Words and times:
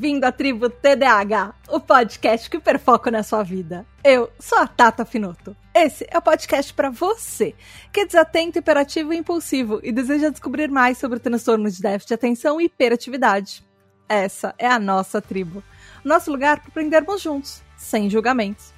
Bem-vindo 0.00 0.24
à 0.24 0.32
tribo 0.32 0.70
TDAH, 0.70 1.54
o 1.68 1.78
podcast 1.78 2.48
que 2.48 2.58
perfoca 2.58 3.10
na 3.10 3.22
sua 3.22 3.42
vida. 3.42 3.84
Eu 4.02 4.32
sou 4.38 4.56
a 4.56 4.66
Tata 4.66 5.04
Finoto. 5.04 5.54
Esse 5.74 6.06
é 6.10 6.16
o 6.16 6.22
podcast 6.22 6.72
para 6.72 6.88
você, 6.88 7.54
que 7.92 8.00
é 8.00 8.06
desatento, 8.06 8.58
hiperativo 8.58 9.12
e 9.12 9.18
impulsivo 9.18 9.78
e 9.82 9.92
deseja 9.92 10.30
descobrir 10.30 10.70
mais 10.70 10.96
sobre 10.96 11.18
o 11.18 11.20
transtorno 11.20 11.70
de 11.70 11.82
déficit 11.82 12.08
de 12.08 12.14
atenção 12.14 12.58
e 12.58 12.64
hiperatividade. 12.64 13.62
Essa 14.08 14.54
é 14.56 14.66
a 14.66 14.78
nossa 14.78 15.20
tribo, 15.20 15.62
nosso 16.02 16.30
lugar 16.30 16.60
para 16.60 16.70
aprendermos 16.70 17.20
juntos, 17.20 17.62
sem 17.76 18.08
julgamentos. 18.08 18.72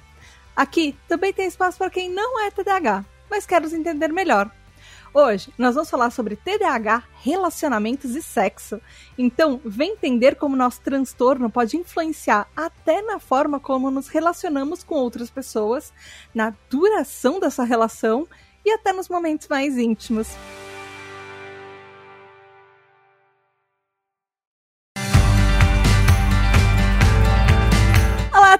Aqui 0.53 0.93
também 1.07 1.31
tem 1.31 1.47
espaço 1.47 1.77
para 1.77 1.89
quem 1.89 2.09
não 2.09 2.37
é 2.45 2.51
TDAH, 2.51 3.05
mas 3.31 3.45
quer 3.45 3.61
nos 3.61 3.71
entender 3.71 4.11
melhor 4.11 4.51
Hoje 5.15 5.53
nós 5.59 5.75
vamos 5.75 5.91
falar 5.91 6.09
sobre 6.09 6.35
TDAH, 6.35 7.03
relacionamentos 7.21 8.15
e 8.15 8.21
sexo. 8.21 8.81
Então, 9.15 9.61
vem 9.63 9.91
entender 9.91 10.35
como 10.35 10.55
nosso 10.55 10.81
transtorno 10.81 11.51
pode 11.51 11.77
influenciar 11.77 12.47
até 12.55 12.99
na 13.03 13.19
forma 13.19 13.59
como 13.59 13.91
nos 13.91 14.07
relacionamos 14.07 14.83
com 14.83 14.95
outras 14.95 15.29
pessoas, 15.29 15.93
na 16.33 16.51
duração 16.67 17.39
dessa 17.39 17.63
relação 17.63 18.27
e 18.65 18.71
até 18.71 18.91
nos 18.91 19.07
momentos 19.07 19.47
mais 19.47 19.77
íntimos. 19.77 20.29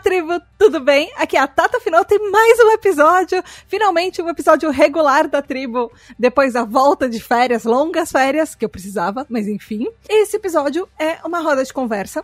Tribo, 0.03 0.33
tudo 0.59 0.81
bem? 0.81 1.09
Aqui 1.15 1.37
é 1.37 1.39
a 1.39 1.47
Tata 1.47 1.79
Final, 1.79 2.03
tem 2.03 2.19
mais 2.29 2.59
um 2.59 2.71
episódio, 2.71 3.41
finalmente 3.69 4.21
um 4.21 4.27
episódio 4.27 4.69
regular 4.69 5.29
da 5.29 5.41
tribo, 5.41 5.89
depois 6.19 6.53
da 6.53 6.65
volta 6.65 7.07
de 7.07 7.21
férias, 7.21 7.63
longas 7.63 8.11
férias, 8.11 8.53
que 8.53 8.65
eu 8.65 8.69
precisava, 8.69 9.25
mas 9.29 9.47
enfim. 9.47 9.87
Esse 10.09 10.35
episódio 10.35 10.89
é 10.99 11.19
uma 11.25 11.39
roda 11.39 11.63
de 11.63 11.71
conversa 11.71 12.21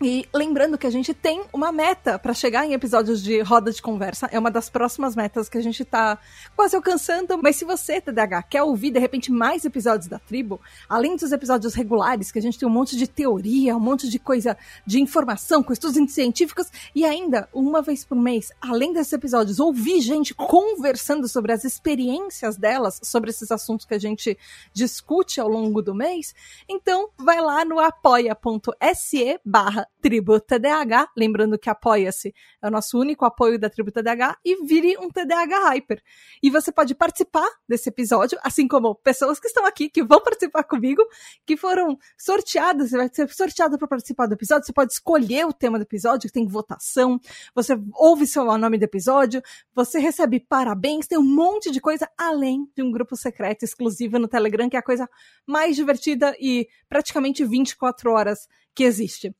e 0.00 0.28
lembrando 0.34 0.76
que 0.76 0.86
a 0.86 0.90
gente 0.90 1.14
tem 1.14 1.42
uma 1.52 1.70
meta 1.70 2.18
para 2.18 2.34
chegar 2.34 2.66
em 2.66 2.72
episódios 2.72 3.22
de 3.22 3.40
roda 3.40 3.70
de 3.70 3.80
conversa. 3.80 4.28
É 4.32 4.38
uma 4.38 4.50
das 4.50 4.68
próximas 4.68 5.14
metas 5.14 5.48
que 5.48 5.56
a 5.56 5.62
gente 5.62 5.84
tá 5.84 6.18
quase 6.56 6.74
alcançando. 6.74 7.38
Mas 7.40 7.56
se 7.56 7.64
você, 7.64 8.00
TDAH, 8.00 8.42
quer 8.42 8.62
ouvir 8.62 8.90
de 8.90 8.98
repente 8.98 9.30
mais 9.30 9.64
episódios 9.64 10.08
da 10.08 10.18
tribo, 10.18 10.60
além 10.88 11.16
dos 11.16 11.30
episódios 11.30 11.74
regulares, 11.74 12.32
que 12.32 12.38
a 12.38 12.42
gente 12.42 12.58
tem 12.58 12.68
um 12.68 12.72
monte 12.72 12.96
de 12.96 13.06
teoria, 13.06 13.76
um 13.76 13.80
monte 13.80 14.08
de 14.08 14.18
coisa 14.18 14.56
de 14.84 15.00
informação, 15.00 15.62
com 15.62 15.72
estudos 15.72 16.12
científicos, 16.12 16.66
e 16.94 17.04
ainda, 17.04 17.48
uma 17.52 17.80
vez 17.80 18.04
por 18.04 18.16
mês, 18.16 18.50
além 18.60 18.92
desses 18.92 19.12
episódios, 19.12 19.60
ouvir 19.60 20.00
gente 20.00 20.34
conversando 20.34 21.28
sobre 21.28 21.52
as 21.52 21.64
experiências 21.64 22.56
delas, 22.56 23.00
sobre 23.02 23.30
esses 23.30 23.50
assuntos 23.50 23.86
que 23.86 23.94
a 23.94 23.98
gente 23.98 24.36
discute 24.72 25.40
ao 25.40 25.48
longo 25.48 25.80
do 25.80 25.94
mês, 25.94 26.34
então 26.68 27.08
vai 27.16 27.40
lá 27.40 27.64
no 27.64 27.78
apoia.se 27.78 29.40
barra 29.44 29.83
Tribo 30.00 30.40
TDAH, 30.40 31.08
lembrando 31.16 31.58
que 31.58 31.70
apoia-se 31.70 32.34
é 32.62 32.68
o 32.68 32.70
nosso 32.70 32.98
único 32.98 33.24
apoio 33.24 33.58
da 33.58 33.70
Tribo 33.70 33.90
TDAH, 33.90 34.38
e 34.44 34.64
vire 34.64 34.96
um 34.98 35.08
TDAH 35.08 35.70
Hyper. 35.70 36.02
E 36.42 36.50
você 36.50 36.70
pode 36.70 36.94
participar 36.94 37.48
desse 37.68 37.88
episódio, 37.88 38.38
assim 38.42 38.68
como 38.68 38.94
pessoas 38.94 39.40
que 39.40 39.46
estão 39.46 39.64
aqui, 39.66 39.88
que 39.88 40.04
vão 40.04 40.20
participar 40.20 40.64
comigo, 40.64 41.02
que 41.46 41.56
foram 41.56 41.98
sorteadas, 42.18 42.90
você 42.90 42.96
vai 42.96 43.10
ser 43.12 43.28
sorteado 43.30 43.78
para 43.78 43.88
participar 43.88 44.26
do 44.26 44.34
episódio, 44.34 44.66
você 44.66 44.72
pode 44.72 44.92
escolher 44.92 45.46
o 45.46 45.52
tema 45.52 45.78
do 45.78 45.82
episódio, 45.82 46.30
tem 46.30 46.46
votação, 46.46 47.18
você 47.54 47.74
ouve 47.94 48.26
seu 48.26 48.44
nome 48.58 48.78
do 48.78 48.84
episódio, 48.84 49.42
você 49.74 49.98
recebe 49.98 50.40
parabéns, 50.40 51.06
tem 51.06 51.18
um 51.18 51.22
monte 51.22 51.70
de 51.70 51.80
coisa, 51.80 52.08
além 52.16 52.68
de 52.76 52.82
um 52.82 52.90
grupo 52.90 53.16
secreto 53.16 53.64
exclusivo 53.64 54.18
no 54.18 54.28
Telegram, 54.28 54.68
que 54.68 54.76
é 54.76 54.78
a 54.80 54.82
coisa 54.82 55.08
mais 55.46 55.76
divertida 55.76 56.34
e 56.38 56.68
praticamente 56.88 57.44
24 57.44 58.10
horas 58.10 58.48
que 58.74 58.84
existe. 58.84 59.34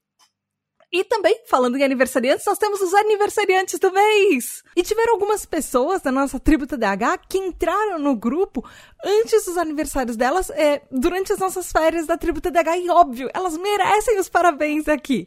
E 0.95 1.03
também, 1.03 1.41
falando 1.47 1.77
em 1.77 1.83
aniversariantes, 1.83 2.47
nós 2.47 2.57
temos 2.57 2.81
os 2.81 2.95
aniversariantes 2.95 3.81
do 3.81 3.91
mês! 3.91 4.63
E 4.77 4.83
tiveram 4.85 5.15
algumas 5.15 5.45
pessoas 5.45 6.01
da 6.01 6.13
nossa 6.13 6.39
tribo 6.39 6.69
TDAH 6.69 7.19
que 7.29 7.37
entraram 7.37 7.99
no 7.99 8.15
grupo 8.15 8.65
antes 9.05 9.45
dos 9.45 9.59
aniversários 9.59 10.17
delas, 10.17 10.51
é, 10.51 10.83
durante 10.93 11.33
as 11.33 11.41
nossas 11.41 11.73
férias 11.73 12.07
da 12.07 12.17
tribo 12.17 12.41
TDAH, 12.41 12.79
e 12.79 12.91
óbvio, 12.91 13.29
elas 13.35 13.59
merecem 13.59 14.21
os 14.21 14.29
parabéns 14.29 14.87
aqui. 14.87 15.27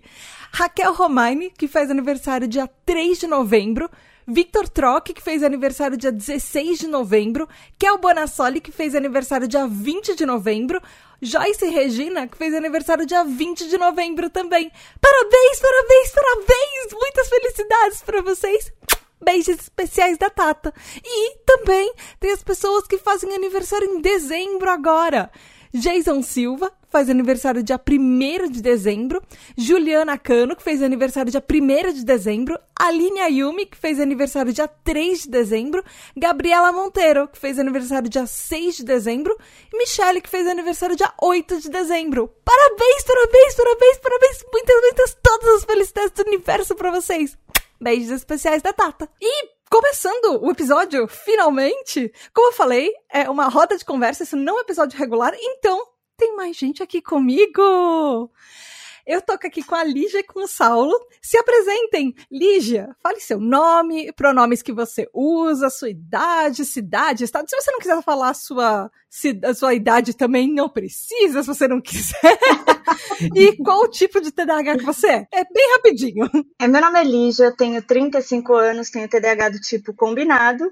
Raquel 0.54 0.94
Romaine, 0.94 1.52
que 1.52 1.68
faz 1.68 1.92
aniversário 1.92 2.48
dia 2.48 2.66
3 2.86 3.20
de 3.20 3.28
novembro, 3.28 3.90
Victor 4.26 4.68
Trock, 4.68 5.14
que 5.14 5.22
fez 5.22 5.42
aniversário 5.42 5.98
dia 5.98 6.12
16 6.12 6.80
de 6.80 6.88
novembro, 6.88 7.48
Kel 7.78 7.98
Bonassoli, 7.98 8.60
que 8.60 8.72
fez 8.74 8.96
aniversário 8.96 9.48
dia 9.48 9.66
20 9.66 10.16
de 10.16 10.26
novembro, 10.26 10.82
Joyce 11.22 11.66
Regina, 11.66 12.28
que 12.28 12.38
fez 12.38 12.54
aniversário 12.54 13.06
dia 13.06 13.24
20 13.24 13.68
de 13.68 13.78
novembro 13.78 14.30
também. 14.30 14.72
Parabéns, 15.02 15.60
parabéns, 15.60 16.12
parabéns! 16.12 16.94
Muitas 16.94 17.28
felicidades 17.28 18.02
para 18.04 18.22
vocês! 18.22 18.72
Beijos 19.20 19.60
especiais 19.60 20.18
da 20.18 20.30
Tata. 20.30 20.72
E 21.04 21.38
também 21.46 21.92
tem 22.20 22.32
as 22.32 22.44
pessoas 22.44 22.86
que 22.86 23.00
fazem 23.00 23.34
aniversário 23.34 23.90
em 23.90 24.00
dezembro 24.00 24.70
agora. 24.70 25.32
Jason 25.74 26.22
Silva, 26.22 26.72
faz 26.90 27.10
aniversário 27.10 27.62
dia 27.62 27.80
1 27.80 28.50
de 28.50 28.62
dezembro, 28.62 29.22
Juliana 29.58 30.18
Cano, 30.18 30.56
que 30.56 30.64
fez 30.64 30.82
aniversário 30.82 31.32
dia 31.32 31.44
1 31.44 31.94
de 31.94 32.06
dezembro, 32.06 32.60
Aline 32.80 33.20
Ayumi, 33.20 33.66
que 33.66 33.78
fez 33.78 34.00
aniversário 34.00 34.54
dia 34.54 34.68
3 34.68 35.24
de 35.24 35.30
dezembro, 35.30 35.84
Gabriela 36.16 36.72
Monteiro, 36.72 37.28
que 37.28 37.38
fez 37.38 37.60
aniversário 37.60 38.10
dia 38.10 38.26
6 38.26 38.78
de 38.78 38.84
dezembro, 38.84 39.38
e 39.74 39.78
Michelle, 39.78 40.22
que 40.22 40.30
fez 40.30 40.48
aniversário 40.48 40.96
dia 40.96 41.14
8 41.22 41.62
de 41.62 41.70
dezembro. 41.70 42.34
Parabéns, 42.44 43.04
parabéns, 43.04 43.56
parabéns, 43.56 43.98
parabéns, 43.98 44.46
muitas, 44.52 44.82
muitas, 44.82 45.18
todas 45.22 45.56
as 45.56 45.64
felicidades 45.66 46.12
do 46.12 46.28
universo 46.28 46.76
para 46.76 46.92
vocês. 46.92 47.38
Beijos 47.80 48.12
especiais 48.12 48.62
da 48.62 48.74
Tata. 48.74 49.08
E 49.22 49.57
Começando 49.70 50.42
o 50.42 50.50
episódio, 50.50 51.08
finalmente! 51.10 52.12
Como 52.34 52.48
eu 52.48 52.54
falei, 52.54 52.90
é 53.12 53.30
uma 53.30 53.50
roda 53.50 53.78
de 53.78 53.84
conversa, 53.84 54.24
isso 54.24 54.38
não 54.38 54.56
é 54.56 54.58
um 54.60 54.62
episódio 54.62 54.98
regular, 54.98 55.34
então 55.38 55.86
tem 56.16 56.36
mais 56.38 56.56
gente 56.56 56.82
aqui 56.82 57.02
comigo! 57.02 58.32
Eu 59.08 59.22
tô 59.22 59.32
aqui 59.32 59.64
com 59.64 59.74
a 59.74 59.86
Lígia 59.86 60.20
e 60.20 60.24
com 60.24 60.44
o 60.44 60.48
Saulo. 60.50 60.94
Se 61.22 61.38
apresentem. 61.38 62.14
Lígia, 62.30 62.90
fale 63.02 63.22
seu 63.22 63.40
nome, 63.40 64.12
pronomes 64.12 64.62
que 64.62 64.74
você 64.74 65.08
usa, 65.14 65.70
sua 65.70 65.90
idade, 65.90 66.66
cidade, 66.66 67.24
estado. 67.24 67.50
Se 67.50 67.56
você 67.56 67.72
não 67.72 67.80
quiser 67.80 68.04
falar 68.04 68.32
a 68.32 68.34
sua, 68.34 68.92
a 69.46 69.54
sua 69.54 69.74
idade 69.74 70.14
também, 70.14 70.54
não 70.54 70.68
precisa, 70.68 71.42
se 71.42 71.48
você 71.48 71.70
não 71.70 71.80
quiser. 71.80 72.38
e 73.34 73.56
qual 73.64 73.88
tipo 73.90 74.20
de 74.20 74.30
TDAH 74.30 74.78
que 74.80 74.84
você 74.84 75.08
é? 75.08 75.28
É 75.32 75.44
bem 75.46 75.72
rapidinho. 75.78 76.30
É, 76.60 76.68
meu 76.68 76.82
nome 76.82 77.00
é 77.00 77.04
Lígia, 77.06 77.56
tenho 77.56 77.82
35 77.82 78.54
anos, 78.56 78.90
tenho 78.90 79.08
TDAH 79.08 79.50
do 79.50 79.62
tipo 79.62 79.94
combinado. 79.94 80.70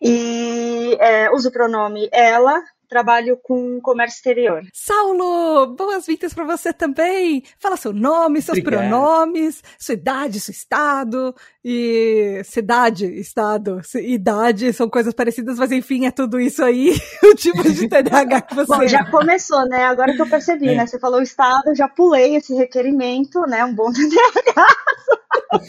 E 0.00 0.96
é, 1.00 1.28
uso 1.32 1.48
o 1.48 1.52
pronome 1.52 2.08
ela, 2.12 2.62
trabalho 2.88 3.38
com 3.42 3.80
comércio 3.80 4.16
exterior. 4.16 4.62
Saulo, 4.72 5.74
boas-vindas 5.74 6.32
para 6.32 6.44
você 6.44 6.72
também. 6.72 7.42
Fala 7.58 7.76
seu 7.76 7.92
nome, 7.92 8.42
seus 8.42 8.58
Obrigado. 8.58 8.88
pronomes, 8.88 9.62
sua 9.78 9.94
idade, 9.94 10.40
seu 10.40 10.52
estado 10.52 11.34
e 11.64 12.42
cidade, 12.44 13.06
estado, 13.18 13.80
idade 13.94 14.72
são 14.72 14.88
coisas 14.88 15.14
parecidas, 15.14 15.58
mas 15.58 15.72
enfim, 15.72 16.06
é 16.06 16.10
tudo 16.10 16.38
isso 16.38 16.62
aí, 16.62 16.92
o 17.24 17.34
tipo 17.34 17.62
de 17.62 17.88
TDAH 17.88 18.42
que 18.42 18.54
você 18.54 18.76
Bom, 18.76 18.86
já 18.86 19.04
começou, 19.10 19.66
né? 19.68 19.84
Agora 19.84 20.14
que 20.14 20.20
eu 20.20 20.28
percebi, 20.28 20.68
é. 20.68 20.74
né? 20.76 20.86
Você 20.86 20.98
falou 20.98 21.22
estado, 21.22 21.74
já 21.74 21.88
pulei 21.88 22.36
esse 22.36 22.54
requerimento, 22.54 23.40
né? 23.42 23.64
Um 23.64 23.74
bom 23.74 23.90
TDAH. 23.92 24.66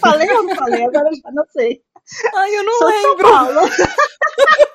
falei 0.02 0.32
ou 0.32 0.44
não 0.44 0.56
falei? 0.56 0.86
Agora 0.86 1.10
já 1.14 1.32
não 1.32 1.46
sei. 1.52 1.82
Ai, 2.36 2.56
eu 2.56 2.64
não 2.64 2.74
Sou 2.74 2.88
lembro. 2.88 3.28
Ótima 3.28 3.62
essa 3.66 4.75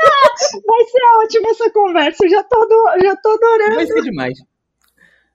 conversa, 1.91 2.29
já 2.29 2.43
tô, 2.43 2.67
já 3.03 3.17
tô 3.17 3.31
adorando. 3.31 3.75
Vai 3.75 3.87
ser 3.87 4.03
demais. 4.03 4.39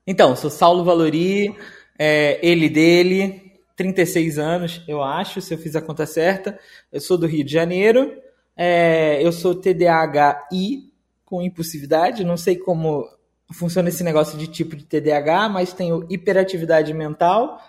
Então, 0.08 0.36
sou 0.36 0.50
Saulo 0.50 0.84
Valori, 0.84 1.56
é, 1.98 2.40
ele 2.42 2.70
dele, 2.70 3.54
36 3.76 4.38
anos, 4.38 4.84
eu 4.88 5.04
acho, 5.04 5.42
se 5.42 5.54
eu 5.54 5.58
fiz 5.58 5.76
a 5.76 5.82
conta 5.82 6.06
certa. 6.06 6.58
Eu 6.92 7.02
sou 7.02 7.18
do 7.18 7.28
Rio 7.28 7.44
de 7.44 7.52
Janeiro, 7.52 8.12
é, 8.56 9.26
eu 9.26 9.32
sou 9.32 9.56
TDAHI 9.56 10.92
com 11.26 11.42
impulsividade, 11.42 12.24
não 12.24 12.38
sei 12.38 12.56
como 12.56 13.06
funciona 13.52 13.90
esse 13.90 14.04
negócio 14.04 14.38
de 14.38 14.48
tipo 14.48 14.76
de 14.76 14.86
TDAH, 14.86 15.50
mas 15.50 15.74
tenho 15.74 16.06
hiperatividade 16.10 16.94
mental 16.94 17.60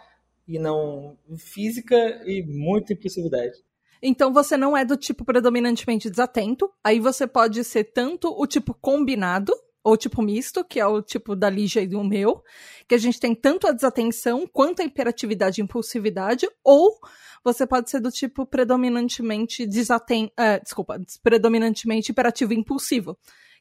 e 0.46 0.58
não 0.58 1.16
física 1.36 1.96
e 2.24 2.42
muita 2.42 2.92
impulsividade. 2.92 3.65
Então 4.02 4.32
você 4.32 4.56
não 4.56 4.76
é 4.76 4.84
do 4.84 4.96
tipo 4.96 5.24
predominantemente 5.24 6.10
desatento. 6.10 6.70
Aí 6.84 7.00
você 7.00 7.26
pode 7.26 7.62
ser 7.64 7.84
tanto 7.84 8.28
o 8.28 8.46
tipo 8.46 8.74
combinado, 8.74 9.52
ou 9.86 9.96
tipo 9.96 10.20
misto, 10.20 10.64
que 10.64 10.80
é 10.80 10.86
o 10.86 11.00
tipo 11.00 11.36
da 11.36 11.48
Lígia 11.48 11.80
e 11.80 11.86
do 11.86 12.02
meu, 12.02 12.42
que 12.88 12.94
a 12.96 12.98
gente 12.98 13.20
tem 13.20 13.34
tanto 13.36 13.68
a 13.68 13.72
desatenção 13.72 14.44
quanto 14.44 14.82
a 14.82 14.84
hiperatividade 14.84 15.60
e 15.60 15.64
impulsividade, 15.64 16.48
ou 16.64 16.98
você 17.44 17.64
pode 17.64 17.88
ser 17.88 18.00
do 18.00 18.10
tipo 18.10 18.44
predominantemente 18.44 19.64
desatento, 19.64 20.32
é, 20.36 20.58
desculpa, 20.58 21.00
predominantemente 21.22 22.10
hiperativo 22.10 22.52
e 22.52 22.56
impulsivo, 22.56 23.16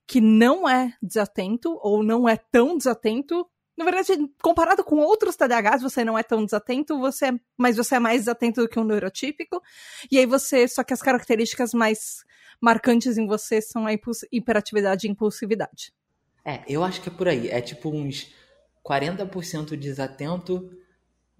que 0.07 0.19
não 0.19 0.67
é 0.67 0.93
desatento 0.99 1.77
ou 1.83 2.03
não 2.03 2.27
é 2.27 2.35
tão 2.35 2.75
desatento 2.75 3.45
Na 3.77 3.83
verdade, 3.83 4.13
comparado 4.41 4.83
com 4.83 4.97
outros 4.97 5.35
TDAHs, 5.35 5.81
você 5.81 6.05
não 6.05 6.17
é 6.17 6.23
tão 6.23 6.45
desatento, 6.45 6.97
você 6.97 7.27
é, 7.27 7.39
mas 7.57 7.75
você 7.75 7.95
é 7.95 7.99
mais 7.99 8.21
desatento 8.21 8.61
do 8.61 8.69
que 8.69 8.79
um 8.79 8.85
neurotípico. 8.85 9.61
E 10.09 10.17
aí 10.17 10.25
você, 10.25 10.67
só 10.67 10.83
que 10.83 10.93
as 10.93 11.01
características 11.01 11.73
mais 11.73 12.23
marcantes 12.61 13.17
em 13.17 13.27
você 13.27 13.61
são 13.61 13.85
a 13.85 13.91
hiperatividade 14.31 15.07
e 15.07 15.11
impulsividade. 15.11 15.93
É, 16.45 16.63
eu 16.67 16.83
acho 16.83 17.01
que 17.01 17.09
é 17.09 17.11
por 17.11 17.27
aí. 17.27 17.49
É 17.49 17.59
tipo 17.59 17.89
uns 17.89 18.33
40% 18.87 19.75
desatento, 19.75 20.71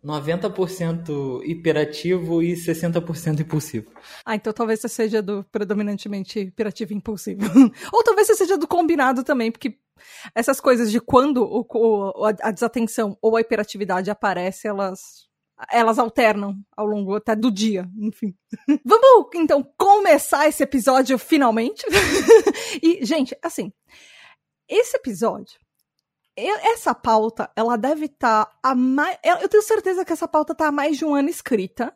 90% 0.03 1.41
hiperativo 1.45 2.43
e 2.43 2.53
60% 2.53 3.39
impulsivo. 3.39 3.91
Ah, 4.25 4.35
então 4.35 4.51
talvez 4.51 4.79
você 4.79 4.89
seja 4.89 5.21
do 5.21 5.43
predominantemente 5.51 6.39
hiperativo 6.39 6.93
e 6.93 6.95
impulsivo. 6.95 7.41
Ou 7.93 8.03
talvez 8.03 8.27
você 8.27 8.35
seja 8.35 8.57
do 8.57 8.67
combinado 8.67 9.23
também, 9.23 9.51
porque 9.51 9.77
essas 10.33 10.59
coisas 10.59 10.91
de 10.91 10.99
quando 10.99 11.43
o, 11.43 11.65
o, 11.69 12.25
a 12.41 12.51
desatenção 12.51 13.17
ou 13.21 13.35
a 13.35 13.41
hiperatividade 13.41 14.09
aparece, 14.09 14.67
elas 14.67 15.25
elas 15.71 15.97
alternam 15.97 16.53
ao 16.75 16.85
longo 16.85 17.15
até 17.15 17.33
do 17.33 17.49
dia, 17.49 17.89
enfim. 17.97 18.35
Vamos 18.83 19.29
então 19.35 19.63
começar 19.77 20.47
esse 20.49 20.61
episódio 20.61 21.17
finalmente. 21.17 21.81
e 22.83 23.05
gente, 23.05 23.37
assim, 23.41 23.71
esse 24.67 24.97
episódio 24.97 25.57
essa 26.37 26.93
pauta, 26.93 27.49
ela 27.55 27.77
deve 27.77 28.05
estar 28.05 28.45
tá 28.45 28.59
a 28.61 28.75
mais. 28.75 29.17
Eu 29.23 29.47
tenho 29.47 29.63
certeza 29.63 30.03
que 30.03 30.11
essa 30.11 30.27
pauta 30.27 30.51
está 30.51 30.67
há 30.67 30.71
mais 30.71 30.97
de 30.97 31.05
um 31.05 31.15
ano 31.15 31.29
escrita. 31.29 31.95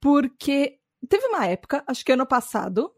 Porque 0.00 0.78
teve 1.08 1.26
uma 1.26 1.46
época, 1.46 1.82
acho 1.86 2.04
que 2.04 2.12
ano 2.12 2.26
passado. 2.26 2.92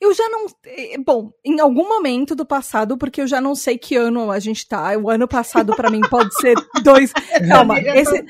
Eu 0.00 0.14
já 0.14 0.28
não. 0.28 0.46
Eh, 0.66 0.96
bom, 0.98 1.30
em 1.44 1.60
algum 1.60 1.88
momento 1.88 2.34
do 2.34 2.44
passado, 2.46 2.96
porque 2.98 3.20
eu 3.20 3.26
já 3.26 3.40
não 3.40 3.54
sei 3.54 3.78
que 3.78 3.96
ano 3.96 4.30
a 4.30 4.38
gente 4.38 4.66
tá. 4.66 4.96
O 4.98 5.10
ano 5.10 5.26
passado, 5.26 5.74
para 5.74 5.90
mim, 5.90 6.00
pode 6.08 6.34
ser 6.40 6.54
dois. 6.82 7.12
Calma, 7.48 7.78
esse. 7.78 8.24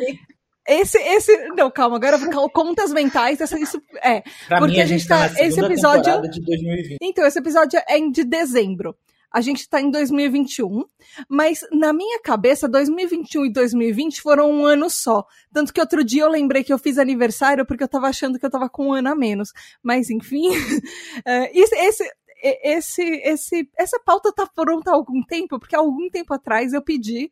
Esse, 0.70 0.98
esse, 0.98 1.34
não, 1.56 1.70
calma, 1.70 1.96
agora 1.96 2.18
contas 2.52 2.92
mentais, 2.92 3.40
essa, 3.40 3.58
isso, 3.58 3.80
é, 4.04 4.22
pra 4.46 4.58
porque 4.58 4.74
mim, 4.74 4.80
a 4.82 4.84
gente, 4.84 5.08
tá, 5.08 5.26
tá 5.26 5.42
esse 5.42 5.58
episódio, 5.58 6.20
de 6.30 6.42
2020. 6.42 6.98
então, 7.00 7.24
esse 7.26 7.38
episódio 7.38 7.80
é 7.88 7.98
de 7.98 8.22
dezembro 8.22 8.94
a 9.32 9.40
gente 9.40 9.60
está 9.60 9.80
em 9.80 9.90
2021, 9.90 10.84
mas 11.28 11.60
na 11.70 11.92
minha 11.92 12.20
cabeça, 12.22 12.68
2021 12.68 13.46
e 13.46 13.52
2020 13.52 14.22
foram 14.22 14.50
um 14.50 14.64
ano 14.64 14.88
só. 14.88 15.24
Tanto 15.52 15.72
que 15.72 15.80
outro 15.80 16.02
dia 16.02 16.22
eu 16.22 16.30
lembrei 16.30 16.64
que 16.64 16.72
eu 16.72 16.78
fiz 16.78 16.98
aniversário 16.98 17.66
porque 17.66 17.82
eu 17.82 17.86
estava 17.86 18.08
achando 18.08 18.38
que 18.38 18.44
eu 18.44 18.48
estava 18.48 18.68
com 18.68 18.88
um 18.88 18.92
ano 18.94 19.10
a 19.10 19.14
menos. 19.14 19.52
Mas 19.82 20.08
enfim, 20.08 20.48
esse, 21.52 21.76
esse, 21.76 22.12
esse, 22.42 23.02
esse, 23.02 23.70
essa 23.76 24.00
pauta 24.00 24.32
tá 24.32 24.46
pronta 24.46 24.90
há 24.90 24.94
algum 24.94 25.22
tempo, 25.22 25.58
porque 25.58 25.76
há 25.76 25.80
algum 25.80 26.08
tempo 26.08 26.32
atrás 26.32 26.72
eu 26.72 26.82
pedi 26.82 27.30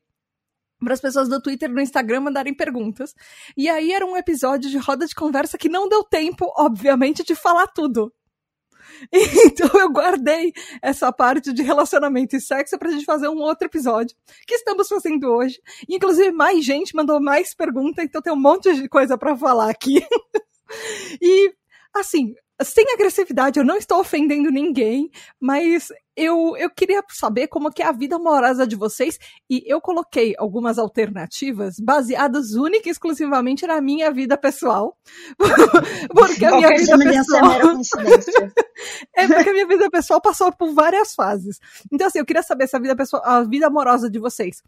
para 0.79 0.93
as 0.93 1.01
pessoas 1.01 1.29
do 1.29 1.41
Twitter 1.41 1.71
e 1.71 1.75
do 1.75 1.81
Instagram 1.81 2.21
mandarem 2.21 2.55
perguntas. 2.55 3.15
E 3.57 3.69
aí 3.69 3.93
era 3.93 4.05
um 4.05 4.17
episódio 4.17 4.71
de 4.71 4.77
roda 4.77 5.07
de 5.07 5.15
conversa 5.15 5.57
que 5.57 5.69
não 5.69 5.89
deu 5.89 6.05
tempo, 6.05 6.53
obviamente, 6.57 7.25
de 7.25 7.35
falar 7.35 7.67
tudo. 7.69 8.13
Então 9.47 9.69
eu 9.81 9.91
guardei 9.91 10.53
essa 10.83 11.13
parte 11.13 11.53
de 11.53 11.63
relacionamento 11.63 12.37
e 12.37 12.41
sexo 12.41 12.79
pra 12.79 12.91
gente 12.91 13.05
fazer 13.05 13.29
um 13.29 13.39
outro 13.39 13.67
episódio, 13.67 14.17
que 14.47 14.55
estamos 14.55 14.89
fazendo 14.89 15.29
hoje. 15.29 15.61
Inclusive, 15.89 16.33
mais 16.33 16.65
gente 16.65 16.95
mandou 16.95 17.21
mais 17.21 17.55
perguntas, 17.55 18.05
então 18.05 18.23
tem 18.23 18.33
um 18.33 18.41
monte 18.41 18.75
de 18.75 18.89
coisa 18.89 19.17
para 19.17 19.37
falar 19.37 19.71
aqui. 19.71 20.05
e, 21.21 21.53
assim, 21.95 22.35
sem 22.63 22.85
agressividade, 22.93 23.59
eu 23.59 23.65
não 23.65 23.77
estou 23.77 24.01
ofendendo 24.01 24.51
ninguém, 24.51 25.11
mas 25.41 25.89
eu, 26.17 26.57
eu 26.57 26.71
queria 26.71 27.03
saber 27.11 27.49
como 27.49 27.71
que 27.71 27.83
é 27.83 27.87
a 27.87 27.93
vida 27.93 28.17
amorosa 28.17 28.67
de 28.67 28.75
vocês 28.75 29.19
e 29.51 29.63
eu 29.67 29.81
coloquei 29.81 30.35
algumas 30.39 30.79
alternativas 30.79 31.77
baseadas 31.79 32.55
única 32.55 32.89
e 32.89 32.93
exclusivamente 32.93 33.67
na 33.67 33.81
minha 33.81 34.11
vida 34.11 34.39
pessoal. 34.39 34.97
porque 36.15 36.47
a 36.47 36.57
minha 36.57 36.71
vida 36.71 36.99
pessoal 36.99 37.53
é 39.15 39.27
porque 39.27 39.51
a 39.51 39.53
minha 39.53 39.67
vida 39.67 39.91
pessoal 39.91 40.21
passou 40.21 40.51
por 40.51 40.73
várias 40.73 41.15
fases. 41.15 41.61
Então 41.93 42.07
assim, 42.07 42.21
eu 42.21 42.27
queria 42.27 42.43
saber 42.43 42.67
se 42.67 42.77
a 42.77 42.81
vida 42.81 42.97
pessoal, 42.97 43.23
a 43.25 43.43
vida 43.43 43.67
amorosa 43.67 44.09
de 44.09 44.19
vocês 44.19 44.63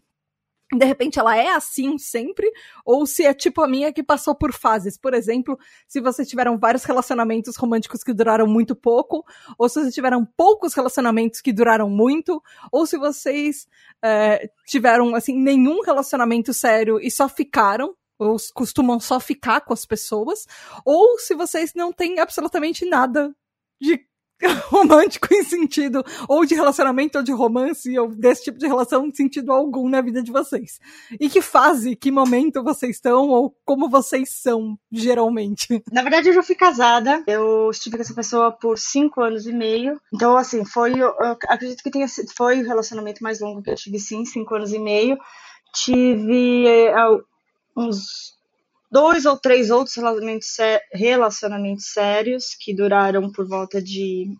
de 0.71 0.85
repente 0.85 1.19
ela 1.19 1.35
é 1.35 1.49
assim 1.49 1.97
sempre, 1.97 2.51
ou 2.85 3.05
se 3.05 3.25
é 3.25 3.33
tipo 3.33 3.61
a 3.61 3.67
minha 3.67 3.91
que 3.91 4.03
passou 4.03 4.35
por 4.35 4.53
fases. 4.53 4.97
Por 4.97 5.13
exemplo, 5.13 5.57
se 5.87 5.99
vocês 5.99 6.27
tiveram 6.27 6.59
vários 6.59 6.83
relacionamentos 6.83 7.55
românticos 7.55 8.03
que 8.03 8.13
duraram 8.13 8.45
muito 8.45 8.75
pouco, 8.75 9.25
ou 9.57 9.67
se 9.67 9.79
vocês 9.79 9.93
tiveram 9.93 10.25
poucos 10.37 10.73
relacionamentos 10.73 11.41
que 11.41 11.51
duraram 11.51 11.89
muito, 11.89 12.41
ou 12.71 12.85
se 12.85 12.97
vocês 12.97 13.67
é, 14.03 14.49
tiveram 14.65 15.15
assim 15.15 15.35
nenhum 15.35 15.81
relacionamento 15.81 16.53
sério 16.53 16.99
e 17.01 17.09
só 17.09 17.27
ficaram, 17.27 17.95
ou 18.19 18.35
costumam 18.53 18.99
só 18.99 19.19
ficar 19.19 19.61
com 19.61 19.73
as 19.73 19.85
pessoas, 19.85 20.45
ou 20.85 21.17
se 21.17 21.33
vocês 21.33 21.73
não 21.73 21.91
têm 21.91 22.19
absolutamente 22.19 22.85
nada 22.85 23.33
de 23.81 24.08
romântico 24.69 25.33
em 25.33 25.43
sentido, 25.43 26.03
ou 26.27 26.45
de 26.45 26.55
relacionamento, 26.55 27.17
ou 27.17 27.23
de 27.23 27.31
romance, 27.31 27.97
ou 27.97 28.09
desse 28.09 28.45
tipo 28.45 28.57
de 28.57 28.67
relação 28.67 29.05
em 29.05 29.13
sentido 29.13 29.51
algum 29.51 29.89
na 29.89 30.01
vida 30.01 30.21
de 30.21 30.31
vocês. 30.31 30.79
E 31.19 31.29
que 31.29 31.41
fase, 31.41 31.95
que 31.95 32.11
momento 32.11 32.63
vocês 32.63 32.95
estão, 32.95 33.29
ou 33.29 33.55
como 33.65 33.89
vocês 33.89 34.29
são, 34.29 34.77
geralmente. 34.91 35.83
Na 35.91 36.01
verdade, 36.01 36.29
eu 36.29 36.33
já 36.33 36.43
fui 36.43 36.55
casada, 36.55 37.23
eu 37.27 37.69
estive 37.69 37.97
com 37.97 38.01
essa 38.01 38.13
pessoa 38.13 38.51
por 38.51 38.77
cinco 38.77 39.21
anos 39.21 39.45
e 39.45 39.53
meio, 39.53 39.99
então, 40.13 40.37
assim, 40.37 40.63
foi, 40.63 40.93
acredito 41.47 41.83
que 41.83 41.91
tenha 41.91 42.07
sido, 42.07 42.31
foi 42.35 42.61
o 42.61 42.67
relacionamento 42.67 43.21
mais 43.23 43.39
longo 43.39 43.61
que 43.61 43.69
eu 43.69 43.75
tive, 43.75 43.99
sim, 43.99 44.25
cinco 44.25 44.55
anos 44.55 44.73
e 44.73 44.79
meio. 44.79 45.17
Tive 45.73 46.67
é, 46.67 46.93
uns 47.75 48.38
dois 48.91 49.25
ou 49.25 49.37
três 49.37 49.69
outros 49.69 49.95
relacionamentos, 49.95 50.57
relacionamentos 50.93 51.85
sérios 51.85 52.55
que 52.59 52.73
duraram 52.73 53.31
por 53.31 53.47
volta 53.47 53.81
de 53.81 54.35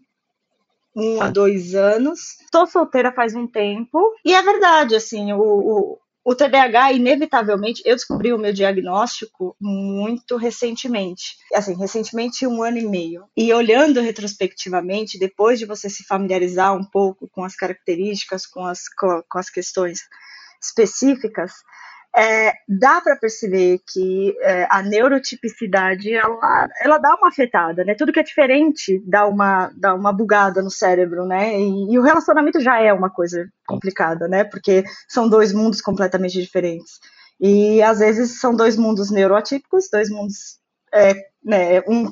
um 0.95 1.21
a 1.21 1.29
dois 1.29 1.75
anos. 1.75 2.39
Estou 2.41 2.67
solteira 2.67 3.11
faz 3.11 3.35
um 3.35 3.47
tempo 3.47 4.13
e 4.25 4.33
é 4.33 4.41
verdade, 4.41 4.95
assim, 4.95 5.31
o, 5.33 5.39
o, 5.39 5.99
o 6.23 6.35
TDAH, 6.35 6.93
inevitavelmente, 6.93 7.81
eu 7.85 7.95
descobri 7.95 8.33
o 8.33 8.37
meu 8.37 8.53
diagnóstico 8.53 9.55
muito 9.59 10.35
recentemente. 10.35 11.37
Assim, 11.53 11.75
recentemente, 11.75 12.45
um 12.45 12.61
ano 12.61 12.77
e 12.77 12.87
meio. 12.87 13.25
E 13.35 13.53
olhando 13.53 14.01
retrospectivamente, 14.01 15.17
depois 15.17 15.57
de 15.57 15.65
você 15.65 15.89
se 15.89 16.03
familiarizar 16.03 16.75
um 16.75 16.83
pouco 16.83 17.27
com 17.29 17.43
as 17.43 17.55
características, 17.55 18.45
com 18.45 18.65
as, 18.65 18.81
com 18.89 19.39
as 19.39 19.49
questões 19.49 20.01
específicas, 20.61 21.53
é, 22.15 22.53
dá 22.67 22.99
para 23.01 23.15
perceber 23.15 23.79
que 23.87 24.35
é, 24.41 24.67
a 24.69 24.81
neurotipicidade 24.81 26.11
ela, 26.13 26.67
ela 26.81 26.97
dá 26.97 27.15
uma 27.15 27.27
afetada, 27.27 27.83
né? 27.83 27.93
Tudo 27.93 28.11
que 28.11 28.19
é 28.19 28.23
diferente 28.23 29.01
dá 29.05 29.27
uma, 29.27 29.71
dá 29.75 29.93
uma 29.93 30.11
bugada 30.11 30.61
no 30.61 30.71
cérebro, 30.71 31.25
né? 31.25 31.59
E, 31.59 31.93
e, 31.93 31.99
o 31.99 32.01
relacionamento 32.01 32.59
já 32.59 32.81
é 32.81 32.91
uma 32.91 33.09
coisa 33.09 33.47
complicada, 33.67 34.27
né? 34.27 34.43
Porque 34.43 34.83
são 35.07 35.29
dois 35.29 35.53
mundos 35.53 35.81
completamente 35.81 36.41
diferentes. 36.41 36.99
E 37.39 37.81
às 37.81 37.99
vezes 37.99 38.39
são 38.39 38.55
dois 38.55 38.75
mundos 38.75 39.11
neuroatípicos, 39.11 39.89
dois 39.91 40.09
mundos, 40.09 40.59
é, 40.93 41.13
né, 41.43 41.81
um, 41.87 42.11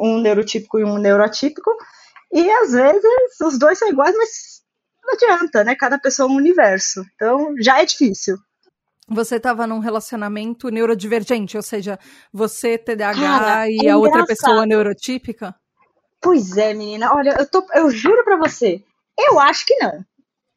um 0.00 0.20
neurotípico 0.20 0.78
e 0.78 0.84
um 0.84 0.98
neuroatípico, 0.98 1.70
e 2.32 2.48
às 2.50 2.72
vezes 2.72 3.40
os 3.42 3.58
dois 3.58 3.78
são 3.78 3.88
iguais, 3.88 4.14
mas 4.16 4.62
não 5.02 5.14
adianta, 5.14 5.64
né? 5.64 5.74
Cada 5.74 5.98
pessoa 5.98 6.28
é 6.28 6.32
um 6.32 6.36
universo. 6.36 7.02
Então 7.16 7.54
já 7.58 7.80
é 7.80 7.86
difícil 7.86 8.38
você 9.08 9.36
estava 9.36 9.66
num 9.66 9.78
relacionamento 9.78 10.68
neurodivergente, 10.68 11.56
ou 11.56 11.62
seja, 11.62 11.98
você 12.32 12.76
TDAH 12.76 13.14
Cara, 13.14 13.70
e 13.70 13.86
é 13.86 13.90
a 13.90 13.96
outra 13.96 14.26
pessoa 14.26 14.66
neurotípica? 14.66 15.54
Pois 16.20 16.56
é, 16.56 16.74
menina. 16.74 17.12
Olha, 17.14 17.36
eu, 17.38 17.48
tô, 17.48 17.66
eu 17.74 17.90
juro 17.90 18.22
pra 18.24 18.36
você, 18.36 18.82
eu 19.18 19.40
acho 19.40 19.64
que 19.64 19.74
não. 19.76 20.04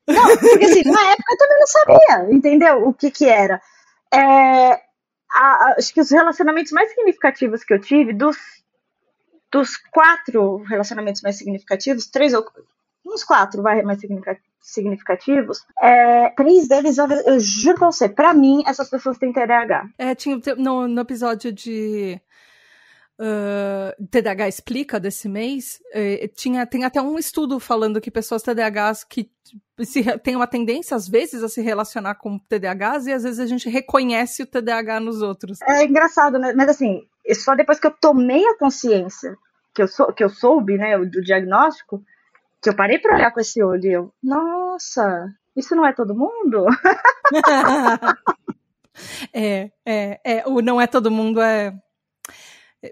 Não, 0.08 0.38
porque 0.38 0.66
assim, 0.66 0.84
na 0.84 1.12
época 1.12 1.34
eu 1.34 1.38
também 1.38 1.60
não 1.60 1.68
sabia, 1.68 2.36
entendeu? 2.36 2.88
O 2.88 2.94
que 2.94 3.10
que 3.10 3.26
era. 3.26 3.62
É, 4.14 4.82
a, 5.32 5.76
acho 5.78 5.94
que 5.94 6.02
os 6.02 6.12
relacionamentos 6.12 6.72
mais 6.72 6.90
significativos 6.90 7.64
que 7.64 7.74
eu 7.74 7.80
tive, 7.80 8.12
dos, 8.12 8.38
dos 9.52 9.78
quatro 9.78 10.58
relacionamentos 10.64 11.22
mais 11.22 11.38
significativos, 11.38 12.08
três 12.08 12.34
ou 12.34 12.46
uns 13.06 13.24
quatro 13.24 13.62
vai 13.62 13.82
mais 13.84 14.00
significativos, 14.00 14.51
é, 15.82 16.30
três 16.30 16.68
deles, 16.68 16.98
eu, 16.98 17.08
eu 17.08 17.40
juro 17.40 17.78
pra 17.80 17.92
você, 17.92 18.08
pra 18.08 18.34
mim, 18.34 18.64
essas 18.66 18.90
pessoas 18.90 19.18
têm 19.18 19.34
TDAH. 19.34 19.90
É, 19.98 20.14
tinha 20.14 20.40
no, 20.58 20.88
no 20.88 21.02
episódio 21.02 21.52
de 21.52 22.22
uh, 23.20 24.08
TDAH 24.08 24.48
Explica 24.48 25.00
desse 25.00 25.28
mês, 25.28 25.80
eh, 25.94 26.28
tinha, 26.36 26.66
tem 26.66 26.84
até 26.84 27.02
um 27.02 27.18
estudo 27.18 27.60
falando 27.60 28.02
que 28.02 28.12
pessoas 28.12 28.44
TDAHs 28.44 29.04
que 29.04 29.30
se, 29.84 30.04
têm 30.20 30.36
uma 30.36 30.48
tendência, 30.48 30.96
às 30.96 31.08
vezes, 31.08 31.44
a 31.44 31.50
se 31.50 31.62
relacionar 31.62 32.16
com 32.16 32.38
TDAHs 32.38 33.08
e 33.08 33.14
às 33.14 33.24
vezes 33.24 33.40
a 33.40 33.46
gente 33.46 33.70
reconhece 33.70 34.44
o 34.44 34.48
TDAH 34.48 35.00
nos 35.00 35.22
outros. 35.22 35.60
É 35.68 35.86
engraçado, 35.86 36.38
né? 36.38 36.54
Mas 36.56 36.70
assim, 36.70 37.02
só 37.34 37.56
depois 37.56 37.80
que 37.80 37.88
eu 37.88 37.92
tomei 37.92 38.46
a 38.46 38.58
consciência 38.58 39.36
que 39.74 39.82
eu, 39.82 39.88
sou, 39.88 40.12
que 40.14 40.24
eu 40.24 40.30
soube, 40.30 40.78
né, 40.78 40.98
do 40.98 41.22
diagnóstico, 41.22 42.04
que 42.62 42.70
eu 42.70 42.76
parei 42.76 43.00
para 43.00 43.16
olhar 43.16 43.32
com 43.32 43.40
esse 43.40 43.64
olho 43.64 43.86
e 43.86 43.94
eu, 43.94 44.14
nossa, 44.22 45.34
isso 45.56 45.76
não 45.76 45.86
é 45.86 45.94
todo 45.94 46.16
mundo? 46.16 46.66
é, 49.34 49.72
é, 49.86 50.20
é, 50.24 50.48
o 50.48 50.62
não 50.62 50.80
é 50.80 50.88
todo 50.88 51.10
mundo 51.10 51.42
é. 51.42 51.74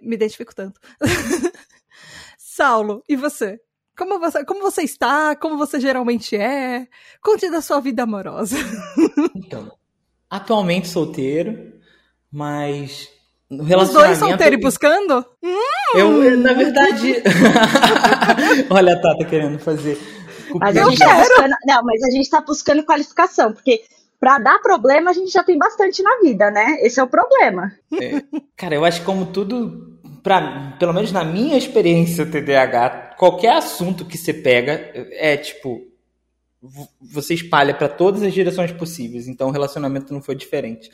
Me 0.01 0.15
identifico 0.15 0.53
tanto. 0.53 0.79
Saulo, 2.37 3.03
e 3.07 3.15
você? 3.15 3.59
Como 3.97 4.19
você, 4.19 4.45
como 4.45 4.61
você 4.61 4.83
está? 4.83 5.35
Como 5.35 5.57
você 5.57 5.79
geralmente 5.79 6.35
é? 6.35 6.87
Conte 7.21 7.49
da 7.49 7.61
sua 7.61 7.79
vida 7.79 8.03
amorosa. 8.03 8.57
Então, 9.35 9.71
atualmente 10.29 10.87
solteiro, 10.87 11.73
mas 12.31 13.09
no 13.49 13.63
relacionamento... 13.63 14.13
Os 14.13 14.19
dois 14.19 14.29
solteiros 14.31 14.59
buscando? 14.61 15.25
Eu, 15.95 16.37
na 16.37 16.53
verdade... 16.53 17.23
Olha 18.69 18.93
a 18.93 19.01
Tata 19.01 19.25
querendo 19.25 19.59
fazer... 19.59 19.97
Mas 20.59 20.75
a 20.75 20.89
gente 20.89 20.99
tá 20.99 21.15
buscando... 21.15 21.55
Não, 21.65 21.83
mas 21.83 22.03
a 22.03 22.11
gente 22.11 22.29
tá 22.29 22.41
buscando 22.41 22.83
qualificação, 22.83 23.53
porque 23.53 23.81
para 24.19 24.39
dar 24.39 24.59
problema 24.59 25.11
a 25.11 25.13
gente 25.13 25.31
já 25.31 25.43
tem 25.43 25.57
bastante 25.57 26.03
na 26.03 26.19
vida, 26.19 26.51
né? 26.51 26.77
Esse 26.81 26.99
é 26.99 27.03
o 27.03 27.07
problema. 27.07 27.71
É, 27.93 28.21
cara, 28.57 28.75
eu 28.75 28.83
acho 28.83 28.99
que 28.99 29.05
como 29.05 29.27
tudo 29.27 29.99
pra, 30.21 30.75
pelo 30.77 30.93
menos 30.93 31.11
na 31.11 31.23
minha 31.23 31.57
experiência 31.57 32.25
TDAH, 32.25 33.15
qualquer 33.17 33.55
assunto 33.55 34.05
que 34.05 34.17
você 34.17 34.33
pega 34.33 34.91
é 35.11 35.37
tipo 35.37 35.87
você 36.99 37.33
espalha 37.33 37.73
para 37.73 37.87
todas 37.87 38.21
as 38.21 38.33
direções 38.33 38.71
possíveis. 38.73 39.27
Então 39.27 39.47
o 39.47 39.51
relacionamento 39.51 40.13
não 40.13 40.21
foi 40.21 40.35
diferente. 40.35 40.89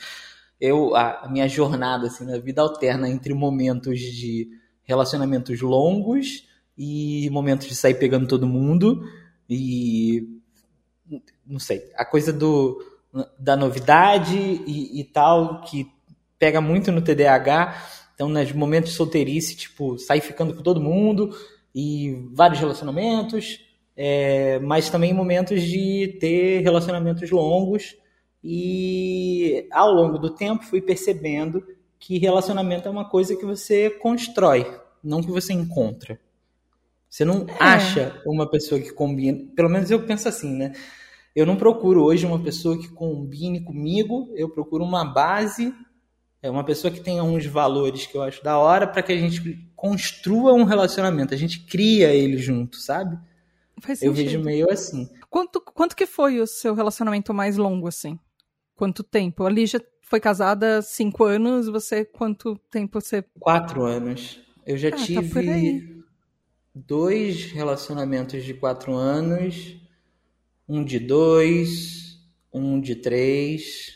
Eu 0.60 0.94
a, 0.96 1.28
minha 1.30 1.48
jornada 1.48 2.06
assim 2.06 2.24
na 2.24 2.38
vida 2.38 2.62
alterna 2.62 3.08
entre 3.08 3.34
momentos 3.34 3.98
de 4.00 4.48
relacionamentos 4.82 5.60
longos 5.60 6.46
e 6.76 7.28
momentos 7.30 7.66
de 7.66 7.74
sair 7.74 7.94
pegando 7.94 8.26
todo 8.26 8.46
mundo 8.46 9.02
e 9.48 10.40
não 11.46 11.58
sei, 11.58 11.90
a 11.94 12.04
coisa 12.04 12.32
do 12.32 12.82
da 13.38 13.56
novidade 13.56 14.36
e, 14.36 15.00
e 15.00 15.04
tal 15.04 15.62
que 15.62 15.90
pega 16.38 16.60
muito 16.60 16.92
no 16.92 17.00
TDAH 17.00 17.74
então, 18.16 18.30
nos 18.30 18.50
momentos 18.52 18.92
de 18.92 18.96
solteirice, 18.96 19.54
tipo, 19.54 19.98
sair 19.98 20.22
ficando 20.22 20.54
com 20.54 20.62
todo 20.62 20.80
mundo 20.80 21.36
e 21.74 22.26
vários 22.32 22.58
relacionamentos, 22.58 23.60
é, 23.94 24.58
mas 24.60 24.88
também 24.88 25.12
momentos 25.12 25.60
de 25.62 26.16
ter 26.18 26.62
relacionamentos 26.62 27.30
longos. 27.30 27.94
E 28.48 29.66
ao 29.72 29.92
longo 29.92 30.18
do 30.18 30.30
tempo 30.30 30.64
fui 30.64 30.80
percebendo 30.80 31.66
que 31.98 32.18
relacionamento 32.18 32.86
é 32.86 32.90
uma 32.90 33.08
coisa 33.08 33.34
que 33.34 33.44
você 33.44 33.90
constrói, 33.90 34.64
não 35.02 35.20
que 35.20 35.30
você 35.30 35.52
encontra. 35.52 36.20
Você 37.10 37.24
não 37.24 37.46
é. 37.48 37.56
acha 37.58 38.22
uma 38.24 38.48
pessoa 38.48 38.80
que 38.80 38.92
combina. 38.92 39.44
Pelo 39.56 39.68
menos 39.68 39.90
eu 39.90 40.06
penso 40.06 40.28
assim, 40.28 40.54
né? 40.54 40.72
Eu 41.34 41.44
não 41.44 41.56
procuro 41.56 42.04
hoje 42.04 42.24
uma 42.24 42.38
pessoa 42.38 42.78
que 42.78 42.88
combine 42.88 43.60
comigo, 43.60 44.32
eu 44.36 44.48
procuro 44.48 44.84
uma 44.84 45.04
base 45.04 45.74
é 46.46 46.50
uma 46.50 46.62
pessoa 46.62 46.92
que 46.92 47.00
tenha 47.00 47.24
uns 47.24 47.44
valores 47.44 48.06
que 48.06 48.16
eu 48.16 48.22
acho 48.22 48.42
da 48.44 48.56
hora 48.56 48.86
para 48.86 49.02
que 49.02 49.12
a 49.12 49.16
gente 49.16 49.68
construa 49.74 50.52
um 50.52 50.62
relacionamento, 50.62 51.34
a 51.34 51.36
gente 51.36 51.66
cria 51.66 52.14
ele 52.14 52.38
junto, 52.38 52.76
sabe? 52.76 53.18
Eu 54.00 54.12
vejo 54.12 54.40
meio 54.40 54.70
assim. 54.70 55.08
Quanto, 55.28 55.60
quanto 55.60 55.96
que 55.96 56.06
foi 56.06 56.40
o 56.40 56.46
seu 56.46 56.72
relacionamento 56.72 57.34
mais 57.34 57.56
longo, 57.56 57.88
assim? 57.88 58.18
Quanto 58.76 59.02
tempo? 59.02 59.44
A 59.44 59.50
Lígia 59.50 59.84
foi 60.02 60.20
casada 60.20 60.82
cinco 60.82 61.24
anos, 61.24 61.66
você, 61.66 62.04
quanto 62.04 62.56
tempo 62.70 63.00
você... 63.00 63.24
Quatro 63.40 63.82
anos. 63.82 64.40
Eu 64.64 64.76
já 64.76 64.88
ah, 64.88 64.92
tá 64.92 64.96
tive 64.98 65.80
tá 65.80 66.04
dois 66.74 67.46
relacionamentos 67.46 68.44
de 68.44 68.52
quatro 68.52 68.94
anos, 68.94 69.76
um 70.68 70.84
de 70.84 70.98
dois, 70.98 72.20
um 72.52 72.80
de 72.80 72.94
três 72.96 73.95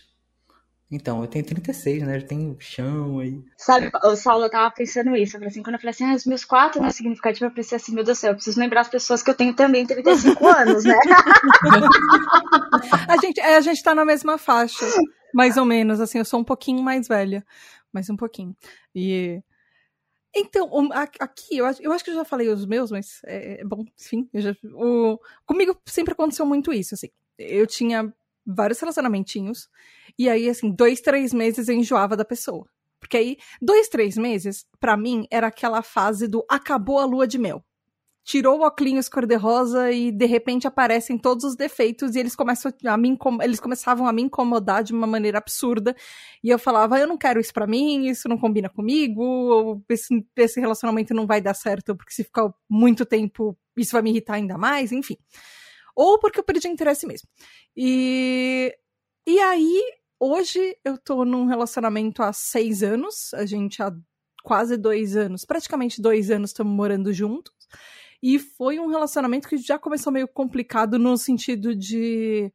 então, 0.91 1.23
eu 1.23 1.29
tenho 1.29 1.45
36, 1.45 2.03
né? 2.03 2.17
Eu 2.17 2.27
tenho 2.27 2.57
chão 2.59 3.21
aí. 3.21 3.41
Sabe, 3.57 3.93
o 4.03 4.17
Saulo, 4.17 4.47
eu 4.47 4.51
tava 4.51 4.75
pensando 4.75 5.15
isso. 5.15 5.37
Eu 5.37 5.41
falei 5.41 5.49
assim, 5.49 5.63
quando 5.63 5.75
eu 5.75 5.81
falei 5.81 5.91
assim, 5.91 6.05
ah, 6.05 6.17
os 6.17 6.27
meus 6.27 6.45
quatro 6.45 6.81
não 6.81 6.89
é 6.89 6.91
significativo, 6.91 7.45
eu 7.45 7.55
pensei 7.55 7.77
assim, 7.77 7.95
meu 7.95 8.03
Deus 8.03 8.19
do 8.19 8.21
céu, 8.21 8.31
eu 8.33 8.35
preciso 8.35 8.59
lembrar 8.59 8.81
as 8.81 8.89
pessoas 8.89 9.23
que 9.23 9.31
eu 9.31 9.35
tenho 9.35 9.55
também 9.55 9.87
35 9.87 10.45
anos, 10.49 10.85
né? 10.85 10.99
a, 13.09 13.17
gente, 13.19 13.41
é, 13.41 13.57
a 13.57 13.61
gente 13.61 13.81
tá 13.85 13.95
na 13.95 14.05
mesma 14.05 14.37
faixa, 14.37 14.85
mais 15.33 15.57
ou 15.57 15.65
menos, 15.65 16.01
assim, 16.01 16.19
eu 16.19 16.25
sou 16.25 16.41
um 16.41 16.45
pouquinho 16.45 16.83
mais 16.83 17.07
velha, 17.07 17.47
mais 17.93 18.11
um 18.11 18.17
pouquinho. 18.17 18.57
E. 18.93 19.41
Então, 20.35 20.71
aqui, 20.93 21.57
eu 21.57 21.67
acho, 21.67 21.83
eu 21.83 21.93
acho 21.93 22.05
que 22.05 22.11
eu 22.11 22.15
já 22.15 22.25
falei 22.25 22.49
os 22.49 22.65
meus, 22.67 22.91
mas 22.91 23.21
é, 23.27 23.61
é 23.61 23.65
bom, 23.65 23.85
enfim. 24.01 24.29
Já, 24.35 24.57
o, 24.75 25.19
comigo 25.45 25.77
sempre 25.87 26.13
aconteceu 26.13 26.47
muito 26.47 26.73
isso, 26.73 26.95
assim. 26.95 27.11
Eu 27.37 27.67
tinha 27.67 28.13
vários 28.47 28.81
relacionamentinhos. 28.81 29.69
E 30.19 30.29
aí, 30.29 30.49
assim, 30.49 30.71
dois, 30.71 31.01
três 31.01 31.33
meses 31.33 31.69
eu 31.69 31.75
enjoava 31.75 32.17
da 32.17 32.25
pessoa. 32.25 32.67
Porque 32.99 33.17
aí, 33.17 33.37
dois, 33.61 33.89
três 33.89 34.17
meses, 34.17 34.67
para 34.79 34.97
mim, 34.97 35.27
era 35.31 35.47
aquela 35.47 35.83
fase 35.83 36.29
do 36.29 36.45
acabou 36.49 36.99
a 36.99 37.05
lua 37.05 37.27
de 37.27 37.39
mel. 37.39 37.65
Tirou 38.23 38.59
o 38.59 38.63
óculos 38.63 39.09
cor-de-rosa 39.09 39.91
e 39.91 40.13
de 40.13 40.27
repente 40.27 40.67
aparecem 40.67 41.17
todos 41.17 41.43
os 41.43 41.57
defeitos 41.57 42.15
e 42.15 42.19
eles 42.21 42.37
começam 42.37 42.71
a 42.85 42.97
me 42.97 43.19
eles 43.43 43.59
começavam 43.59 44.07
a 44.07 44.13
me 44.13 44.23
incomodar 44.23 44.85
de 44.85 44.93
uma 44.93 45.07
maneira 45.07 45.39
absurda. 45.39 45.97
E 46.45 46.51
eu 46.51 46.59
falava, 46.59 47.01
eu 47.01 47.09
não 47.09 47.17
quero 47.17 47.41
isso 47.41 47.53
para 47.53 47.67
mim, 47.67 48.07
isso 48.09 48.29
não 48.29 48.37
combina 48.37 48.69
comigo, 48.69 49.83
esse, 49.89 50.25
esse 50.37 50.61
relacionamento 50.61 51.15
não 51.15 51.27
vai 51.27 51.41
dar 51.41 51.55
certo, 51.55 51.97
porque 51.97 52.13
se 52.13 52.23
ficar 52.23 52.53
muito 52.69 53.07
tempo, 53.07 53.57
isso 53.77 53.93
vai 53.93 54.03
me 54.03 54.11
irritar 54.11 54.35
ainda 54.35 54.59
mais, 54.59 54.93
enfim 54.93 55.17
ou 56.00 56.19
porque 56.19 56.40
eu 56.40 56.45
perdi 56.45 56.66
interesse 56.66 57.07
mesmo. 57.07 57.28
E, 57.76 58.75
e 59.26 59.38
aí, 59.38 59.83
hoje 60.19 60.75
eu 60.83 60.97
tô 60.97 61.26
num 61.26 61.45
relacionamento 61.45 62.23
há 62.23 62.33
seis 62.33 62.83
anos, 62.83 63.35
a 63.35 63.45
gente 63.45 63.83
há 63.83 63.92
quase 64.42 64.78
dois 64.78 65.14
anos, 65.14 65.45
praticamente 65.45 66.00
dois 66.00 66.30
anos 66.30 66.50
estamos 66.50 66.75
morando 66.75 67.12
juntos. 67.12 67.52
E 68.23 68.38
foi 68.38 68.80
um 68.80 68.87
relacionamento 68.87 69.47
que 69.47 69.59
já 69.59 69.78
começou 69.78 70.11
meio 70.11 70.26
complicado 70.26 70.99
no 70.99 71.19
sentido 71.19 71.76
de. 71.76 72.50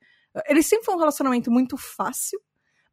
Ele 0.48 0.64
sempre 0.64 0.86
foi 0.86 0.96
um 0.96 1.00
relacionamento 1.00 1.52
muito 1.52 1.78
fácil, 1.78 2.42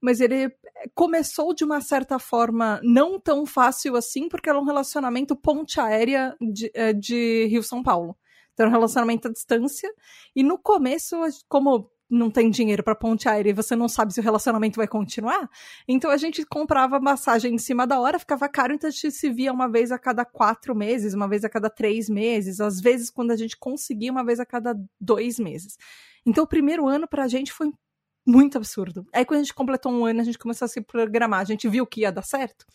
mas 0.03 0.21
ele 0.21 0.55
começou 0.95 1.55
de 1.55 1.65
uma 1.65 1.81
certa 1.81 2.19
forma 2.19 2.79
não 2.85 3.19
tão 3.19 3.47
fácil 3.47 3.97
assim, 3.97 4.29
porque 4.29 4.51
era 4.51 4.61
um 4.61 4.65
relacionamento 4.67 5.35
ponte 5.35 5.81
aérea 5.81 6.37
de, 6.39 6.71
eh, 6.75 6.93
de 6.93 7.47
Rio 7.47 7.63
São 7.63 7.83
Paulo. 7.83 8.15
Então, 8.53 8.67
um 8.67 8.71
relacionamento 8.71 9.29
à 9.29 9.31
distância. 9.33 9.93
E 10.35 10.43
no 10.43 10.59
começo, 10.59 11.17
como 11.49 11.91
não 12.13 12.31
tem 12.31 12.51
dinheiro 12.51 12.83
para 12.83 12.95
ponte 12.95 13.29
aérea 13.29 13.51
e 13.51 13.55
você 13.55 13.75
não 13.75 13.89
sabe 13.89 14.13
se 14.13 14.21
o 14.21 14.23
relacionamento 14.23 14.77
vai 14.77 14.87
continuar, 14.87 15.49
então 15.89 16.11
a 16.11 16.17
gente 16.19 16.45
comprava 16.45 17.01
massagem 17.01 17.55
em 17.55 17.59
cima 17.59 17.87
da 17.87 17.99
hora, 17.99 18.19
ficava 18.19 18.49
caro, 18.49 18.75
então 18.75 18.89
a 18.89 18.91
gente 18.91 19.11
se 19.11 19.31
via 19.31 19.51
uma 19.51 19.67
vez 19.67 19.91
a 19.91 19.99
cada 19.99 20.25
quatro 20.25 20.75
meses, 20.77 21.15
uma 21.15 21.27
vez 21.27 21.43
a 21.43 21.49
cada 21.49 21.71
três 21.71 22.11
meses, 22.11 22.61
às 22.61 22.81
vezes 22.81 23.11
quando 23.11 23.31
a 23.31 23.37
gente 23.37 23.57
conseguia, 23.57 24.13
uma 24.13 24.25
vez 24.25 24.39
a 24.39 24.45
cada 24.45 24.75
dois 25.01 25.39
meses. 25.39 25.79
Então 26.27 26.45
o 26.45 26.47
primeiro 26.47 26.87
ano 26.87 27.09
pra 27.09 27.27
gente 27.27 27.51
foi 27.51 27.73
muito 28.27 28.59
absurdo. 28.59 29.07
Aí 29.13 29.25
quando 29.25 29.41
a 29.41 29.43
gente 29.43 29.55
completou 29.55 29.91
um 29.91 30.05
ano, 30.05 30.21
a 30.21 30.25
gente 30.25 30.39
começou 30.39 30.67
a 30.67 30.69
se 30.69 30.81
programar, 30.83 31.41
a 31.41 31.45
gente 31.45 31.67
viu 31.67 31.87
que 31.87 32.03
ia 32.03 32.13
dar 32.13 32.23
certo. 32.23 32.67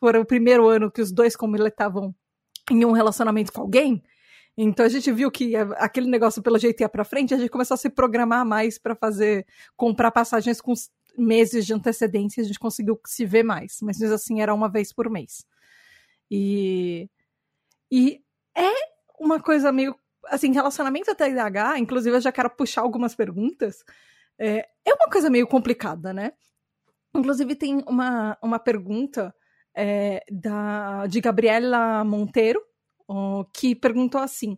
Foi 0.00 0.18
o 0.18 0.24
primeiro 0.24 0.66
ano 0.68 0.90
que 0.90 1.00
os 1.00 1.12
dois 1.12 1.36
completavam 1.36 2.14
em 2.70 2.84
um 2.84 2.92
relacionamento 2.92 3.52
com 3.52 3.60
alguém, 3.60 4.02
então 4.56 4.84
a 4.84 4.88
gente 4.88 5.10
viu 5.12 5.30
que 5.30 5.54
aquele 5.56 6.08
negócio 6.08 6.42
pelo 6.42 6.58
jeito 6.58 6.80
ia 6.80 6.88
para 6.88 7.04
frente, 7.04 7.34
a 7.34 7.38
gente 7.38 7.50
começou 7.50 7.74
a 7.74 7.78
se 7.78 7.88
programar 7.88 8.44
mais 8.44 8.78
para 8.78 8.94
fazer 8.94 9.46
comprar 9.76 10.10
passagens 10.10 10.60
com 10.60 10.74
meses 11.16 11.66
de 11.66 11.74
antecedência, 11.74 12.42
a 12.42 12.46
gente 12.46 12.58
conseguiu 12.58 13.00
se 13.06 13.24
ver 13.24 13.42
mais, 13.42 13.78
mas 13.82 13.98
mesmo 13.98 14.14
assim 14.14 14.40
era 14.40 14.54
uma 14.54 14.68
vez 14.68 14.92
por 14.92 15.08
mês. 15.10 15.44
E 16.30 17.08
e 17.90 18.22
é 18.56 18.70
uma 19.18 19.40
coisa 19.40 19.72
meio 19.72 19.94
assim, 20.26 20.52
relacionamento 20.52 21.10
até 21.10 21.28
IDH, 21.28 21.78
inclusive 21.78 22.16
eu 22.16 22.20
já 22.20 22.32
quero 22.32 22.50
puxar 22.50 22.82
algumas 22.82 23.14
perguntas. 23.14 23.84
É, 24.38 24.68
é 24.84 24.94
uma 24.94 25.10
coisa 25.10 25.28
meio 25.28 25.46
complicada, 25.46 26.12
né? 26.12 26.32
Inclusive 27.14 27.56
tem 27.56 27.82
uma, 27.86 28.38
uma 28.42 28.58
pergunta 28.58 29.34
é, 29.74 30.24
da, 30.30 31.06
de 31.06 31.20
Gabriela 31.20 32.04
Monteiro, 32.04 32.62
que 33.52 33.74
perguntou 33.74 34.20
assim. 34.20 34.56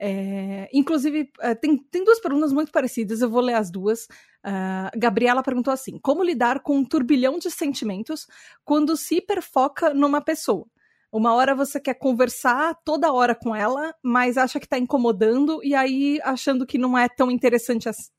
É, 0.00 0.68
inclusive, 0.72 1.28
é, 1.40 1.54
tem, 1.56 1.76
tem 1.76 2.04
duas 2.04 2.20
perguntas 2.20 2.52
muito 2.52 2.70
parecidas, 2.70 3.20
eu 3.20 3.28
vou 3.28 3.40
ler 3.40 3.54
as 3.54 3.70
duas. 3.70 4.04
Uh, 4.46 4.96
Gabriela 4.96 5.42
perguntou 5.42 5.72
assim: 5.72 5.98
Como 6.00 6.22
lidar 6.22 6.60
com 6.60 6.76
um 6.76 6.84
turbilhão 6.84 7.38
de 7.38 7.50
sentimentos 7.50 8.26
quando 8.64 8.96
se 8.96 9.16
hiperfoca 9.16 9.92
numa 9.92 10.20
pessoa? 10.20 10.66
Uma 11.10 11.34
hora 11.34 11.54
você 11.54 11.80
quer 11.80 11.94
conversar 11.94 12.76
toda 12.84 13.12
hora 13.12 13.34
com 13.34 13.56
ela, 13.56 13.94
mas 14.02 14.36
acha 14.36 14.60
que 14.60 14.66
está 14.66 14.78
incomodando, 14.78 15.60
e 15.64 15.74
aí 15.74 16.20
achando 16.22 16.66
que 16.66 16.78
não 16.78 16.96
é 16.96 17.08
tão 17.08 17.30
interessante 17.30 17.88
assim. 17.88 18.10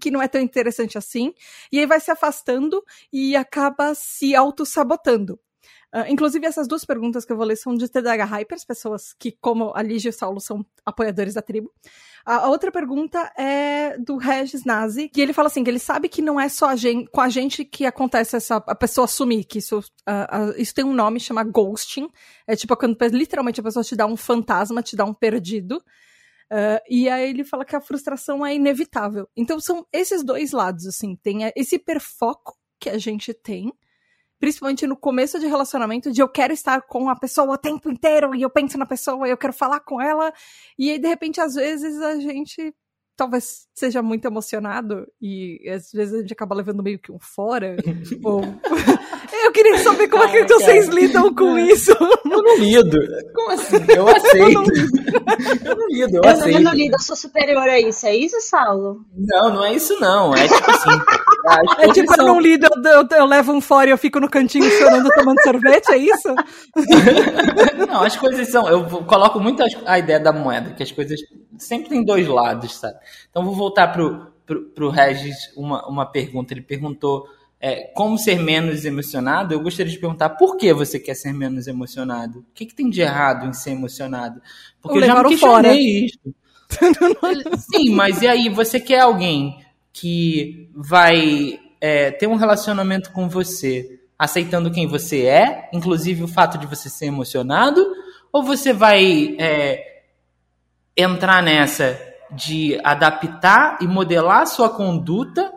Que 0.00 0.10
não 0.10 0.22
é 0.22 0.28
tão 0.28 0.40
interessante 0.40 0.98
assim, 0.98 1.32
e 1.70 1.78
aí 1.78 1.86
vai 1.86 2.00
se 2.00 2.10
afastando 2.10 2.82
e 3.12 3.36
acaba 3.36 3.94
se 3.94 4.34
auto-sabotando. 4.34 5.38
Uh, 5.94 6.04
inclusive, 6.08 6.44
essas 6.44 6.66
duas 6.66 6.84
perguntas 6.84 7.24
que 7.24 7.32
eu 7.32 7.36
vou 7.36 7.46
ler 7.46 7.54
são 7.54 7.72
de 7.72 7.88
TDH 7.88 8.24
Hypers, 8.24 8.64
pessoas 8.64 9.14
que, 9.16 9.30
como 9.40 9.72
a 9.76 9.80
Lígia 9.82 10.08
e 10.08 10.10
o 10.10 10.12
Saulo, 10.12 10.40
são 10.40 10.66
apoiadores 10.84 11.34
da 11.34 11.42
tribo. 11.42 11.70
A, 12.26 12.48
outra 12.48 12.72
pergunta 12.72 13.32
é 13.38 13.96
do 13.98 14.16
Regis 14.16 14.64
Nazi, 14.64 15.08
que 15.08 15.20
ele 15.20 15.32
fala 15.32 15.46
assim, 15.46 15.62
que 15.62 15.70
ele 15.70 15.78
sabe 15.78 16.08
que 16.08 16.20
não 16.20 16.40
é 16.40 16.48
só 16.48 16.70
a 16.70 16.76
gente, 16.76 17.08
com 17.10 17.20
a 17.20 17.28
gente 17.28 17.64
que 17.64 17.86
acontece 17.86 18.34
essa, 18.34 18.56
a 18.56 18.74
pessoa 18.74 19.06
sumir, 19.06 19.44
que 19.44 19.58
isso, 19.58 19.78
uh, 19.78 20.50
uh, 20.50 20.54
isso 20.60 20.74
tem 20.74 20.84
um 20.84 20.92
nome, 20.92 21.20
chama 21.20 21.44
ghosting. 21.44 22.08
É 22.44 22.56
tipo 22.56 22.76
quando 22.76 22.98
literalmente 23.12 23.60
a 23.60 23.62
pessoa 23.62 23.84
te 23.84 23.94
dá 23.94 24.04
um 24.04 24.16
fantasma, 24.16 24.82
te 24.82 24.96
dá 24.96 25.04
um 25.04 25.14
perdido. 25.14 25.76
Uh, 26.50 26.80
e 26.88 27.08
aí 27.08 27.30
ele 27.30 27.44
fala 27.44 27.64
que 27.64 27.76
a 27.76 27.80
frustração 27.80 28.44
é 28.44 28.54
inevitável. 28.54 29.28
Então 29.36 29.60
são 29.60 29.86
esses 29.92 30.24
dois 30.24 30.50
lados, 30.50 30.86
assim. 30.86 31.14
Tem 31.14 31.52
esse 31.54 31.76
hiperfoco 31.76 32.56
que 32.80 32.90
a 32.90 32.98
gente 32.98 33.32
tem, 33.32 33.72
principalmente 34.38 34.86
no 34.86 34.96
começo 34.96 35.38
de 35.38 35.46
relacionamento, 35.46 36.12
de 36.12 36.20
eu 36.20 36.28
quero 36.28 36.52
estar 36.52 36.82
com 36.82 37.08
a 37.08 37.16
pessoa 37.16 37.54
o 37.54 37.58
tempo 37.58 37.90
inteiro, 37.90 38.34
e 38.34 38.42
eu 38.42 38.50
penso 38.50 38.78
na 38.78 38.86
pessoa, 38.86 39.26
e 39.26 39.30
eu 39.30 39.36
quero 39.36 39.52
falar 39.52 39.80
com 39.80 40.00
ela, 40.00 40.32
e 40.78 40.90
aí, 40.90 40.98
de 40.98 41.08
repente, 41.08 41.40
às 41.40 41.54
vezes, 41.54 42.00
a 42.00 42.16
gente 42.18 42.74
talvez 43.16 43.66
seja 43.74 44.02
muito 44.02 44.26
emocionado 44.26 45.06
e 45.20 45.60
às 45.68 45.90
vezes 45.92 46.14
a 46.14 46.20
gente 46.20 46.32
acaba 46.32 46.54
levando 46.54 46.82
meio 46.82 46.98
que 46.98 47.12
um 47.12 47.18
fora. 47.18 47.76
ou... 48.24 48.42
Eu 49.42 49.52
queria 49.52 49.78
saber 49.78 50.08
como 50.08 50.22
Ai, 50.22 50.36
é 50.36 50.44
que 50.44 50.52
vocês 50.52 50.88
lidam 50.88 51.34
com 51.34 51.58
isso. 51.58 51.90
Eu 51.90 52.18
não 52.24 52.56
lido. 52.58 52.98
Como 53.34 53.50
assim? 53.50 53.76
Eu 53.88 54.06
aceito. 54.06 54.62
eu 55.64 55.76
não 55.76 55.88
lido, 55.88 56.16
eu, 56.16 56.22
eu 56.22 56.30
aceito. 56.30 56.58
Eu 56.58 56.60
não 56.60 56.74
lido, 56.74 56.94
eu 56.94 57.00
sou 57.00 57.16
superior 57.16 57.68
a 57.68 57.80
isso. 57.80 58.06
É 58.06 58.14
isso, 58.14 58.40
Saulo? 58.40 59.04
Não, 59.14 59.54
não 59.54 59.64
é 59.64 59.74
isso 59.74 59.98
não. 59.98 60.34
É 60.34 60.46
tipo 60.46 60.70
assim. 60.70 61.00
É 61.78 61.92
tipo, 61.92 62.12
eu 62.18 62.24
não 62.24 62.40
lido, 62.40 62.66
eu, 62.66 62.90
eu, 62.90 63.08
eu, 63.10 63.26
levo 63.26 63.52
um 63.52 63.60
fora 63.60 63.88
e 63.88 63.92
eu 63.92 63.98
fico 63.98 64.18
no 64.18 64.30
cantinho 64.30 64.68
chorando 64.70 65.10
tomando 65.10 65.42
sorvete, 65.42 65.90
é 65.90 65.98
isso? 65.98 66.34
não, 67.86 68.02
as 68.02 68.16
coisas 68.16 68.48
são. 68.48 68.66
Eu 68.66 68.84
coloco 69.04 69.38
muito 69.38 69.62
a 69.84 69.98
ideia 69.98 70.18
da 70.18 70.32
moeda, 70.32 70.72
que 70.72 70.82
as 70.82 70.90
coisas 70.90 71.20
sempre 71.58 71.90
tem 71.90 72.04
dois 72.04 72.26
lados, 72.26 72.76
sabe? 72.76 72.98
Então 73.30 73.44
vou 73.44 73.54
voltar 73.54 73.88
pro, 73.88 74.32
pro, 74.46 74.62
pro 74.70 74.88
Regis 74.88 75.52
uma, 75.54 75.86
uma 75.86 76.06
pergunta. 76.06 76.54
Ele 76.54 76.62
perguntou 76.62 77.26
é, 77.60 77.90
como 77.94 78.16
ser 78.18 78.38
menos 78.38 78.84
emocionado. 78.84 79.52
Eu 79.52 79.60
gostaria 79.60 79.92
de 79.92 79.98
perguntar 79.98 80.30
por 80.30 80.56
que 80.56 80.72
você 80.72 80.98
quer 80.98 81.14
ser 81.14 81.32
menos 81.32 81.66
emocionado? 81.66 82.38
O 82.40 82.46
que, 82.54 82.66
que 82.66 82.74
tem 82.74 82.88
de 82.88 83.02
errado 83.02 83.46
em 83.46 83.52
ser 83.52 83.72
emocionado? 83.72 84.40
Porque 84.80 84.98
eu, 84.98 85.02
eu 85.02 85.06
já 85.06 85.22
me 85.22 85.28
questionei 85.28 86.06
isso. 86.06 86.34
Sim, 87.72 87.90
mas 87.94 88.22
e 88.22 88.26
aí? 88.26 88.48
Você 88.48 88.80
quer 88.80 89.00
alguém 89.00 89.63
que 89.94 90.68
vai 90.74 91.60
é, 91.80 92.10
ter 92.10 92.26
um 92.26 92.34
relacionamento 92.34 93.12
com 93.12 93.28
você 93.28 94.00
aceitando 94.18 94.70
quem 94.70 94.86
você 94.88 95.26
é, 95.26 95.70
inclusive 95.72 96.24
o 96.24 96.28
fato 96.28 96.58
de 96.58 96.66
você 96.66 96.90
ser 96.90 97.06
emocionado? 97.06 97.86
Ou 98.32 98.42
você 98.42 98.72
vai 98.72 99.36
é, 99.38 100.02
entrar 100.96 101.40
nessa 101.40 101.98
de 102.32 102.80
adaptar 102.82 103.78
e 103.80 103.86
modelar 103.86 104.42
a 104.42 104.46
sua 104.46 104.68
conduta 104.68 105.52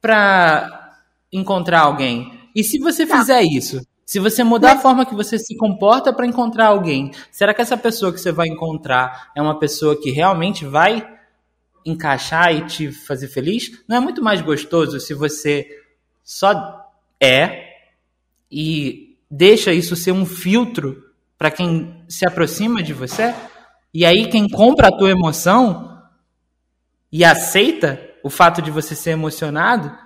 para 0.00 0.96
encontrar 1.32 1.82
alguém. 1.82 2.32
E 2.54 2.64
se 2.64 2.80
você 2.80 3.06
tá. 3.06 3.18
fizer 3.18 3.42
isso, 3.42 3.80
se 4.04 4.18
você 4.18 4.42
mudar 4.42 4.70
Mas... 4.70 4.78
a 4.78 4.82
forma 4.82 5.06
que 5.06 5.14
você 5.14 5.38
se 5.38 5.56
comporta 5.56 6.12
para 6.12 6.26
encontrar 6.26 6.68
alguém, 6.68 7.12
será 7.30 7.54
que 7.54 7.62
essa 7.62 7.76
pessoa 7.76 8.12
que 8.12 8.18
você 8.18 8.32
vai 8.32 8.48
encontrar 8.48 9.30
é 9.36 9.40
uma 9.40 9.58
pessoa 9.58 10.00
que 10.00 10.10
realmente 10.10 10.64
vai 10.64 11.15
encaixar 11.86 12.54
e 12.54 12.66
te 12.66 12.92
fazer 12.92 13.28
feliz? 13.28 13.70
Não 13.88 13.96
é 13.96 14.00
muito 14.00 14.22
mais 14.22 14.42
gostoso 14.42 15.00
se 15.00 15.14
você 15.14 15.66
só 16.22 16.90
é 17.20 17.64
e 18.50 19.16
deixa 19.30 19.72
isso 19.72 19.94
ser 19.96 20.12
um 20.12 20.26
filtro 20.26 21.04
para 21.38 21.50
quem 21.50 22.04
se 22.08 22.26
aproxima 22.26 22.82
de 22.82 22.92
você? 22.92 23.34
E 23.94 24.04
aí 24.04 24.28
quem 24.28 24.48
compra 24.48 24.88
a 24.88 24.96
tua 24.96 25.10
emoção 25.10 26.02
e 27.10 27.24
aceita 27.24 28.00
o 28.22 28.28
fato 28.28 28.60
de 28.60 28.70
você 28.70 28.94
ser 28.94 29.10
emocionado, 29.10 29.96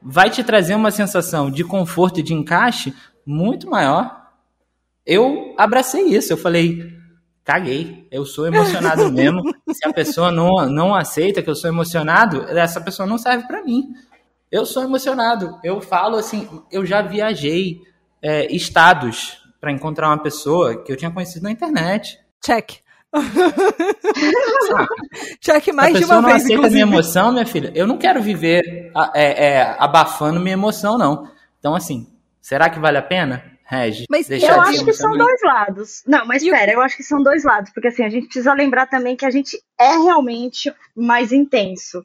vai 0.00 0.30
te 0.30 0.44
trazer 0.44 0.74
uma 0.74 0.90
sensação 0.90 1.50
de 1.50 1.64
conforto 1.64 2.20
e 2.20 2.22
de 2.22 2.32
encaixe 2.32 2.94
muito 3.26 3.68
maior. 3.68 4.24
Eu 5.04 5.54
abracei 5.58 6.04
isso, 6.04 6.32
eu 6.32 6.36
falei, 6.36 6.96
caguei, 7.46 8.06
eu 8.10 8.26
sou 8.26 8.48
emocionado 8.48 9.10
mesmo. 9.12 9.40
Se 9.72 9.88
a 9.88 9.92
pessoa 9.92 10.32
não, 10.32 10.50
não 10.68 10.92
aceita 10.94 11.40
que 11.40 11.48
eu 11.48 11.54
sou 11.54 11.70
emocionado, 11.70 12.42
essa 12.50 12.80
pessoa 12.80 13.06
não 13.06 13.16
serve 13.16 13.46
para 13.46 13.62
mim. 13.62 13.84
Eu 14.50 14.66
sou 14.66 14.82
emocionado. 14.82 15.56
Eu 15.62 15.80
falo 15.80 16.16
assim, 16.16 16.48
eu 16.72 16.84
já 16.84 17.02
viajei 17.02 17.80
é, 18.20 18.52
estados 18.54 19.38
para 19.60 19.70
encontrar 19.70 20.08
uma 20.08 20.20
pessoa 20.20 20.82
que 20.82 20.90
eu 20.92 20.96
tinha 20.96 21.10
conhecido 21.10 21.44
na 21.44 21.52
internet. 21.52 22.18
Check. 22.44 22.78
Check 25.40 25.68
mais 25.72 25.96
de 25.96 26.04
uma 26.04 26.16
não 26.16 26.24
vez. 26.24 26.42
aceita 26.42 26.54
inclusive. 26.54 26.84
minha 26.84 26.94
emoção, 26.94 27.30
minha 27.32 27.46
filha. 27.46 27.70
Eu 27.74 27.86
não 27.86 27.96
quero 27.96 28.20
viver 28.20 28.90
é, 29.14 29.46
é, 29.46 29.76
abafando 29.78 30.40
minha 30.40 30.54
emoção, 30.54 30.98
não. 30.98 31.30
Então, 31.58 31.76
assim, 31.76 32.08
será 32.40 32.68
que 32.68 32.80
vale 32.80 32.98
a 32.98 33.02
pena? 33.02 33.55
Regi, 33.68 34.04
mas 34.08 34.30
eu 34.30 34.60
acho 34.60 34.84
que 34.84 34.92
são 34.92 35.10
dois 35.10 35.40
lados. 35.42 36.02
Não, 36.06 36.24
mas 36.24 36.40
espera, 36.40 36.72
eu 36.72 36.80
acho 36.80 36.96
que 36.96 37.02
são 37.02 37.20
dois 37.20 37.42
lados, 37.42 37.72
porque 37.72 37.88
assim, 37.88 38.04
a 38.04 38.08
gente 38.08 38.26
precisa 38.26 38.54
lembrar 38.54 38.86
também 38.86 39.16
que 39.16 39.26
a 39.26 39.30
gente 39.30 39.60
é 39.78 39.96
realmente 39.96 40.72
mais 40.94 41.32
intenso. 41.32 42.04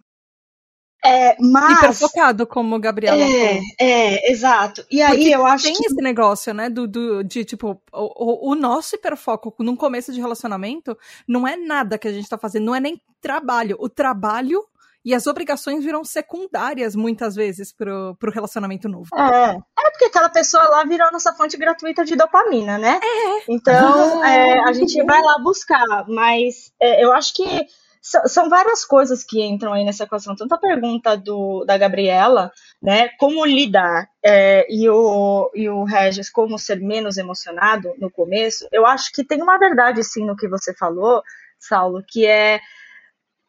É, 1.04 1.36
mas... 1.40 1.78
Hiperfocado, 1.78 2.48
como 2.48 2.76
o 2.76 2.80
Gabriela 2.80 3.18
é, 3.18 3.48
falou. 3.48 3.62
É, 3.80 4.32
exato. 4.32 4.86
E 4.90 5.02
aí 5.02 5.18
Porque 5.18 5.30
eu 5.30 5.46
acho 5.46 5.66
tem 5.66 5.74
que... 5.74 5.86
esse 5.86 6.02
negócio, 6.02 6.54
né, 6.54 6.70
do, 6.70 6.88
do, 6.88 7.24
de, 7.24 7.44
tipo, 7.44 7.82
o, 7.92 8.52
o, 8.52 8.56
nosso 8.56 8.96
hiperfoco 8.96 9.54
num 9.60 9.76
começo 9.76 10.12
de 10.12 10.20
relacionamento 10.20 10.98
não 11.28 11.48
é 11.48 11.56
nada 11.56 11.98
que 11.98 12.08
a 12.08 12.12
gente 12.12 12.30
tá 12.30 12.38
fazendo, 12.38 12.66
não 12.66 12.76
é 12.76 12.80
nem 12.80 13.02
trabalho. 13.20 13.78
O 13.80 13.90
trabalho 13.90 14.64
e 15.04 15.14
as 15.14 15.28
obrigações 15.28 15.84
viram 15.84 16.04
secundárias 16.04 16.96
muitas 16.96 17.36
vezes 17.36 17.74
pro, 17.74 18.16
pro 18.20 18.32
relacionamento 18.32 18.88
novo. 18.88 19.10
É, 19.16 19.56
é 19.56 19.92
porque 19.92 20.06
aquela 20.06 20.30
pessoa 20.30 20.64
lá 20.70 20.84
virou 20.84 21.12
nossa 21.12 21.34
fonte 21.34 21.58
gratuita 21.58 22.06
de 22.06 22.16
dopamina, 22.16 22.78
né? 22.78 23.00
É. 23.04 23.44
Então, 23.50 24.24
é, 24.24 24.60
a 24.68 24.74
gente 24.74 25.04
vai 25.04 25.22
lá 25.22 25.40
buscar, 25.40 26.06
mas 26.08 26.72
é, 26.80 27.04
eu 27.04 27.12
acho 27.12 27.34
que 27.34 27.68
são 28.02 28.50
várias 28.50 28.84
coisas 28.84 29.24
que 29.24 29.44
entram 29.44 29.74
aí 29.74 29.86
nessa 29.86 30.06
equação. 30.06 30.36
Tanto 30.36 30.56
a 30.56 30.60
pergunta 30.60 31.16
do, 31.16 31.64
da 31.66 31.78
Gabriela, 31.78 32.52
né, 32.82 33.10
como 33.20 33.46
lidar, 33.46 34.08
é, 34.24 34.66
e, 34.70 34.90
o, 34.90 35.52
e 35.54 35.70
o 35.70 35.84
Regis, 35.84 36.30
como 36.30 36.58
ser 36.58 36.80
menos 36.80 37.18
emocionado 37.18 37.94
no 38.00 38.10
começo, 38.10 38.68
eu 38.72 38.88
acho 38.88 39.12
que 39.14 39.24
tem 39.24 39.42
uma 39.42 39.60
verdade 39.60 40.04
sim 40.04 40.26
no 40.26 40.36
que 40.36 40.48
você 40.48 40.74
falou, 40.74 41.22
Saulo, 41.60 42.04
que 42.08 42.26
é 42.26 42.60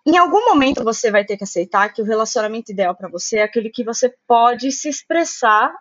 em 0.04 0.16
algum 0.16 0.44
momento 0.46 0.82
você 0.82 1.10
vai 1.10 1.24
ter 1.24 1.36
que 1.36 1.44
aceitar 1.44 1.92
que 1.92 2.02
o 2.02 2.04
relacionamento 2.04 2.72
ideal 2.72 2.94
para 2.94 3.08
você 3.08 3.38
é 3.38 3.42
aquele 3.42 3.70
que 3.70 3.84
você 3.84 4.12
pode 4.26 4.72
se 4.72 4.88
expressar 4.88 5.72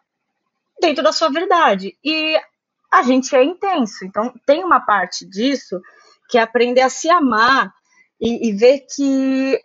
dentro 0.79 1.03
da 1.03 1.11
sua 1.11 1.29
verdade. 1.29 1.97
E 2.03 2.39
a 2.91 3.03
gente 3.03 3.35
é 3.35 3.43
intenso, 3.43 4.05
então 4.05 4.33
tem 4.45 4.63
uma 4.63 4.79
parte 4.79 5.25
disso 5.25 5.81
que 6.29 6.37
é 6.37 6.41
aprender 6.41 6.81
a 6.81 6.89
se 6.89 7.09
amar 7.09 7.73
e, 8.19 8.49
e 8.49 8.53
ver 8.53 8.85
que 8.93 9.59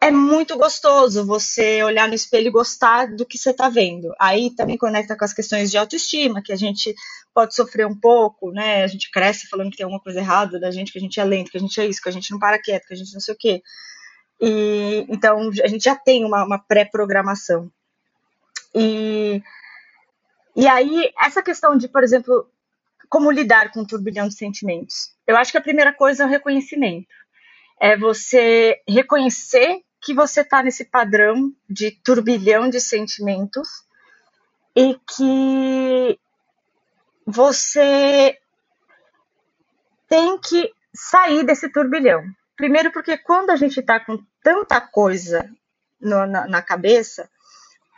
é 0.00 0.10
muito 0.10 0.56
gostoso 0.58 1.24
você 1.24 1.80
olhar 1.84 2.08
no 2.08 2.14
espelho 2.14 2.48
e 2.48 2.50
gostar 2.50 3.06
do 3.14 3.24
que 3.24 3.38
você 3.38 3.50
está 3.50 3.68
vendo. 3.68 4.12
Aí 4.18 4.50
também 4.50 4.76
conecta 4.76 5.16
com 5.16 5.24
as 5.24 5.32
questões 5.32 5.70
de 5.70 5.78
autoestima, 5.78 6.42
que 6.42 6.52
a 6.52 6.56
gente 6.56 6.92
pode 7.32 7.54
sofrer 7.54 7.86
um 7.86 7.94
pouco, 7.94 8.50
né? 8.50 8.82
A 8.82 8.86
gente 8.88 9.10
cresce 9.12 9.46
falando 9.46 9.70
que 9.70 9.76
tem 9.76 9.84
alguma 9.84 10.02
coisa 10.02 10.18
errada 10.18 10.58
da 10.58 10.72
gente, 10.72 10.90
que 10.90 10.98
a 10.98 11.00
gente 11.00 11.20
é 11.20 11.24
lento, 11.24 11.52
que 11.52 11.56
a 11.56 11.60
gente 11.60 11.80
é 11.80 11.86
isso, 11.86 12.02
que 12.02 12.08
a 12.08 12.12
gente 12.12 12.32
não 12.32 12.38
para 12.40 12.60
quieto, 12.60 12.86
que 12.88 12.94
a 12.94 12.96
gente 12.96 13.12
não 13.12 13.20
sei 13.20 13.32
o 13.32 13.38
quê. 13.38 13.62
E, 14.42 15.06
então 15.08 15.50
a 15.62 15.68
gente 15.68 15.84
já 15.84 15.94
tem 15.94 16.24
uma, 16.24 16.44
uma 16.44 16.58
pré-programação. 16.58 17.70
E, 18.74 19.40
e 20.56 20.66
aí, 20.66 21.12
essa 21.18 21.42
questão 21.42 21.78
de, 21.78 21.86
por 21.86 22.02
exemplo, 22.02 22.50
como 23.08 23.30
lidar 23.30 23.70
com 23.70 23.80
um 23.80 23.86
turbilhão 23.86 24.26
de 24.26 24.34
sentimentos. 24.34 25.14
Eu 25.26 25.36
acho 25.36 25.52
que 25.52 25.58
a 25.58 25.62
primeira 25.62 25.92
coisa 25.92 26.24
é 26.24 26.26
o 26.26 26.28
reconhecimento 26.28 27.22
é 27.82 27.96
você 27.96 28.80
reconhecer 28.88 29.82
que 30.00 30.14
você 30.14 30.42
está 30.42 30.62
nesse 30.62 30.84
padrão 30.84 31.52
de 31.68 31.90
turbilhão 31.90 32.70
de 32.70 32.78
sentimentos 32.78 33.68
e 34.76 34.94
que 34.94 36.18
você 37.26 38.38
tem 40.08 40.38
que 40.38 40.72
sair 40.94 41.44
desse 41.44 41.68
turbilhão. 41.72 42.24
Primeiro, 42.56 42.92
porque 42.92 43.16
quando 43.16 43.50
a 43.50 43.56
gente 43.56 43.80
está 43.80 43.98
com 43.98 44.18
tanta 44.42 44.80
coisa 44.80 45.50
no, 46.00 46.26
na, 46.26 46.46
na, 46.46 46.62
cabeça, 46.62 47.28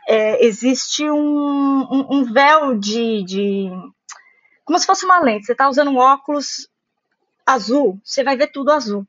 é, 0.06 0.44
existe 0.44 1.08
um, 1.10 1.16
um, 1.16 2.06
um 2.10 2.32
véu 2.32 2.78
de, 2.78 3.24
de, 3.24 3.70
como 4.64 4.78
se 4.78 4.86
fosse 4.86 5.04
uma 5.04 5.20
lente. 5.20 5.46
Você 5.46 5.52
está 5.52 5.68
usando 5.68 5.90
um 5.90 5.98
óculos 5.98 6.68
azul, 7.44 8.00
você 8.04 8.22
vai 8.22 8.36
ver 8.36 8.48
tudo 8.48 8.70
azul. 8.70 9.06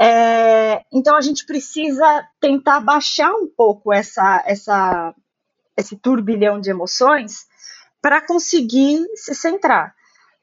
É, 0.00 0.84
então 0.92 1.16
a 1.16 1.20
gente 1.20 1.46
precisa 1.46 2.26
tentar 2.40 2.80
baixar 2.80 3.32
um 3.32 3.46
pouco 3.46 3.92
essa, 3.92 4.42
essa, 4.46 5.14
esse 5.76 5.96
turbilhão 5.96 6.60
de 6.60 6.70
emoções 6.70 7.46
para 8.02 8.20
conseguir 8.20 9.04
se 9.14 9.34
centrar. 9.34 9.94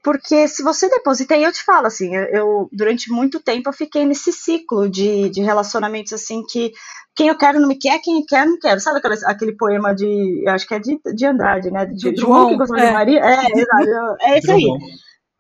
Porque 0.04 0.48
se 0.48 0.64
você 0.64 0.90
deposita, 0.90 1.36
e 1.36 1.44
eu 1.44 1.52
te 1.52 1.64
falo 1.64 1.86
assim, 1.86 2.16
eu, 2.16 2.24
eu, 2.26 2.70
durante 2.72 3.12
muito 3.12 3.40
tempo 3.40 3.70
eu 3.70 3.74
fiquei 3.74 4.04
nesse 4.04 4.34
ciclo 4.34 4.90
de, 4.90 5.30
de 5.30 5.42
relacionamentos 5.42 6.14
assim 6.14 6.44
que 6.44 6.72
quem 7.16 7.28
eu 7.28 7.38
quero 7.38 7.60
não 7.60 7.68
me 7.68 7.78
quer, 7.78 8.00
quem 8.00 8.26
quer 8.26 8.46
não 8.46 8.58
quero. 8.58 8.80
Sabe 8.80 8.98
aquele, 8.98 9.16
aquele 9.26 9.52
poema 9.56 9.94
de, 9.94 10.44
eu 10.46 10.52
acho 10.54 10.68
que 10.68 10.74
é 10.74 10.80
de, 10.80 11.00
de 11.14 11.26
Andrade, 11.26 11.70
né? 11.70 11.86
De, 11.86 12.12
de 12.12 12.16
João 12.20 12.50
que 12.50 12.58
gostou 12.58 12.78
é. 12.78 12.88
de 12.88 12.94
Maria? 12.94 13.20
É, 13.20 13.60
exato, 13.60 14.16
é 14.22 14.38
esse 14.38 14.52
aí. 14.52 14.66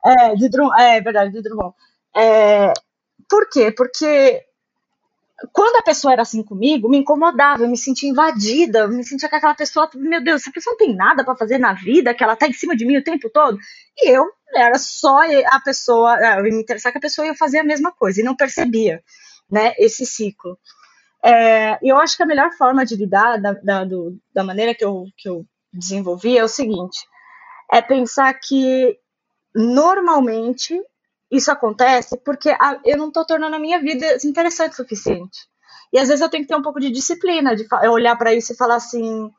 É, 0.06 0.36
de 0.36 0.50
Drummond, 0.50 0.82
é 0.82 1.02
verdade, 1.02 1.32
de 1.32 1.42
Drummond. 1.42 1.74
É, 2.16 2.74
por 3.30 3.50
quê? 3.50 3.72
Porque 3.72 4.42
quando 5.52 5.78
a 5.78 5.84
pessoa 5.84 6.14
era 6.14 6.22
assim 6.22 6.44
comigo, 6.44 6.90
me 6.90 6.98
incomodava, 6.98 7.64
eu 7.64 7.70
me 7.70 7.78
sentia 7.78 8.10
invadida, 8.10 8.80
eu 8.80 8.90
me 8.90 9.04
sentia 9.04 9.28
que 9.28 9.36
aquela 9.36 9.56
pessoa, 9.56 9.90
meu 9.96 10.24
Deus, 10.24 10.42
essa 10.42 10.52
pessoa 10.52 10.74
não 10.74 10.78
tem 10.78 10.96
nada 10.96 11.24
para 11.24 11.36
fazer 11.36 11.58
na 11.58 11.74
vida, 11.74 12.14
que 12.14 12.24
ela 12.24 12.36
tá 12.36 12.48
em 12.48 12.54
cima 12.54 12.76
de 12.76 12.86
mim 12.86 12.98
o 12.98 13.04
tempo 13.04 13.30
todo. 13.30 13.58
E 13.98 14.10
eu 14.10 14.26
era 14.54 14.78
só 14.78 15.20
a 15.48 15.60
pessoa, 15.62 16.20
é, 16.20 16.40
eu 16.40 16.44
me 16.44 16.62
interessar 16.62 16.92
que 16.92 16.98
a 16.98 17.02
pessoa 17.02 17.26
ia 17.26 17.36
fazer 17.36 17.60
a 17.60 17.64
mesma 17.64 17.92
coisa 17.92 18.22
e 18.22 18.24
não 18.24 18.36
percebia, 18.36 19.02
né, 19.50 19.74
esse 19.78 20.06
ciclo. 20.06 20.58
É, 21.24 21.78
eu 21.84 21.98
acho 21.98 22.18
que 22.18 22.24
a 22.24 22.28
melhor 22.28 22.52
forma 22.54 22.86
de 22.86 22.96
lidar 22.96 23.38
da, 23.38 23.54
da, 23.54 23.84
do, 23.84 24.18
da 24.34 24.44
maneira 24.44 24.74
que 24.74 24.84
eu, 24.84 25.06
que 25.18 25.30
eu 25.30 25.46
desenvolvi 25.72 26.38
é 26.38 26.44
o 26.44 26.48
seguinte: 26.48 27.00
é 27.72 27.82
pensar 27.82 28.34
que 28.34 28.98
normalmente 29.56 30.82
isso 31.32 31.50
acontece 31.50 32.18
porque 32.18 32.50
a, 32.50 32.80
eu 32.84 32.98
não 32.98 33.08
estou 33.08 33.26
tornando 33.26 33.56
a 33.56 33.60
minha 33.60 33.80
vida 33.80 34.18
interessante 34.26 34.74
o 34.74 34.76
suficiente. 34.76 35.40
E 35.94 35.98
às 35.98 36.08
vezes 36.08 36.22
eu 36.22 36.30
tenho 36.30 36.44
que 36.44 36.50
ter 36.50 36.56
um 36.56 36.62
pouco 36.62 36.80
de 36.80 36.90
disciplina, 36.90 37.56
de 37.56 37.66
olhar 37.90 38.16
para 38.18 38.34
isso 38.34 38.54
e 38.54 38.58
falar 38.58 38.76
assim: 38.76 39.30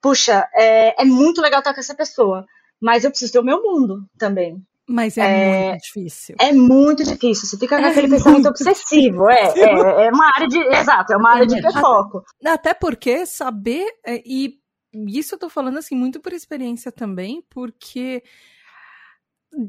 puxa, 0.00 0.48
é, 0.54 1.02
é, 1.02 1.04
muito 1.04 1.40
legal 1.40 1.60
estar 1.60 1.74
com 1.74 1.80
essa 1.80 1.94
pessoa, 1.94 2.44
mas 2.80 3.04
eu 3.04 3.10
preciso 3.10 3.32
ter 3.32 3.38
o 3.38 3.44
meu 3.44 3.62
mundo 3.62 4.04
também. 4.18 4.62
Mas 4.90 5.18
é, 5.18 5.22
é 5.22 5.68
muito 5.70 5.82
difícil. 5.82 6.36
É 6.40 6.52
muito 6.52 7.04
difícil. 7.04 7.46
Você 7.46 7.58
fica 7.58 7.78
com 7.78 7.84
é 7.84 7.90
aquele 7.90 8.08
pensamento 8.08 8.48
obsessivo. 8.48 9.28
É, 9.28 9.52
é, 9.54 10.06
é, 10.06 10.10
uma 10.10 10.30
área 10.34 10.48
de. 10.48 10.58
Exato, 10.58 11.12
é 11.12 11.16
uma 11.16 11.30
área 11.30 11.46
de 11.46 11.58
hiperfoco. 11.58 12.24
Até 12.44 12.72
porque 12.72 13.26
saber. 13.26 13.86
É, 14.06 14.22
e 14.24 14.58
isso 15.06 15.34
eu 15.34 15.38
tô 15.38 15.50
falando 15.50 15.78
assim 15.78 15.94
muito 15.94 16.20
por 16.20 16.32
experiência 16.32 16.90
também, 16.90 17.44
porque 17.50 18.22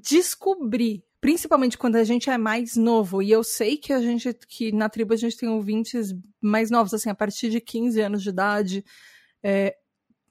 descobrir 0.02 1.04
principalmente 1.22 1.78
quando 1.78 1.96
a 1.96 2.04
gente 2.04 2.30
é 2.30 2.38
mais 2.38 2.76
novo, 2.76 3.22
e 3.22 3.32
eu 3.32 3.44
sei 3.44 3.78
que 3.78 3.92
a 3.92 4.02
gente, 4.02 4.34
que 4.48 4.72
na 4.72 4.90
tribo 4.90 5.14
a 5.14 5.18
gente 5.18 5.38
tem 5.38 5.50
ouvintes 5.50 6.14
mais 6.42 6.72
novos, 6.72 6.94
assim, 6.94 7.10
a 7.10 7.16
partir 7.16 7.50
de 7.50 7.60
15 7.60 8.00
anos 8.02 8.24
de 8.24 8.30
idade, 8.30 8.86
é, 9.44 9.76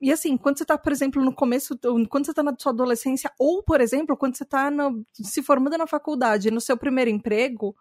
e 0.00 0.12
assim, 0.12 0.36
quando 0.36 0.58
você 0.58 0.64
tá, 0.64 0.78
por 0.78 0.92
exemplo, 0.92 1.24
no 1.24 1.34
começo, 1.34 1.76
quando 2.08 2.26
você 2.26 2.32
tá 2.32 2.42
na 2.42 2.54
sua 2.56 2.72
adolescência, 2.72 3.32
ou, 3.38 3.62
por 3.62 3.80
exemplo, 3.80 4.16
quando 4.16 4.36
você 4.36 4.44
tá 4.44 4.70
no, 4.70 5.04
se 5.12 5.42
formando 5.42 5.76
na 5.76 5.86
faculdade, 5.86 6.52
no 6.52 6.60
seu 6.60 6.76
primeiro 6.76 7.10
emprego, 7.10 7.74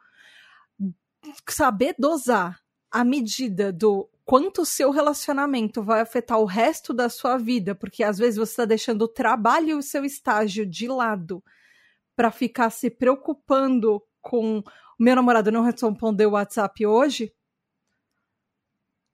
saber 1.47 1.95
dosar 1.97 2.59
a 2.91 3.03
medida 3.03 3.71
do 3.71 4.09
quanto 4.25 4.63
o 4.63 4.65
seu 4.65 4.89
relacionamento 4.89 5.83
vai 5.83 6.01
afetar 6.01 6.39
o 6.39 6.45
resto 6.45 6.91
da 6.93 7.07
sua 7.07 7.37
vida, 7.37 7.75
porque 7.75 8.03
às 8.03 8.17
vezes 8.17 8.37
você 8.37 8.51
está 8.51 8.65
deixando 8.65 9.03
o 9.03 9.07
trabalho 9.07 9.69
e 9.69 9.73
o 9.75 9.81
seu 9.81 10.03
estágio 10.03 10.65
de 10.65 10.87
lado 10.87 11.43
para 12.17 12.31
ficar 12.31 12.71
se 12.71 12.89
preocupando 12.89 14.01
com 14.21 14.57
o 14.59 14.63
meu 14.99 15.15
namorado 15.15 15.51
não 15.51 15.61
respondeu 15.61 16.29
o 16.29 16.33
WhatsApp 16.33 16.85
hoje, 16.85 17.31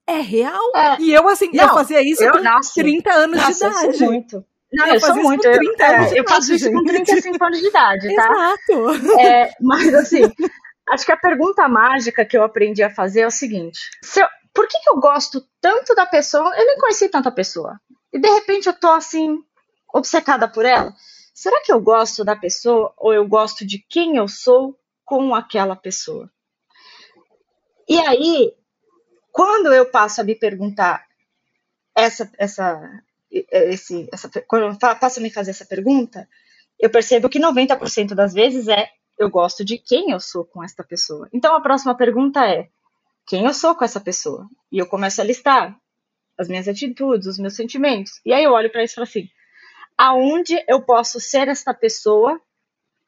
é 0.07 0.19
real. 0.19 0.71
É. 0.75 1.01
E 1.01 1.13
eu, 1.13 1.27
assim, 1.29 1.49
não, 1.53 1.65
eu 1.65 1.73
fazia 1.73 2.01
isso 2.01 2.23
eu, 2.23 2.31
com 2.33 2.43
nossa, 2.43 2.73
30 2.75 3.13
anos 3.13 3.45
de 3.45 3.51
idade. 3.51 4.03
Eu 4.03 4.11
muito. 4.11 4.45
Não, 4.71 4.87
eu, 4.87 4.93
eu 4.95 4.99
sou 4.99 5.15
muito. 5.15 5.45
Eu, 5.45 5.59
é, 5.79 6.19
eu 6.19 6.27
faço 6.27 6.53
isso 6.53 6.71
com 6.71 6.83
35 6.83 7.43
anos 7.43 7.59
de 7.59 7.67
idade, 7.67 8.15
tá? 8.15 8.55
Exato. 8.69 9.19
É, 9.19 9.51
mas, 9.61 9.93
assim, 9.93 10.21
acho 10.89 11.05
que 11.05 11.11
a 11.11 11.17
pergunta 11.17 11.67
mágica 11.67 12.25
que 12.25 12.37
eu 12.37 12.43
aprendi 12.43 12.83
a 12.83 12.93
fazer 12.93 13.21
é 13.21 13.27
o 13.27 13.31
seguinte: 13.31 13.79
eu, 14.17 14.27
por 14.53 14.67
que, 14.67 14.79
que 14.79 14.89
eu 14.89 14.99
gosto 14.99 15.41
tanto 15.61 15.95
da 15.95 16.05
pessoa? 16.05 16.53
Eu 16.57 16.65
nem 16.65 16.77
conheci 16.77 17.07
tanta 17.07 17.31
pessoa. 17.31 17.79
E 18.11 18.19
de 18.19 18.29
repente 18.29 18.67
eu 18.67 18.73
tô, 18.73 18.89
assim, 18.89 19.37
obcecada 19.93 20.47
por 20.47 20.65
ela. 20.65 20.93
Será 21.33 21.61
que 21.63 21.71
eu 21.71 21.81
gosto 21.81 22.23
da 22.23 22.35
pessoa 22.35 22.93
ou 22.97 23.13
eu 23.13 23.27
gosto 23.27 23.65
de 23.65 23.79
quem 23.79 24.17
eu 24.17 24.27
sou 24.27 24.79
com 25.03 25.33
aquela 25.33 25.75
pessoa? 25.75 26.31
E 27.89 27.97
aí, 27.99 28.53
quando 29.31 29.73
eu 29.73 29.89
passo 29.89 30.21
a 30.21 30.23
me 30.23 30.35
perguntar 30.35 31.05
essa, 31.95 32.31
essa, 32.37 33.03
esse, 33.29 34.07
essa, 34.11 34.29
quando 34.47 34.65
eu 34.67 34.77
passo 34.77 35.19
a 35.19 35.23
me 35.23 35.31
fazer 35.31 35.51
essa 35.51 35.65
pergunta, 35.65 36.29
eu 36.79 36.89
percebo 36.89 37.29
que 37.29 37.39
90% 37.39 38.13
das 38.13 38.33
vezes 38.33 38.67
é 38.67 38.89
eu 39.17 39.29
gosto 39.29 39.63
de 39.63 39.77
quem 39.77 40.11
eu 40.11 40.19
sou 40.19 40.45
com 40.45 40.63
esta 40.63 40.83
pessoa. 40.83 41.27
Então 41.33 41.55
a 41.55 41.61
próxima 41.61 41.95
pergunta 41.95 42.45
é 42.45 42.69
quem 43.27 43.45
eu 43.45 43.53
sou 43.53 43.75
com 43.75 43.85
essa 43.85 43.99
pessoa? 43.99 44.47
E 44.71 44.77
eu 44.77 44.87
começo 44.87 45.21
a 45.21 45.23
listar 45.23 45.77
as 46.37 46.47
minhas 46.47 46.67
atitudes, 46.67 47.27
os 47.27 47.39
meus 47.39 47.55
sentimentos. 47.55 48.19
E 48.25 48.33
aí 48.33 48.43
eu 48.43 48.51
olho 48.51 48.71
para 48.71 48.83
isso 48.83 48.93
e 48.93 48.95
falo 48.95 49.07
assim: 49.07 49.29
aonde 49.97 50.63
eu 50.67 50.81
posso 50.81 51.19
ser 51.19 51.47
esta 51.47 51.73
pessoa 51.73 52.39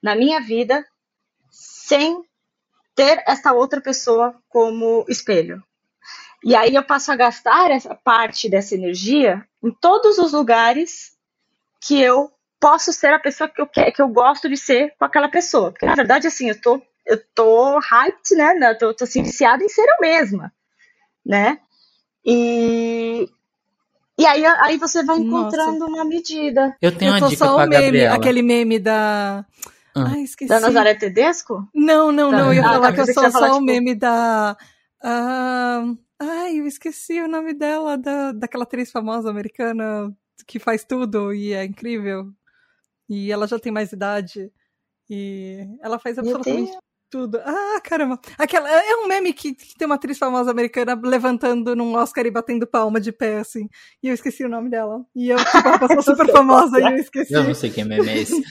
na 0.01 0.15
minha 0.15 0.39
vida 0.39 0.85
sem 1.49 2.23
ter 2.95 3.23
essa 3.27 3.53
outra 3.53 3.81
pessoa 3.81 4.35
como 4.49 5.05
espelho. 5.09 5.63
E 6.43 6.55
aí 6.55 6.75
eu 6.75 6.83
passo 6.83 7.11
a 7.11 7.15
gastar 7.15 7.71
essa 7.71 7.95
parte 7.95 8.49
dessa 8.49 8.75
energia 8.75 9.45
em 9.63 9.71
todos 9.71 10.17
os 10.17 10.31
lugares 10.31 11.17
que 11.81 11.99
eu 11.99 12.31
posso 12.59 12.93
ser 12.93 13.13
a 13.13 13.19
pessoa 13.19 13.49
que 13.49 13.61
eu 13.61 13.67
quero, 13.67 13.91
que 13.91 14.01
eu 14.01 14.07
gosto 14.07 14.47
de 14.47 14.57
ser 14.57 14.93
com 14.97 15.05
aquela 15.05 15.29
pessoa. 15.29 15.71
Porque 15.71 15.85
na 15.85 15.95
verdade 15.95 16.27
assim, 16.27 16.49
eu 16.49 16.59
tô 16.59 16.81
eu 17.05 17.23
tô 17.35 17.79
hyped, 17.79 18.35
né? 18.35 18.71
Eu 18.71 18.77
tô, 18.77 18.93
tô 18.93 19.03
assim, 19.03 19.21
viciada 19.21 19.63
em 19.63 19.69
ser 19.69 19.85
eu 19.87 19.97
mesma, 20.01 20.51
né? 21.23 21.59
E, 22.25 23.29
e 24.17 24.25
aí, 24.25 24.45
aí 24.45 24.77
você 24.77 25.03
vai 25.03 25.17
encontrando 25.17 25.79
Nossa. 25.79 25.91
uma 25.91 26.05
medida. 26.05 26.75
Eu 26.81 26.95
tenho 26.95 27.09
eu 27.09 27.17
uma 27.17 27.29
dica 27.29 27.45
só 27.45 27.57
o 27.57 27.67
meme, 27.67 28.05
aquele 28.05 28.41
meme 28.41 28.79
da. 28.79 29.45
Ah. 29.95 30.11
Ai, 30.11 30.21
esqueci. 30.21 30.49
Da 30.49 30.59
Nazaré 30.59 30.95
Tedesco? 30.95 31.67
Não, 31.73 32.11
não, 32.11 32.31
não. 32.31 32.47
Eu 32.47 32.53
ia 32.53 32.61
ah, 32.61 32.73
falar 32.73 32.87
tá, 32.87 32.93
que 32.93 33.01
eu 33.01 33.13
sou 33.13 33.31
só 33.31 33.45
o 33.45 33.53
tipo... 33.53 33.61
meme 33.61 33.95
da. 33.95 34.57
Uh... 35.03 35.97
Ai, 36.17 36.59
eu 36.59 36.65
esqueci 36.65 37.19
o 37.19 37.27
nome 37.27 37.53
dela, 37.53 37.97
da, 37.97 38.31
daquela 38.31 38.63
atriz 38.63 38.89
famosa 38.89 39.29
americana 39.29 40.15
que 40.47 40.59
faz 40.59 40.85
tudo 40.85 41.33
e 41.33 41.51
é 41.51 41.65
incrível. 41.65 42.31
E 43.09 43.31
ela 43.31 43.47
já 43.47 43.59
tem 43.59 43.71
mais 43.71 43.91
idade. 43.91 44.51
E 45.09 45.67
ela 45.81 45.99
faz 45.99 46.17
absolutamente 46.17 46.71
tudo. 47.15 47.39
Ah, 47.45 47.79
caramba. 47.81 48.19
Aquela, 48.37 48.69
é, 48.69 48.91
é 48.91 48.97
um 48.97 49.07
meme 49.07 49.31
que, 49.31 49.55
que, 49.55 49.73
tem 49.77 49.85
uma 49.85 49.95
atriz 49.95 50.17
famosa 50.17 50.51
americana 50.51 50.99
levantando 51.01 51.73
num 51.73 51.95
Oscar 51.95 52.25
e 52.25 52.31
batendo 52.31 52.67
palma 52.67 52.99
de 52.99 53.13
pé, 53.13 53.37
assim. 53.37 53.69
E 54.03 54.09
eu 54.09 54.13
esqueci 54.13 54.43
o 54.43 54.49
nome 54.49 54.69
dela. 54.69 54.99
E 55.15 55.29
eu, 55.29 55.37
tipo, 55.37 55.65
ela 55.65 55.79
passou 55.79 56.01
super 56.03 56.29
famosa 56.29 56.77
e 56.77 56.83
eu 56.83 56.95
esqueci. 56.97 57.33
Eu 57.33 57.45
não 57.45 57.53
sei 57.53 57.69
quem 57.69 57.85
meme 57.85 58.09
é 58.09 58.17
esse. 58.17 58.43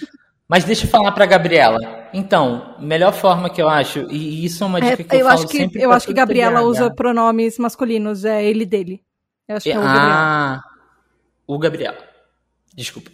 Mas 0.48 0.64
deixa 0.64 0.87
eu 0.87 0.90
falar 0.90 1.12
pra 1.12 1.27
Gabriela. 1.27 1.79
Então, 2.14 2.74
melhor 2.81 3.12
forma 3.12 3.50
que 3.50 3.61
eu 3.61 3.68
acho, 3.68 4.11
e 4.11 4.46
isso 4.46 4.64
é 4.64 4.66
uma 4.66 4.81
dica 4.81 5.03
é, 5.03 5.05
que 5.05 5.14
eu, 5.14 5.20
eu 5.20 5.27
falo 5.27 5.38
acho 5.38 5.48
que, 5.48 5.59
sempre 5.59 5.83
Eu 5.83 5.92
acho 5.92 6.07
que 6.07 6.14
Gabriela 6.14 6.62
usa 6.62 6.90
pronomes 6.90 7.59
masculinos, 7.59 8.24
é 8.24 8.42
ele 8.42 8.64
dele. 8.64 9.03
Eu 9.46 9.57
acho 9.57 9.64
que 9.64 9.72
é 9.72 9.79
o 9.79 9.83
ah, 9.83 9.85
Gabriel. 9.85 10.11
Ah, 10.11 10.62
o 11.46 11.59
Gabriel. 11.59 11.94
Desculpa. 12.74 13.11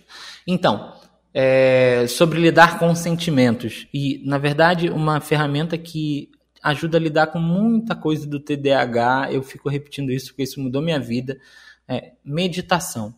Então, 0.46 0.94
é, 1.32 2.06
sobre 2.08 2.40
lidar 2.40 2.78
com 2.78 2.94
sentimentos. 2.94 3.86
E, 3.92 4.22
na 4.24 4.38
verdade, 4.38 4.90
uma 4.90 5.20
ferramenta 5.20 5.78
que 5.78 6.30
ajuda 6.62 6.98
a 6.98 7.00
lidar 7.00 7.28
com 7.28 7.38
muita 7.38 7.94
coisa 7.94 8.26
do 8.26 8.40
TDAH, 8.40 9.32
eu 9.32 9.42
fico 9.42 9.68
repetindo 9.68 10.10
isso 10.10 10.28
porque 10.28 10.42
isso 10.42 10.60
mudou 10.60 10.82
minha 10.82 11.00
vida, 11.00 11.38
é 11.88 12.12
meditação. 12.24 13.14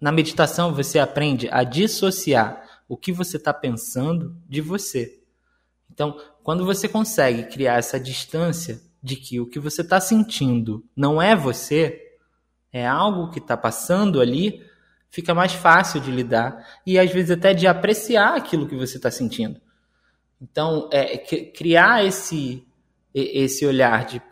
Na 0.00 0.10
meditação, 0.10 0.74
você 0.74 0.98
aprende 0.98 1.48
a 1.50 1.62
dissociar 1.62 2.64
o 2.88 2.96
que 2.96 3.12
você 3.12 3.36
está 3.36 3.52
pensando 3.52 4.34
de 4.48 4.60
você. 4.60 5.20
Então, 5.90 6.18
quando 6.42 6.64
você 6.64 6.88
consegue 6.88 7.44
criar 7.44 7.76
essa 7.76 8.00
distância 8.00 8.80
de 9.02 9.16
que 9.16 9.38
o 9.38 9.46
que 9.46 9.58
você 9.58 9.82
está 9.82 10.00
sentindo 10.00 10.84
não 10.96 11.20
é 11.20 11.36
você, 11.36 12.00
é 12.72 12.86
algo 12.86 13.30
que 13.30 13.38
está 13.38 13.56
passando 13.56 14.20
ali, 14.20 14.64
fica 15.10 15.34
mais 15.34 15.52
fácil 15.52 16.00
de 16.00 16.10
lidar 16.10 16.66
e 16.86 16.98
às 16.98 17.10
vezes 17.10 17.30
até 17.30 17.52
de 17.52 17.66
apreciar 17.66 18.36
aquilo 18.36 18.66
que 18.66 18.76
você 18.76 18.96
está 18.96 19.10
sentindo. 19.10 19.60
Então, 20.40 20.88
é, 20.92 21.18
criar 21.18 22.04
esse, 22.04 22.66
esse 23.14 23.66
olhar 23.66 24.06
de, 24.06 24.22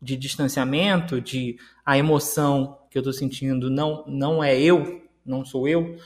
de 0.00 0.16
distanciamento, 0.16 1.20
de 1.20 1.56
a 1.84 1.98
emoção 1.98 2.78
que 2.90 2.98
eu 2.98 3.00
estou 3.00 3.12
sentindo 3.12 3.68
não, 3.70 4.04
não 4.06 4.44
é 4.44 4.58
eu, 4.58 5.02
não 5.24 5.44
sou 5.44 5.66
eu, 5.66 5.96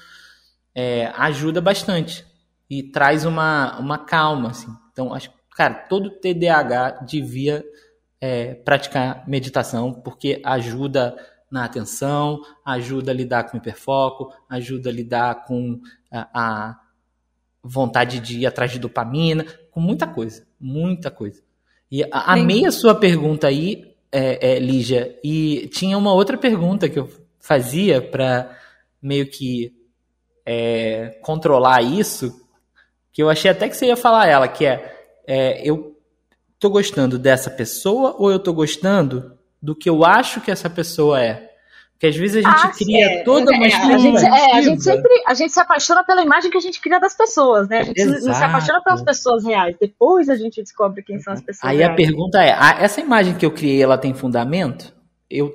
é, 0.75 1.07
ajuda 1.17 1.61
bastante 1.61 2.25
e 2.69 2.83
traz 2.83 3.25
uma, 3.25 3.79
uma 3.79 3.99
calma. 3.99 4.51
Assim. 4.51 4.75
Então, 4.93 5.13
acho 5.13 5.31
cara, 5.55 5.75
todo 5.75 6.11
TDAH 6.11 7.03
devia 7.07 7.65
é, 8.21 8.55
praticar 8.55 9.27
meditação 9.29 9.93
porque 9.93 10.41
ajuda 10.45 11.17
na 11.55 11.64
atenção, 11.64 12.43
ajuda 12.64 13.12
a 13.12 13.14
lidar 13.14 13.45
com 13.45 13.57
o 13.57 13.61
hiperfoco, 13.61 14.35
ajuda 14.49 14.90
a 14.90 14.93
lidar 14.93 15.45
com 15.45 15.81
a, 16.11 16.29
a 16.35 16.81
vontade 17.62 18.19
de 18.19 18.40
ir 18.40 18.47
atrás 18.47 18.73
de 18.73 18.81
dopamina, 18.81 19.47
com 19.71 19.79
muita 19.79 20.05
coisa, 20.05 20.45
muita 20.59 21.12
coisa. 21.12 21.40
E 21.88 22.03
a, 22.11 22.33
amei 22.33 22.67
a 22.67 22.73
sua 22.73 22.93
pergunta 22.93 23.47
aí, 23.47 23.95
é, 24.11 24.55
é, 24.55 24.59
Lígia, 24.59 25.17
e 25.23 25.69
tinha 25.73 25.97
uma 25.97 26.12
outra 26.12 26.37
pergunta 26.37 26.88
que 26.88 26.99
eu 26.99 27.09
fazia 27.38 28.03
para 28.03 28.59
meio 29.01 29.31
que 29.31 29.73
é, 30.45 31.21
controlar 31.23 31.83
isso, 31.83 32.45
que 33.12 33.23
eu 33.23 33.31
achei 33.31 33.49
até 33.49 33.69
que 33.69 33.77
você 33.77 33.87
ia 33.87 33.97
falar 33.97 34.27
ela, 34.27 34.49
que 34.49 34.67
é, 34.67 35.07
é 35.25 35.62
eu 35.62 35.97
tô 36.59 36.69
gostando 36.69 37.17
dessa 37.17 37.49
pessoa 37.49 38.17
ou 38.19 38.29
eu 38.29 38.40
tô 38.40 38.53
gostando 38.53 39.34
do 39.64 39.74
que 39.74 39.88
eu 39.88 40.05
acho 40.05 40.42
que 40.42 40.50
essa 40.50 40.68
pessoa 40.68 41.18
é? 41.20 41.50
Porque 41.92 42.09
às 42.09 42.16
vezes 42.16 42.44
a 42.44 42.50
gente 42.50 42.66
ah, 42.66 42.72
cria 42.77 43.07
é, 43.07 43.22
toda 43.22 43.50
uma 43.50 43.64
é, 43.66 43.72
a 43.72 43.98
gente, 43.98 44.27
é, 44.27 44.57
a 44.57 44.61
gente 44.61 44.83
sempre 44.83 45.22
a 45.27 45.33
gente 45.33 45.53
se 45.53 45.61
apaixona 45.61 46.05
pela 46.05 46.22
imagem 46.22 46.50
que 46.50 46.59
a 46.59 46.61
gente 46.61 46.79
cria 46.81 47.00
das 47.00 47.16
pessoas, 47.16 47.66
né? 47.68 47.81
A 47.81 47.83
gente 47.85 47.98
Exato. 47.98 48.27
não 48.27 48.35
se 48.35 48.44
apaixona 48.44 48.83
pelas 48.83 49.03
pessoas 49.03 49.44
reais. 49.44 49.74
Depois 49.81 50.29
a 50.29 50.37
gente 50.37 50.61
descobre 50.61 51.03
quem 51.03 51.18
são 51.18 51.33
as 51.33 51.40
pessoas 51.40 51.70
Aí 51.70 51.79
reais. 51.79 51.92
a 51.92 51.96
pergunta 51.96 52.42
é, 52.42 52.50
essa 52.81 53.00
imagem 53.00 53.35
que 53.35 53.46
eu 53.46 53.50
criei, 53.50 53.83
ela 53.83 53.96
tem 53.96 54.12
fundamento? 54.12 54.92
Eu 55.31 55.50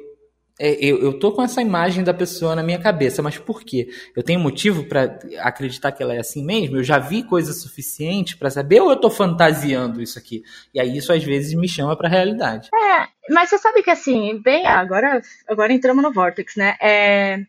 é, 0.60 0.74
eu, 0.84 1.02
eu 1.02 1.18
tô 1.18 1.32
com 1.32 1.42
essa 1.42 1.62
imagem 1.62 2.04
da 2.04 2.14
pessoa 2.14 2.54
na 2.54 2.62
minha 2.62 2.78
cabeça, 2.78 3.22
mas 3.22 3.38
por 3.38 3.64
quê? 3.64 3.88
Eu 4.14 4.22
tenho 4.22 4.42
motivo 4.42 4.84
para 4.84 5.18
acreditar 5.40 5.94
que 5.94 6.04
ela 6.04 6.14
é 6.14 6.20
assim 6.20 6.44
mesmo? 6.44 6.76
Eu 6.76 6.84
já 6.84 7.00
vi 7.00 7.24
coisa 7.24 7.54
suficiente 7.54 8.36
para 8.36 8.50
saber 8.50 8.82
ou 8.82 8.90
eu 8.90 8.98
tô 8.98 9.10
fantasiando 9.10 10.02
isso 10.02 10.20
aqui? 10.20 10.44
E 10.74 10.80
aí 10.80 10.98
isso 10.98 11.14
às 11.14 11.24
vezes 11.24 11.54
me 11.54 11.68
chama 11.68 11.96
para 11.96 12.10
a 12.10 12.12
realidade. 12.12 12.70
É, 12.76 13.08
mas 13.34 13.50
você 13.50 13.58
sabe 13.58 13.82
que 13.82 13.90
assim, 13.90 14.42
bem, 14.44 14.68
agora, 14.68 15.22
agora 15.48 15.72
entramos 15.72 16.04
no 16.04 16.12
Vortex, 16.12 16.58
né? 16.58 16.76
É, 16.82 17.40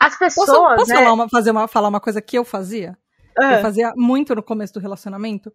as 0.00 0.18
pessoas. 0.18 0.48
Posso, 0.48 0.76
posso 0.76 0.90
né? 0.90 0.96
falar, 0.96 1.12
uma, 1.12 1.28
fazer 1.28 1.50
uma, 1.52 1.68
falar 1.68 1.88
uma 1.88 2.00
coisa 2.00 2.20
que 2.20 2.36
eu 2.36 2.44
fazia? 2.44 2.98
Ah. 3.38 3.54
Eu 3.54 3.62
fazia 3.62 3.92
muito 3.96 4.34
no 4.34 4.42
começo 4.42 4.74
do 4.74 4.80
relacionamento. 4.80 5.52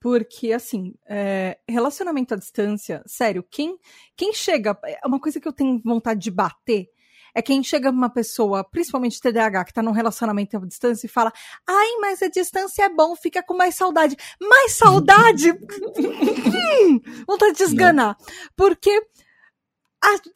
Porque, 0.00 0.52
assim, 0.52 0.94
é, 1.06 1.58
relacionamento 1.68 2.34
à 2.34 2.36
distância, 2.36 3.02
sério, 3.06 3.44
quem, 3.50 3.78
quem 4.16 4.32
chega. 4.32 4.78
É 4.84 5.06
uma 5.06 5.20
coisa 5.20 5.38
que 5.38 5.46
eu 5.46 5.52
tenho 5.52 5.80
vontade 5.84 6.20
de 6.20 6.30
bater 6.30 6.88
é 7.34 7.40
quem 7.40 7.62
chega 7.62 7.90
uma 7.90 8.10
pessoa, 8.10 8.64
principalmente 8.64 9.20
TDAH, 9.20 9.64
que 9.64 9.72
tá 9.72 9.82
num 9.82 9.92
relacionamento 9.92 10.56
à 10.56 10.60
distância 10.60 11.06
e 11.06 11.10
fala: 11.10 11.32
Ai, 11.66 11.96
mas 12.00 12.22
a 12.22 12.28
distância 12.28 12.84
é 12.84 12.88
bom, 12.88 13.14
fica 13.14 13.42
com 13.42 13.54
mais 13.54 13.74
saudade. 13.74 14.16
Mais 14.40 14.72
saudade? 14.72 15.52
vontade 17.26 17.56
de 17.56 17.62
esganar. 17.62 18.16
Porque, 18.56 19.06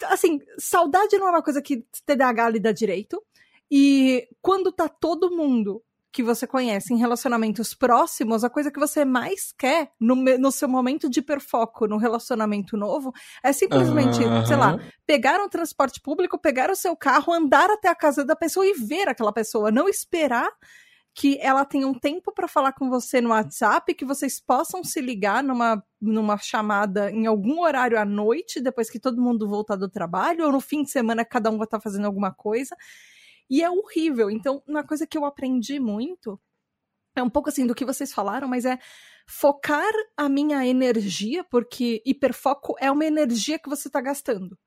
assim, 0.05 0.41
saudade 0.59 1.19
não 1.19 1.29
é 1.29 1.31
uma 1.31 1.43
coisa 1.43 1.61
que 1.61 1.85
TDAH 2.07 2.49
lida 2.51 2.73
direito. 2.73 3.23
E 3.71 4.29
quando 4.41 4.71
tá 4.71 4.89
todo 4.89 5.35
mundo 5.35 5.83
que 6.15 6.23
você 6.23 6.47
conhece 6.47 6.95
em 6.95 6.97
relacionamentos 6.97 7.75
próximos, 7.75 8.45
a 8.45 8.49
coisa 8.49 8.71
que 8.71 8.79
você 8.79 9.05
mais 9.05 9.53
quer 9.59 9.91
no, 9.99 10.15
no 10.15 10.53
seu 10.53 10.69
momento 10.69 11.11
de 11.11 11.19
hiperfoco 11.19 11.89
no 11.89 11.97
relacionamento 11.97 12.77
novo 12.77 13.13
é 13.43 13.53
simplesmente, 13.53 14.23
uhum. 14.23 14.47
sei 14.47 14.55
lá, 14.55 14.79
pegar 15.05 15.41
um 15.41 15.49
transporte 15.49 16.01
público, 16.01 16.39
pegar 16.39 16.71
o 16.71 16.77
seu 16.77 16.97
carro, 16.97 17.33
andar 17.33 17.69
até 17.69 17.89
a 17.89 17.97
casa 17.97 18.25
da 18.25 18.37
pessoa 18.37 18.65
e 18.65 18.75
ver 18.75 19.09
aquela 19.09 19.33
pessoa, 19.33 19.73
não 19.73 19.89
esperar 19.89 20.49
que 21.13 21.37
ela 21.41 21.65
tenha 21.65 21.87
um 21.87 21.95
tempo 21.95 22.33
para 22.33 22.47
falar 22.47 22.73
com 22.75 22.89
você 22.89 23.21
no 23.21 23.31
WhatsApp, 23.31 23.93
que 23.93 24.05
vocês 24.05 24.41
possam 24.41 24.85
se 24.85 25.01
ligar 25.01 25.43
numa, 25.43 25.83
numa 26.01 26.39
chamada 26.39 27.11
em 27.11 27.27
algum 27.27 27.61
horário 27.61 27.99
à 27.99 28.05
noite, 28.05 28.61
depois 28.61 28.89
que 28.89 29.01
todo 29.01 29.21
mundo 29.21 29.49
voltar 29.49 29.75
do 29.75 29.89
trabalho, 29.89 30.45
ou 30.45 30.53
no 30.53 30.61
fim 30.61 30.85
de 30.85 30.93
semana 30.93 31.25
cada 31.25 31.51
um 31.51 31.57
vai 31.59 31.65
estar 31.65 31.79
tá 31.79 31.83
fazendo 31.83 32.07
alguma 32.07 32.33
coisa. 32.33 32.77
E 33.49 33.63
é 33.63 33.71
horrível. 33.71 34.31
Então, 34.31 34.63
uma 34.67 34.85
coisa 34.85 35.07
que 35.07 35.17
eu 35.17 35.25
aprendi 35.25 35.79
muito 35.79 36.41
é 37.17 37.23
um 37.23 37.31
pouco 37.31 37.49
assim 37.49 37.67
do 37.67 37.75
que 37.75 37.85
vocês 37.85 38.13
falaram, 38.13 38.49
mas 38.49 38.65
é 38.65 38.79
focar 39.27 39.93
a 40.17 40.29
minha 40.29 40.67
energia, 40.67 41.45
porque 41.45 42.03
hiperfoco 42.05 42.75
é 42.79 42.91
uma 42.91 43.05
energia 43.05 43.59
que 43.59 43.69
você 43.69 43.89
está 43.89 44.01
gastando. 44.01 44.59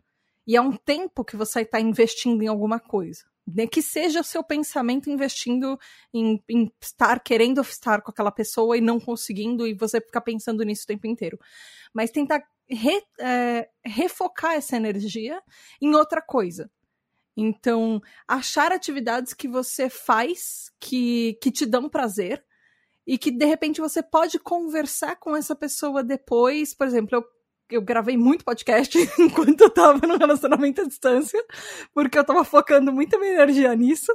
E 0.45 0.55
é 0.55 0.61
um 0.61 0.71
tempo 0.71 1.25
que 1.25 1.35
você 1.35 1.61
está 1.61 1.79
investindo 1.79 2.41
em 2.41 2.47
alguma 2.47 2.79
coisa. 2.79 3.25
Né? 3.45 3.67
Que 3.67 3.81
seja 3.81 4.21
o 4.21 4.23
seu 4.23 4.43
pensamento 4.43 5.09
investindo 5.09 5.77
em, 6.13 6.41
em, 6.49 6.71
estar 6.81 7.19
querendo 7.21 7.61
estar 7.61 8.01
com 8.01 8.11
aquela 8.11 8.31
pessoa 8.31 8.77
e 8.77 8.81
não 8.81 8.99
conseguindo, 8.99 9.67
e 9.67 9.73
você 9.73 9.99
ficar 9.99 10.21
pensando 10.21 10.63
nisso 10.63 10.83
o 10.83 10.87
tempo 10.87 11.07
inteiro. 11.07 11.37
Mas 11.93 12.11
tentar 12.11 12.41
re, 12.69 13.01
é, 13.19 13.69
refocar 13.85 14.53
essa 14.53 14.75
energia 14.75 15.41
em 15.81 15.93
outra 15.95 16.21
coisa. 16.21 16.69
Então, 17.37 18.01
achar 18.27 18.71
atividades 18.71 19.31
que 19.35 19.47
você 19.47 19.91
faz 19.91 20.71
que, 20.79 21.37
que 21.39 21.51
te 21.51 21.67
dão 21.67 21.87
prazer 21.87 22.43
e 23.05 23.15
que 23.15 23.29
de 23.29 23.45
repente 23.45 23.79
você 23.79 24.01
pode 24.01 24.39
conversar 24.39 25.15
com 25.17 25.35
essa 25.35 25.55
pessoa 25.55 26.03
depois. 26.03 26.73
Por 26.73 26.87
exemplo, 26.87 27.15
eu, 27.15 27.25
eu 27.69 27.81
gravei 27.81 28.17
muito 28.17 28.43
podcast 28.43 28.97
enquanto 29.19 29.61
eu 29.61 29.69
tava 29.69 30.07
no 30.07 30.17
relacionamento 30.17 30.81
à 30.81 30.85
distância, 30.85 31.41
porque 31.93 32.17
eu 32.17 32.25
tava 32.25 32.43
focando 32.43 32.91
muita 32.91 33.19
minha 33.19 33.33
energia 33.33 33.75
nisso. 33.75 34.11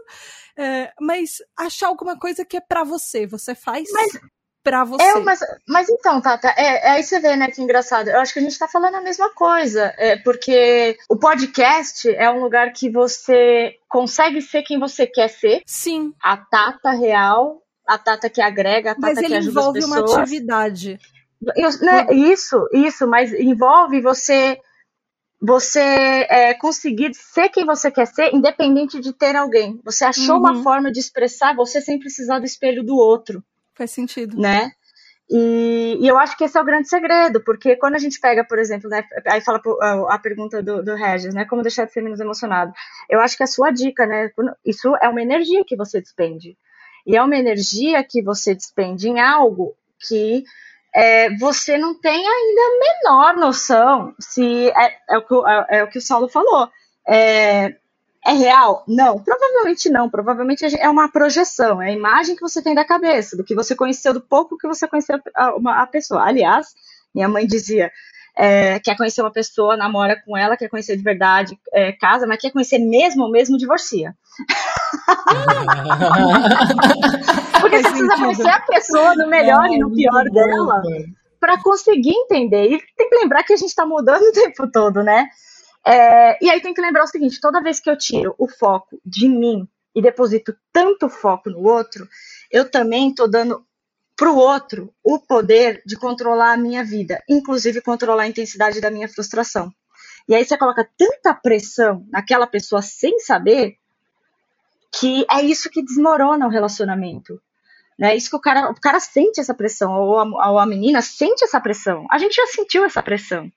É, 0.59 0.93
mas 1.01 1.39
achar 1.57 1.87
alguma 1.87 2.19
coisa 2.19 2.45
que 2.45 2.57
é 2.57 2.61
para 2.61 2.83
você, 2.83 3.25
você 3.25 3.55
faz. 3.55 3.89
Mas 3.93 4.19
para 4.63 4.85
você. 4.85 5.03
É, 5.03 5.21
mas, 5.21 5.41
mas 5.67 5.89
então, 5.89 6.21
Tata, 6.21 6.49
é, 6.57 6.87
é, 6.87 6.91
aí 6.93 7.03
você 7.03 7.19
vê, 7.21 7.37
né, 7.37 7.51
que 7.51 7.61
engraçado. 7.61 8.09
Eu 8.09 8.21
acho 8.21 8.33
que 8.33 8.39
a 8.39 8.43
gente 8.43 8.59
tá 8.59 8.69
falando 8.69 8.95
a 8.95 9.01
mesma 9.01 9.31
coisa. 9.31 9.93
É, 9.99 10.17
porque 10.17 10.97
o 11.09 11.17
podcast 11.17 12.09
é 12.09 12.31
um 12.31 12.41
lugar 12.41 12.73
que 12.73 12.91
você 12.91 13.77
consegue 13.89 14.41
ser 14.41 14.63
quem 14.63 14.79
você 14.79 15.07
quer 15.07 15.29
ser. 15.29 15.63
Sim. 15.67 16.13
A 16.23 16.37
Tata 16.37 16.91
real, 16.93 17.63
a 17.87 17.99
Tata 17.99 18.31
que 18.31 18.41
agrega, 18.41 18.93
a 18.93 18.95
Tata 18.95 19.07
mas 19.15 19.19
que 19.19 19.35
ajuda 19.35 19.61
as 19.61 19.73
pessoas. 19.73 19.75
Mas 19.75 19.85
ele 19.85 20.01
envolve 20.01 20.11
uma 20.13 20.23
atividade. 20.23 20.99
Eu, 21.57 21.71
né, 21.81 22.07
isso, 22.13 22.69
isso, 22.73 23.07
mas 23.07 23.33
envolve 23.33 24.01
você 24.01 24.61
você 25.45 25.81
é, 26.31 26.55
conseguir 26.55 27.13
ser 27.15 27.49
quem 27.49 27.67
você 27.67 27.91
quer 27.91 28.07
ser, 28.07 28.33
independente 28.33 29.01
de 29.01 29.13
ter 29.13 29.35
alguém. 29.35 29.81
Você 29.85 30.05
achou 30.05 30.37
uhum. 30.37 30.41
uma 30.41 30.63
forma 30.63 30.93
de 30.93 31.01
expressar 31.01 31.57
você 31.57 31.81
sem 31.81 31.99
precisar 31.99 32.39
do 32.39 32.47
espelho 32.47 32.85
do 32.85 32.95
outro. 32.95 33.43
Faz 33.75 33.91
sentido. 33.91 34.39
Né? 34.39 34.73
E, 35.31 35.97
e, 36.01 36.07
eu 36.07 36.19
acho 36.19 36.37
que 36.37 36.45
esse 36.45 36.59
é 36.59 36.61
o 36.61 36.65
grande 36.65 36.89
segredo, 36.89 37.43
porque 37.43 37.75
quando 37.77 37.95
a 37.95 37.99
gente 37.99 38.21
pega, 38.21 38.45
por 38.45 38.59
exemplo, 38.59 38.91
né, 38.91 39.03
aí 39.27 39.41
fala 39.41 39.63
a, 40.11 40.19
pergunta 40.19 40.63
do, 40.63 40.83
do 40.85 40.95
Regis, 40.95 41.33
né, 41.33 41.47
como 41.47 41.63
deixar 41.63 41.87
de 41.87 41.93
ser 41.93 42.03
menos 42.03 42.21
emocionado. 42.21 42.73
Eu 43.09 43.19
acho 43.19 43.37
que 43.37 43.43
a 43.43 43.47
sua 43.47 43.71
dica, 43.71 44.05
né, 44.05 44.31
isso 44.65 44.95
é 45.01 45.09
uma 45.09 45.23
energia 45.23 45.65
que 45.67 45.75
você 45.75 46.01
despende. 46.03 46.57
E 47.07 47.17
é 47.17 47.23
uma 47.23 47.37
energia 47.37 48.05
que 48.05 48.23
você 48.23 48.55
despende 48.55 49.09
em 49.09 49.21
algo 49.21 49.75
que 50.07 50.45
é, 50.95 51.35
você 51.37 51.79
não 51.79 51.99
tem 51.99 52.27
ainda 52.29 52.61
a 52.61 52.79
menor 52.79 53.37
noção 53.37 54.15
se 54.21 54.69
é, 54.69 54.99
é, 55.09 55.19
o, 55.19 55.23
que, 55.23 55.35
é, 55.35 55.79
é 55.79 55.85
o 55.85 55.89
que 55.89 55.99
o 55.99 56.03
Saulo 56.03 56.29
falou. 56.29 56.69
É, 57.09 57.75
é 58.25 58.33
real? 58.33 58.85
Não, 58.87 59.19
provavelmente 59.19 59.91
não. 59.91 60.09
Provavelmente 60.09 60.65
é 60.79 60.89
uma 60.89 61.11
projeção, 61.11 61.83
é 61.83 61.89
a 61.89 61.93
imagem 61.93 62.37
que 62.37 62.43
você 62.43 62.63
tem 62.63 62.75
da 62.75 62.85
cabeça, 62.85 63.37
do 63.37 63.45
que 63.45 63.55
você 63.55 63.75
conheceu, 63.75 64.15
do 64.15 64.21
pouco 64.21 64.57
que 64.57 64.69
você 64.69 64.87
conheceu 64.87 65.21
a, 65.35 65.55
uma, 65.55 65.83
a 65.83 65.87
pessoa. 65.87 66.23
Aliás, 66.23 66.69
minha 67.15 67.29
mãe 67.29 67.47
dizia: 67.47 67.91
é, 68.37 68.79
quer 68.81 68.97
conhecer 68.97 69.23
uma 69.23 69.33
pessoa, 69.33 69.77
namora 69.77 70.21
com 70.25 70.37
ela, 70.37 70.57
quer 70.57 70.69
conhecer 70.69 70.97
de 70.97 71.03
verdade, 71.03 71.59
é, 71.73 71.93
casa, 71.93 72.27
mas 72.27 72.41
quer 72.41 72.51
conhecer 72.51 72.79
mesmo, 72.79 73.31
mesmo 73.31 73.59
divorcia. 73.59 74.15
Porque 77.61 77.83
você 77.83 77.91
precisa 77.91 78.17
conhecer 78.17 78.49
a 78.49 78.61
pessoa 78.61 79.15
no 79.15 79.29
melhor 79.29 79.67
é, 79.67 79.75
e 79.75 79.79
no 79.79 79.93
pior 79.93 80.25
dela 80.31 80.81
para 81.39 81.61
conseguir 81.61 82.15
entender. 82.15 82.71
E 82.71 82.81
tem 82.97 83.11
que 83.11 83.17
lembrar 83.17 83.43
que 83.43 83.53
a 83.53 83.57
gente 83.57 83.71
está 83.71 83.85
mudando 83.85 84.23
o 84.23 84.33
tempo 84.33 84.71
todo, 84.71 85.03
né? 85.03 85.29
É, 85.85 86.45
e 86.45 86.51
aí 86.51 86.61
tem 86.61 86.75
que 86.75 86.81
lembrar 86.81 87.05
o 87.05 87.09
seguinte: 87.09 87.41
toda 87.41 87.63
vez 87.63 87.81
que 87.81 87.91
eu 87.91 87.97
tiro 87.97 88.35
o 88.39 88.49
foco 88.49 89.01
de 89.05 89.29
mim 89.29 89.69
e 89.95 90.01
deposito 90.01 90.57
tanto 90.73 91.09
foco 91.09 91.51
no 91.51 91.63
outro, 91.63 92.09
eu 92.51 92.69
também 92.71 93.11
estou 93.11 93.29
dando 93.29 93.65
para 94.17 94.31
o 94.31 94.37
outro 94.37 94.95
o 95.03 95.19
poder 95.19 95.83
de 95.85 95.97
controlar 95.97 96.53
a 96.53 96.57
minha 96.57 96.85
vida, 96.85 97.23
inclusive 97.29 97.81
controlar 97.81 98.25
a 98.25 98.29
intensidade 98.29 98.81
da 98.81 98.91
minha 98.91 99.09
frustração. 99.09 99.73
E 100.29 100.35
aí 100.35 100.45
você 100.45 100.57
coloca 100.57 100.89
tanta 100.97 101.35
pressão 101.35 102.07
naquela 102.09 102.47
pessoa 102.47 102.81
sem 102.81 103.19
saber 103.19 103.77
que 104.93 105.27
é 105.31 105.43
isso 105.43 105.71
que 105.71 105.83
desmorona 105.83 106.47
o 106.47 106.51
relacionamento. 106.51 107.41
Né? 107.99 108.15
Isso 108.15 108.31
que 108.31 108.37
o 108.37 108.41
cara, 108.41 108.71
o 108.71 108.81
cara 108.81 109.01
sente 109.01 109.41
essa 109.41 109.55
pressão, 109.55 109.93
ou 109.93 110.19
a, 110.19 110.51
ou 110.51 110.59
a 110.59 110.67
menina 110.67 111.03
sente 111.03 111.43
essa 111.45 111.61
pressão. 111.61 112.07
A 112.11 112.19
gente 112.19 112.35
já 112.35 112.47
sentiu 112.47 112.85
essa 112.85 113.03
pressão 113.03 113.51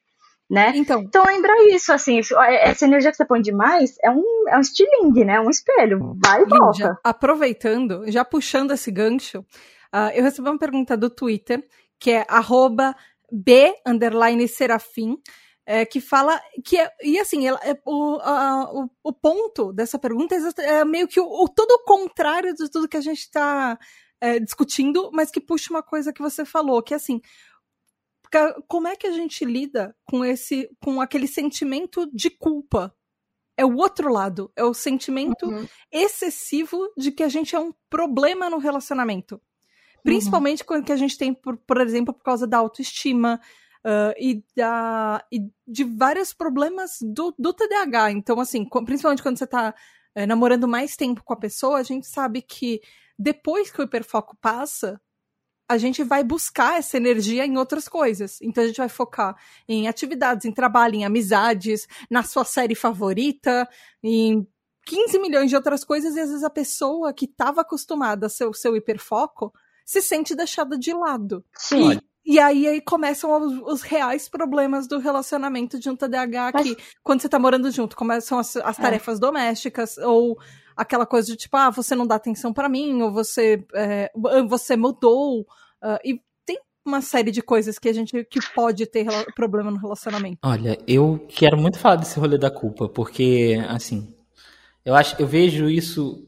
né? 0.50 0.74
Então, 0.76 1.02
então 1.02 1.26
lembra 1.26 1.52
isso, 1.74 1.92
assim, 1.92 2.20
é, 2.20 2.70
essa 2.70 2.86
energia 2.86 3.12
que 3.12 3.18
você 3.18 3.26
põe 3.26 3.42
demais 3.42 3.96
é 4.04 4.12
um, 4.12 4.46
é 4.50 4.58
um 4.58 4.62
estilingue, 4.62 5.26
né? 5.26 5.40
Um 5.40 5.50
espelho, 5.50 6.16
vai 6.24 6.44
e 6.44 6.46
volta. 6.46 7.00
aproveitando, 7.04 8.04
já 8.12 8.24
puxando 8.24 8.72
esse 8.72 8.92
gancho, 8.92 9.40
uh, 9.40 10.12
eu 10.14 10.24
recebi 10.24 10.48
uma 10.48 10.60
pergunta 10.60 10.96
do 10.96 11.10
Twitter, 11.10 11.64
que 12.00 12.12
é 12.12 12.26
arroba 12.30 12.96
B, 13.32 13.74
underline, 13.86 14.48
serafim, 14.48 15.18
é, 15.66 15.84
que 15.84 16.00
fala 16.00 16.40
que 16.64 16.78
é, 16.80 16.92
e 17.04 17.20
assim 17.20 17.48
ela, 17.48 17.60
é, 17.64 17.76
o, 17.84 18.20
a, 18.22 18.72
o, 18.72 18.90
o, 19.04 19.12
ponto 19.12 19.74
dessa 19.74 19.98
pergunta 19.98 20.36
é, 20.36 20.64
é 20.64 20.86
meio 20.86 21.08
que 21.08 21.20
o, 21.20 21.26
o, 21.26 21.50
todo 21.50 21.72
o 21.72 21.84
contrário 21.86 22.54
de 22.54 22.70
tudo 22.70 22.88
que 22.88 22.98
a 22.98 23.02
gente 23.02 23.22
está 23.22 23.78
é, 24.22 24.40
discutindo, 24.40 25.10
mas 25.12 25.32
que 25.32 25.42
puxa 25.42 25.74
uma 25.74 25.82
coisa 25.82 26.14
que 26.14 26.22
você 26.22 26.46
falou, 26.46 26.84
que 26.84 26.94
é 26.94 26.98
assim 26.98 27.20
como 28.68 28.88
é 28.88 28.96
que 28.96 29.08
a 29.08 29.12
gente 29.12 29.46
lida 29.46 29.96
com 30.06 30.24
esse 30.24 30.70
com 30.84 31.02
aquele 31.02 31.28
sentimento 31.28 32.10
de 32.14 32.30
culpa 32.30 32.96
é 33.58 33.66
o 33.66 33.78
outro 33.78 34.12
lado, 34.12 34.52
é 34.56 34.64
o 34.64 34.74
sentimento 34.74 35.46
uhum. 35.46 35.68
excessivo 35.92 36.92
de 36.98 37.12
que 37.12 37.24
a 37.24 37.30
gente 37.30 37.56
é 37.56 37.60
um 37.60 37.74
problema 37.90 38.50
no 38.50 38.58
relacionamento. 38.58 39.42
Principalmente 40.04 40.62
uhum. 40.62 40.68
quando 40.68 40.86
que 40.86 40.92
a 40.92 40.98
gente 40.98 41.18
tem, 41.18 41.34
por, 41.34 41.58
por 41.58 41.80
exemplo, 41.80 42.14
por 42.14 42.24
causa 42.24 42.46
da 42.46 42.58
autoestima 42.58 43.40
uh, 43.86 44.14
e, 44.20 44.44
da, 44.56 45.26
e 45.32 45.40
de 45.66 45.84
vários 45.84 46.34
problemas 46.34 46.98
do, 47.02 47.34
do 47.40 47.54
TDAH. 47.54 48.12
Então, 48.12 48.40
assim, 48.40 48.68
principalmente 48.86 49.24
quando 49.24 49.38
você 49.38 49.48
tá 49.48 49.74
é, 50.14 50.26
namorando 50.26 50.68
mais 50.68 50.96
tempo 50.96 51.24
com 51.24 51.34
a 51.34 51.40
pessoa, 51.40 51.80
a 51.80 51.84
gente 51.84 52.08
sabe 52.08 52.42
que 52.42 52.82
depois 53.18 53.72
que 53.72 53.82
o 53.82 53.84
hiperfoco 53.84 54.36
passa, 54.42 55.00
a 55.68 55.78
gente 55.78 56.04
vai 56.04 56.24
buscar 56.24 56.78
essa 56.78 56.98
energia 56.98 57.46
em 57.46 57.58
outras 57.58 57.88
coisas. 57.88 58.40
Então 58.42 58.64
a 58.64 58.68
gente 58.68 58.78
vai 58.78 58.90
focar 58.90 59.36
em 59.68 59.88
atividades, 59.88 60.46
em 60.46 60.52
trabalho, 60.52 60.96
em 60.96 61.06
amizades, 61.06 61.88
na 62.10 62.24
sua 62.24 62.46
série 62.46 62.76
favorita, 62.76 63.68
em 64.04 64.48
15 64.86 65.20
milhões 65.20 65.50
de 65.50 65.56
outras 65.56 65.84
coisas, 65.84 66.16
e 66.16 66.20
às 66.20 66.30
vezes 66.30 66.44
a 66.44 66.50
pessoa 66.50 67.12
que 67.12 67.26
estava 67.26 67.62
acostumada 67.62 68.28
a 68.28 68.30
ser 68.30 68.46
o 68.46 68.54
seu 68.54 68.76
hiperfoco 68.76 69.52
se 69.84 70.02
sente 70.02 70.36
deixada 70.36 70.78
de 70.78 70.94
lado. 70.94 71.44
Sim. 71.54 71.94
E, 72.26 72.36
e 72.36 72.40
aí, 72.40 72.68
aí 72.68 72.82
começam 72.82 73.32
os, 73.32 73.74
os, 73.74 73.82
reais 73.82 74.30
problemas 74.30 74.88
do 74.88 75.00
relacionamento 75.00 75.80
de 75.80 75.90
um 75.90 75.96
TDAH 75.96 76.52
Mas... 76.54 76.64
que, 76.68 76.78
quando 77.04 77.22
você 77.22 77.30
tá 77.30 77.38
morando 77.38 77.70
junto, 77.72 77.96
começam 77.96 78.38
as, 78.40 78.56
as 78.58 78.80
é. 78.80 78.82
tarefas 78.82 79.18
é. 79.18 79.22
domésticas, 79.22 79.98
ou 79.98 80.38
aquela 80.76 81.06
coisa 81.06 81.28
de 81.28 81.38
tipo, 81.38 81.56
ah, 81.56 81.70
você 81.70 81.96
não 81.96 82.06
dá 82.06 82.16
atenção 82.16 82.54
para 82.54 82.70
mim, 82.70 83.02
ou 83.02 83.12
você, 83.12 83.66
é, 83.74 84.12
você 84.48 84.76
mudou, 84.76 85.42
uh, 85.42 86.00
e 86.04 86.22
tem 86.46 86.60
uma 86.86 87.02
série 87.02 87.32
de 87.32 87.42
coisas 87.42 87.80
que 87.80 87.90
a 87.90 87.94
gente 87.94 88.24
que 88.26 88.40
pode 88.54 88.86
ter 88.86 89.06
problema 89.36 89.72
no 89.72 89.78
relacionamento. 89.78 90.40
Olha, 90.44 90.78
eu 90.88 91.26
quero 91.30 91.58
muito 91.58 91.80
falar 91.80 91.96
desse 91.96 92.20
rolê 92.20 92.38
da 92.38 92.52
culpa, 92.52 92.90
porque 92.90 93.58
assim, 93.70 94.16
eu 94.84 94.94
acho, 94.94 95.16
eu 95.20 95.28
vejo 95.28 95.70
isso 95.70 96.28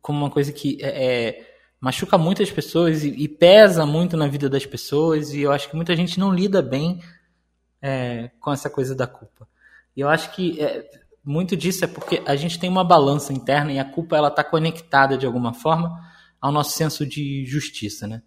como 0.00 0.18
uma 0.18 0.30
coisa 0.30 0.52
que 0.52 0.78
é, 0.80 1.04
é 1.04 1.48
machuca 1.80 2.16
muitas 2.16 2.50
pessoas 2.50 3.04
e, 3.04 3.08
e, 3.10 3.28
pesa 3.28 3.86
muito 3.86 4.16
na 4.16 4.26
vida 4.26 4.48
das 4.48 4.66
pessoas, 4.66 5.32
e 5.32 5.40
eu 5.42 5.52
acho 5.52 5.68
que 5.68 5.76
muita 5.76 5.94
gente 5.94 6.18
não 6.18 6.32
lida 6.32 6.60
bem 6.60 7.00
é, 7.80 8.30
com 8.40 8.52
essa 8.52 8.68
coisa 8.68 8.94
da 8.94 9.06
culpa. 9.06 9.46
E 9.96 10.00
eu 10.00 10.08
acho 10.08 10.32
que 10.32 10.60
é, 10.60 10.88
muito 11.28 11.54
disso 11.54 11.84
é 11.84 11.86
porque 11.86 12.22
a 12.24 12.34
gente 12.34 12.58
tem 12.58 12.70
uma 12.70 12.82
balança 12.82 13.34
interna 13.34 13.70
e 13.70 13.78
a 13.78 13.84
culpa 13.84 14.16
ela 14.16 14.28
está 14.28 14.42
conectada 14.42 15.18
de 15.18 15.26
alguma 15.26 15.52
forma 15.52 16.00
ao 16.40 16.50
nosso 16.50 16.70
senso 16.70 17.04
de 17.04 17.44
justiça, 17.44 18.06
né? 18.06 18.22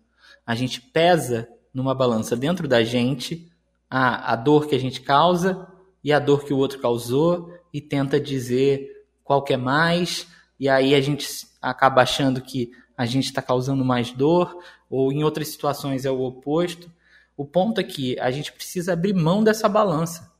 A 0.45 0.53
gente 0.53 0.79
pesa 0.79 1.49
numa 1.73 1.95
balança 1.95 2.35
dentro 2.35 2.67
da 2.67 2.83
gente 2.83 3.51
a, 3.89 4.33
a 4.33 4.35
dor 4.35 4.67
que 4.67 4.75
a 4.75 4.79
gente 4.79 5.01
causa 5.01 5.67
e 6.03 6.13
a 6.13 6.19
dor 6.19 6.45
que 6.45 6.53
o 6.53 6.57
outro 6.57 6.77
causou 6.77 7.51
e 7.73 7.81
tenta 7.81 8.19
dizer 8.19 8.87
qual 9.23 9.43
que 9.43 9.53
é 9.53 9.57
mais 9.57 10.27
e 10.59 10.69
aí 10.69 10.93
a 10.93 11.01
gente 11.01 11.27
acaba 11.59 12.03
achando 12.03 12.39
que 12.39 12.71
a 12.95 13.07
gente 13.07 13.25
está 13.25 13.41
causando 13.41 13.83
mais 13.83 14.11
dor 14.11 14.55
ou 14.87 15.11
em 15.11 15.23
outras 15.23 15.47
situações 15.47 16.05
é 16.05 16.11
o 16.11 16.21
oposto. 16.21 16.91
O 17.35 17.47
ponto 17.47 17.81
é 17.81 17.83
que 17.83 18.19
a 18.19 18.29
gente 18.29 18.53
precisa 18.53 18.93
abrir 18.93 19.15
mão 19.15 19.43
dessa 19.43 19.67
balança, 19.67 20.31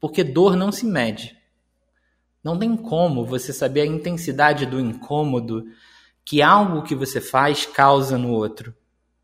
porque 0.00 0.24
dor 0.24 0.56
não 0.56 0.72
se 0.72 0.86
mede. 0.86 1.41
Não 2.42 2.58
tem 2.58 2.76
como 2.76 3.24
você 3.24 3.52
saber 3.52 3.82
a 3.82 3.86
intensidade 3.86 4.66
do 4.66 4.80
incômodo 4.80 5.64
que 6.24 6.42
algo 6.42 6.82
que 6.82 6.94
você 6.94 7.20
faz 7.20 7.66
causa 7.66 8.18
no 8.18 8.30
outro. 8.30 8.74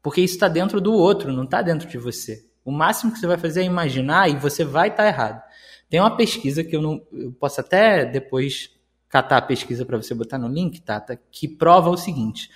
Porque 0.02 0.20
isso 0.20 0.35
está 0.35 0.48
dentro 0.48 0.81
do 0.81 0.92
outro, 0.92 1.33
não 1.33 1.44
está 1.44 1.61
dentro 1.62 1.88
de 1.88 1.98
você. 1.98 2.44
O 2.64 2.70
máximo 2.70 3.12
que 3.12 3.18
você 3.18 3.26
vai 3.26 3.38
fazer 3.38 3.62
é 3.62 3.64
imaginar 3.64 4.28
e 4.28 4.37
você 4.37 4.64
vai 4.64 4.88
estar 4.88 5.02
tá 5.02 5.09
errado. 5.09 5.42
Tem 5.88 6.00
uma 6.00 6.16
pesquisa 6.16 6.62
que 6.62 6.76
eu 6.76 6.83
não. 6.83 7.00
Eu 7.12 7.33
posso 7.33 7.61
até 7.61 8.04
depois 8.04 8.70
catar 9.09 9.38
a 9.38 9.42
pesquisa 9.42 9.85
para 9.85 9.96
você 9.96 10.14
botar 10.14 10.38
no 10.38 10.48
link, 10.48 10.81
Tata, 10.81 11.18
que 11.31 11.48
prova 11.48 11.88
o 11.88 11.96
seguinte: 11.96 12.50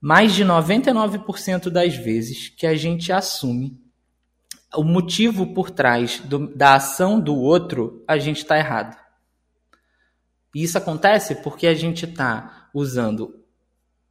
mais 0.00 0.34
de 0.34 0.44
99% 0.44 1.70
das 1.70 1.96
vezes 1.96 2.48
que 2.48 2.66
a 2.66 2.74
gente 2.74 3.12
assume 3.12 3.80
o 4.74 4.82
motivo 4.82 5.52
por 5.52 5.70
trás 5.70 6.20
do, 6.20 6.54
da 6.54 6.74
ação 6.74 7.20
do 7.20 7.36
outro, 7.36 8.02
a 8.06 8.18
gente 8.18 8.38
está 8.38 8.58
errado. 8.58 8.96
E 10.54 10.62
isso 10.62 10.76
acontece 10.78 11.36
porque 11.36 11.66
a 11.66 11.74
gente 11.74 12.04
está 12.04 12.68
usando 12.74 13.42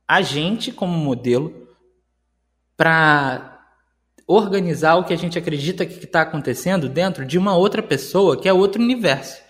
a 0.08 0.22
gente 0.22 0.72
como 0.72 0.98
modelo 0.98 1.68
para 2.76 3.52
organizar 4.28 4.96
o 4.96 5.04
que 5.04 5.14
a 5.14 5.18
gente 5.18 5.38
acredita 5.38 5.86
que 5.86 6.04
está 6.04 6.22
acontecendo 6.22 6.90
dentro 6.90 7.26
de 7.26 7.38
uma 7.38 7.56
outra 7.56 7.84
pessoa 7.84 8.40
que 8.40 8.48
é 8.48 8.54
outro 8.54 8.82
universo. 8.82 9.42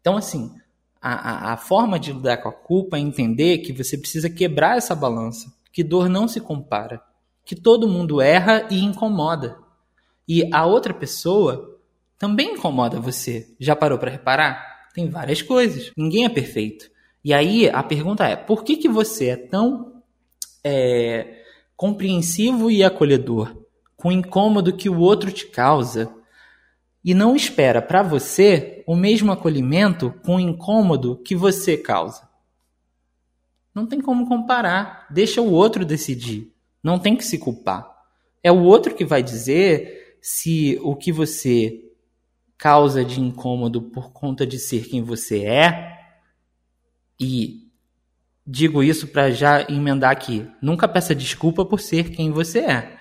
Então, 0.00 0.16
assim, 0.16 0.54
a, 1.00 1.50
a, 1.50 1.52
a 1.52 1.56
forma 1.56 1.98
de 1.98 2.12
lidar 2.12 2.38
com 2.38 2.48
a 2.48 2.52
culpa 2.52 2.96
é 2.96 3.00
entender 3.00 3.58
que 3.58 3.72
você 3.72 3.98
precisa 3.98 4.30
quebrar 4.30 4.76
essa 4.76 4.94
balança, 4.94 5.52
que 5.72 5.84
dor 5.84 6.08
não 6.08 6.26
se 6.26 6.40
compara, 6.40 7.02
que 7.44 7.54
todo 7.54 7.88
mundo 7.88 8.20
erra 8.20 8.66
e 8.70 8.80
incomoda. 8.80 9.58
E 10.26 10.48
a 10.52 10.64
outra 10.64 10.94
pessoa 10.94 11.78
também 12.18 12.54
incomoda 12.54 12.98
você. 12.98 13.54
Já 13.60 13.76
parou 13.76 13.98
para 13.98 14.10
reparar? 14.10 14.75
Tem 14.96 15.10
várias 15.10 15.42
coisas. 15.42 15.92
Ninguém 15.94 16.24
é 16.24 16.28
perfeito. 16.30 16.90
E 17.22 17.34
aí 17.34 17.68
a 17.68 17.82
pergunta 17.82 18.26
é: 18.26 18.34
por 18.34 18.64
que, 18.64 18.78
que 18.78 18.88
você 18.88 19.26
é 19.26 19.36
tão 19.36 20.02
é, 20.64 21.42
compreensivo 21.76 22.70
e 22.70 22.82
acolhedor 22.82 23.54
com 23.94 24.08
o 24.08 24.12
incômodo 24.12 24.74
que 24.74 24.88
o 24.88 24.98
outro 24.98 25.30
te 25.30 25.48
causa 25.48 26.10
e 27.04 27.12
não 27.12 27.36
espera 27.36 27.82
para 27.82 28.02
você 28.02 28.82
o 28.86 28.96
mesmo 28.96 29.30
acolhimento 29.30 30.14
com 30.24 30.36
o 30.36 30.40
incômodo 30.40 31.20
que 31.22 31.36
você 31.36 31.76
causa? 31.76 32.26
Não 33.74 33.86
tem 33.86 34.00
como 34.00 34.26
comparar. 34.26 35.06
Deixa 35.10 35.42
o 35.42 35.52
outro 35.52 35.84
decidir. 35.84 36.54
Não 36.82 36.98
tem 36.98 37.14
que 37.14 37.24
se 37.26 37.36
culpar. 37.36 37.86
É 38.42 38.50
o 38.50 38.62
outro 38.62 38.94
que 38.94 39.04
vai 39.04 39.22
dizer 39.22 40.16
se 40.22 40.78
o 40.82 40.96
que 40.96 41.12
você 41.12 41.85
causa 42.58 43.04
de 43.04 43.20
incômodo 43.20 43.82
por 43.82 44.12
conta 44.12 44.46
de 44.46 44.58
ser 44.58 44.88
quem 44.88 45.02
você 45.02 45.44
é. 45.44 45.98
E 47.18 47.66
digo 48.46 48.82
isso 48.82 49.08
para 49.08 49.30
já 49.30 49.62
emendar 49.62 50.10
aqui. 50.10 50.48
Nunca 50.60 50.88
peça 50.88 51.14
desculpa 51.14 51.64
por 51.64 51.80
ser 51.80 52.10
quem 52.10 52.30
você 52.30 52.60
é. 52.60 52.98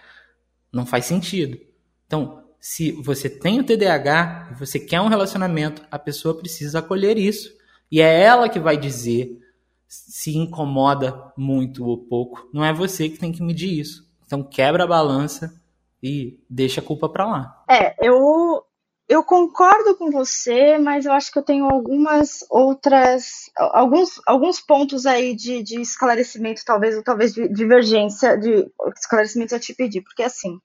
Não 0.71 0.85
faz 0.85 1.05
sentido. 1.05 1.57
Então, 2.05 2.43
se 2.59 2.91
você 2.91 3.29
tem 3.29 3.59
o 3.59 3.63
TDAH 3.63 4.55
você 4.57 4.79
quer 4.79 4.99
um 4.99 5.07
relacionamento, 5.07 5.83
a 5.91 5.99
pessoa 5.99 6.37
precisa 6.37 6.79
acolher 6.79 7.17
isso. 7.17 7.53
E 7.91 8.01
é 8.01 8.21
ela 8.21 8.49
que 8.49 8.59
vai 8.59 8.75
dizer 8.75 9.39
se 9.87 10.35
incomoda 10.35 11.31
muito 11.37 11.85
ou 11.85 11.97
pouco. 11.97 12.49
Não 12.51 12.65
é 12.65 12.73
você 12.73 13.07
que 13.07 13.19
tem 13.19 13.31
que 13.31 13.43
medir 13.43 13.79
isso. 13.79 14.05
Então 14.25 14.43
quebra 14.43 14.83
a 14.83 14.87
balança 14.87 15.61
e 16.01 16.39
deixa 16.49 16.81
a 16.81 16.83
culpa 16.83 17.07
para 17.07 17.25
lá. 17.25 17.63
É, 17.69 17.95
eu 18.05 18.63
eu 19.07 19.23
concordo 19.23 19.95
com 19.95 20.09
você, 20.09 20.77
mas 20.79 21.05
eu 21.05 21.11
acho 21.11 21.31
que 21.31 21.37
eu 21.37 21.43
tenho 21.43 21.65
algumas 21.65 22.43
outras, 22.49 23.51
alguns, 23.55 24.19
alguns 24.25 24.59
pontos 24.59 25.05
aí 25.05 25.35
de, 25.35 25.61
de 25.61 25.79
esclarecimento, 25.79 26.65
talvez, 26.65 26.95
ou 26.95 27.03
talvez 27.03 27.33
de 27.33 27.47
divergência, 27.49 28.35
de 28.35 28.65
esclarecimento 28.95 29.53
a 29.53 29.59
te 29.59 29.75
pedir, 29.75 30.01
porque 30.01 30.23
assim, 30.23 30.59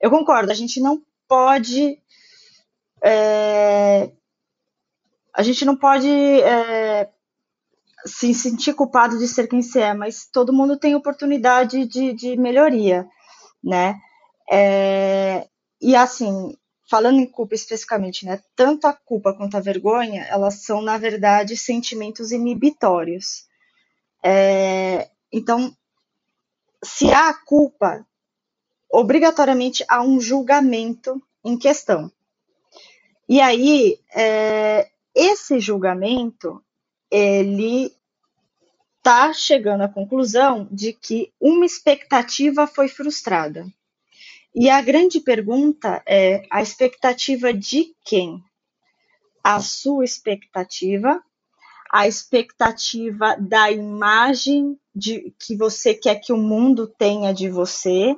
eu 0.00 0.10
concordo, 0.10 0.50
a 0.50 0.54
gente 0.54 0.80
não 0.80 1.02
pode, 1.28 1.98
é, 3.04 4.10
a 5.34 5.42
gente 5.42 5.64
não 5.66 5.76
pode 5.76 6.08
é, 6.08 7.10
se 8.06 8.32
sentir 8.32 8.72
culpado 8.72 9.18
de 9.18 9.28
ser 9.28 9.48
quem 9.48 9.60
você 9.60 9.80
é, 9.80 9.94
mas 9.94 10.24
todo 10.24 10.52
mundo 10.52 10.78
tem 10.78 10.94
oportunidade 10.94 11.84
de, 11.84 12.14
de 12.14 12.36
melhoria, 12.38 13.06
né? 13.62 14.00
É, 14.50 15.46
e 15.78 15.94
assim, 15.94 16.56
falando 16.90 17.20
em 17.20 17.26
culpa 17.26 17.54
especificamente, 17.54 18.26
né, 18.26 18.42
tanto 18.56 18.88
a 18.88 18.92
culpa 18.92 19.32
quanto 19.32 19.56
a 19.56 19.60
vergonha, 19.60 20.24
elas 20.24 20.64
são, 20.64 20.82
na 20.82 20.98
verdade, 20.98 21.56
sentimentos 21.56 22.32
inibitórios. 22.32 23.46
É, 24.24 25.08
então, 25.32 25.72
se 26.82 27.12
há 27.12 27.32
culpa, 27.32 28.04
obrigatoriamente 28.90 29.84
há 29.88 30.02
um 30.02 30.20
julgamento 30.20 31.22
em 31.44 31.56
questão. 31.56 32.10
E 33.28 33.40
aí, 33.40 34.00
é, 34.12 34.90
esse 35.14 35.60
julgamento, 35.60 36.60
ele 37.08 37.94
está 38.98 39.32
chegando 39.32 39.82
à 39.82 39.88
conclusão 39.88 40.66
de 40.72 40.92
que 40.92 41.32
uma 41.40 41.64
expectativa 41.64 42.66
foi 42.66 42.88
frustrada. 42.88 43.64
E 44.54 44.68
a 44.68 44.82
grande 44.82 45.20
pergunta 45.20 46.02
é 46.06 46.42
a 46.50 46.60
expectativa 46.60 47.54
de 47.54 47.94
quem? 48.04 48.42
A 49.44 49.60
sua 49.60 50.04
expectativa, 50.04 51.22
a 51.90 52.08
expectativa 52.08 53.36
da 53.38 53.70
imagem 53.70 54.76
de 54.94 55.32
que 55.38 55.56
você 55.56 55.94
quer 55.94 56.16
que 56.16 56.32
o 56.32 56.36
mundo 56.36 56.88
tenha 56.88 57.32
de 57.32 57.48
você, 57.48 58.16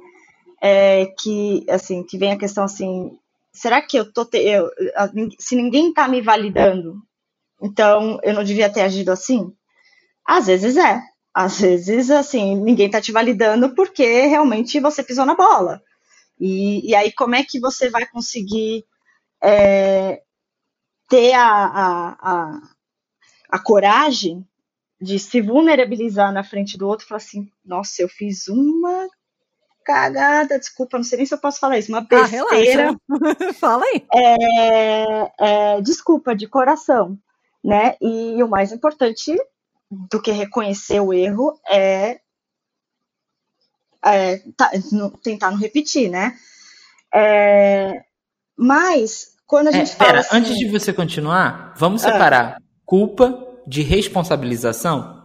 é, 0.60 1.06
que 1.18 1.66
assim 1.68 2.02
que 2.02 2.16
vem 2.16 2.32
a 2.32 2.38
questão 2.38 2.64
assim, 2.64 3.18
será 3.52 3.82
que 3.82 3.98
eu 3.98 4.10
tô 4.10 4.24
te, 4.24 4.38
eu, 4.38 4.70
se 5.38 5.54
ninguém 5.54 5.90
está 5.90 6.08
me 6.08 6.22
validando, 6.22 7.02
então 7.60 8.18
eu 8.22 8.32
não 8.32 8.42
devia 8.42 8.72
ter 8.72 8.80
agido 8.80 9.10
assim? 9.12 9.52
Às 10.26 10.46
vezes 10.46 10.78
é, 10.78 11.02
às 11.34 11.60
vezes 11.60 12.10
assim 12.10 12.56
ninguém 12.56 12.86
está 12.86 13.02
te 13.02 13.12
validando 13.12 13.74
porque 13.74 14.22
realmente 14.26 14.80
você 14.80 15.02
pisou 15.02 15.26
na 15.26 15.34
bola. 15.34 15.82
E, 16.44 16.90
e 16.90 16.94
aí, 16.96 17.12
como 17.12 17.36
é 17.36 17.44
que 17.44 17.60
você 17.60 17.88
vai 17.88 18.04
conseguir 18.04 18.84
é, 19.40 20.20
ter 21.08 21.34
a, 21.34 21.46
a, 21.46 22.16
a, 22.20 22.60
a, 23.48 23.58
coragem 23.60 24.44
de 25.00 25.20
se 25.20 25.40
vulnerabilizar 25.40 26.32
na 26.32 26.42
frente 26.42 26.76
do 26.76 26.88
outro 26.88 27.06
e 27.06 27.08
falar 27.08 27.18
assim: 27.18 27.48
nossa, 27.64 28.02
eu 28.02 28.08
fiz 28.08 28.48
uma 28.48 29.08
cagada, 29.84 30.58
desculpa, 30.58 30.96
não 30.96 31.04
sei 31.04 31.18
nem 31.18 31.26
se 31.26 31.34
eu 31.34 31.38
posso 31.38 31.60
falar 31.60 31.78
isso, 31.78 31.92
uma 31.92 31.98
ah, 31.98 32.06
besteira. 32.08 32.90
Ah, 32.90 33.54
Fala 33.54 33.84
aí. 33.84 34.04
É, 34.12 35.32
é, 35.38 35.80
desculpa, 35.80 36.34
de 36.34 36.48
coração. 36.48 37.16
Né? 37.62 37.94
E 38.00 38.42
o 38.42 38.48
mais 38.48 38.72
importante 38.72 39.32
do 39.88 40.20
que 40.20 40.32
reconhecer 40.32 40.98
o 40.98 41.12
erro 41.12 41.56
é 41.70 42.20
é, 44.04 44.42
tá, 44.56 44.70
tentar 45.22 45.50
não 45.50 45.58
repetir, 45.58 46.10
né? 46.10 46.34
É, 47.14 48.02
mas, 48.56 49.32
quando 49.46 49.68
a 49.68 49.70
é, 49.70 49.74
gente 49.74 49.92
é, 49.92 49.94
fala. 49.94 50.10
Pera, 50.10 50.20
assim, 50.20 50.36
antes 50.36 50.58
de 50.58 50.68
você 50.68 50.92
continuar, 50.92 51.74
vamos 51.76 52.04
ah. 52.04 52.12
separar 52.12 52.56
culpa 52.84 53.38
de 53.66 53.82
responsabilização? 53.82 55.22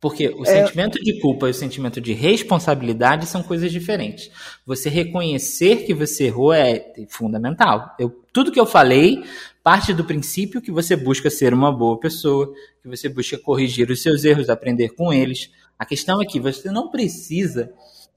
Porque 0.00 0.28
o 0.28 0.42
é. 0.42 0.46
sentimento 0.46 1.02
de 1.02 1.18
culpa 1.18 1.46
e 1.46 1.50
o 1.50 1.54
sentimento 1.54 1.98
de 1.98 2.12
responsabilidade 2.12 3.24
são 3.24 3.42
coisas 3.42 3.72
diferentes. 3.72 4.30
Você 4.66 4.90
reconhecer 4.90 5.86
que 5.86 5.94
você 5.94 6.24
errou 6.24 6.52
é 6.52 6.92
fundamental. 7.08 7.94
Eu, 7.98 8.10
tudo 8.30 8.52
que 8.52 8.60
eu 8.60 8.66
falei 8.66 9.24
parte 9.62 9.94
do 9.94 10.04
princípio 10.04 10.60
que 10.60 10.70
você 10.70 10.94
busca 10.94 11.30
ser 11.30 11.54
uma 11.54 11.72
boa 11.72 11.98
pessoa, 11.98 12.52
que 12.82 12.88
você 12.88 13.08
busca 13.08 13.38
corrigir 13.38 13.90
os 13.90 14.02
seus 14.02 14.24
erros, 14.24 14.50
aprender 14.50 14.90
com 14.90 15.10
eles. 15.10 15.50
A 15.78 15.84
questão 15.84 16.20
é 16.22 16.26
que 16.26 16.40
você 16.40 16.70
não 16.70 16.90
precisa 16.90 17.72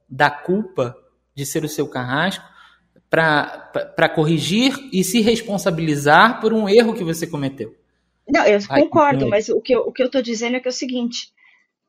da 0.09 0.29
culpa 0.29 0.95
de 1.35 1.45
ser 1.45 1.63
o 1.63 1.69
seu 1.69 1.87
carrasco 1.87 2.45
para 3.09 4.09
corrigir 4.09 4.73
e 4.91 5.03
se 5.03 5.21
responsabilizar 5.21 6.41
por 6.41 6.53
um 6.53 6.67
erro 6.67 6.93
que 6.93 7.03
você 7.03 7.25
cometeu. 7.25 7.75
Não, 8.27 8.45
eu 8.45 8.59
concordo, 8.67 9.29
mas 9.29 9.47
o 9.47 9.61
que 9.61 9.73
eu, 9.73 9.81
o 9.81 9.91
que 9.91 10.03
eu 10.03 10.11
tô 10.11 10.21
dizendo 10.21 10.57
é 10.57 10.59
que 10.59 10.67
é 10.67 10.71
o 10.71 10.73
seguinte: 10.73 11.31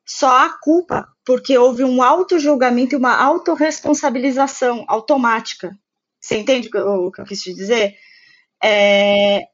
só 0.07 0.29
há 0.29 0.51
culpa 0.51 1.09
porque 1.25 1.59
houve 1.59 1.83
um 1.83 2.03
auto-julgamento 2.03 2.95
e 2.95 2.99
uma 2.99 3.17
autorresponsabilização 3.17 4.85
automática. 4.87 5.77
Você 6.21 6.39
entende 6.39 6.69
o 6.69 6.71
que 6.71 6.79
eu, 6.79 6.87
o 7.07 7.13
que 7.13 7.21
eu 7.21 7.25
quis 7.25 7.43
te 7.43 7.53
dizer? 7.53 7.97
É, 8.63 9.49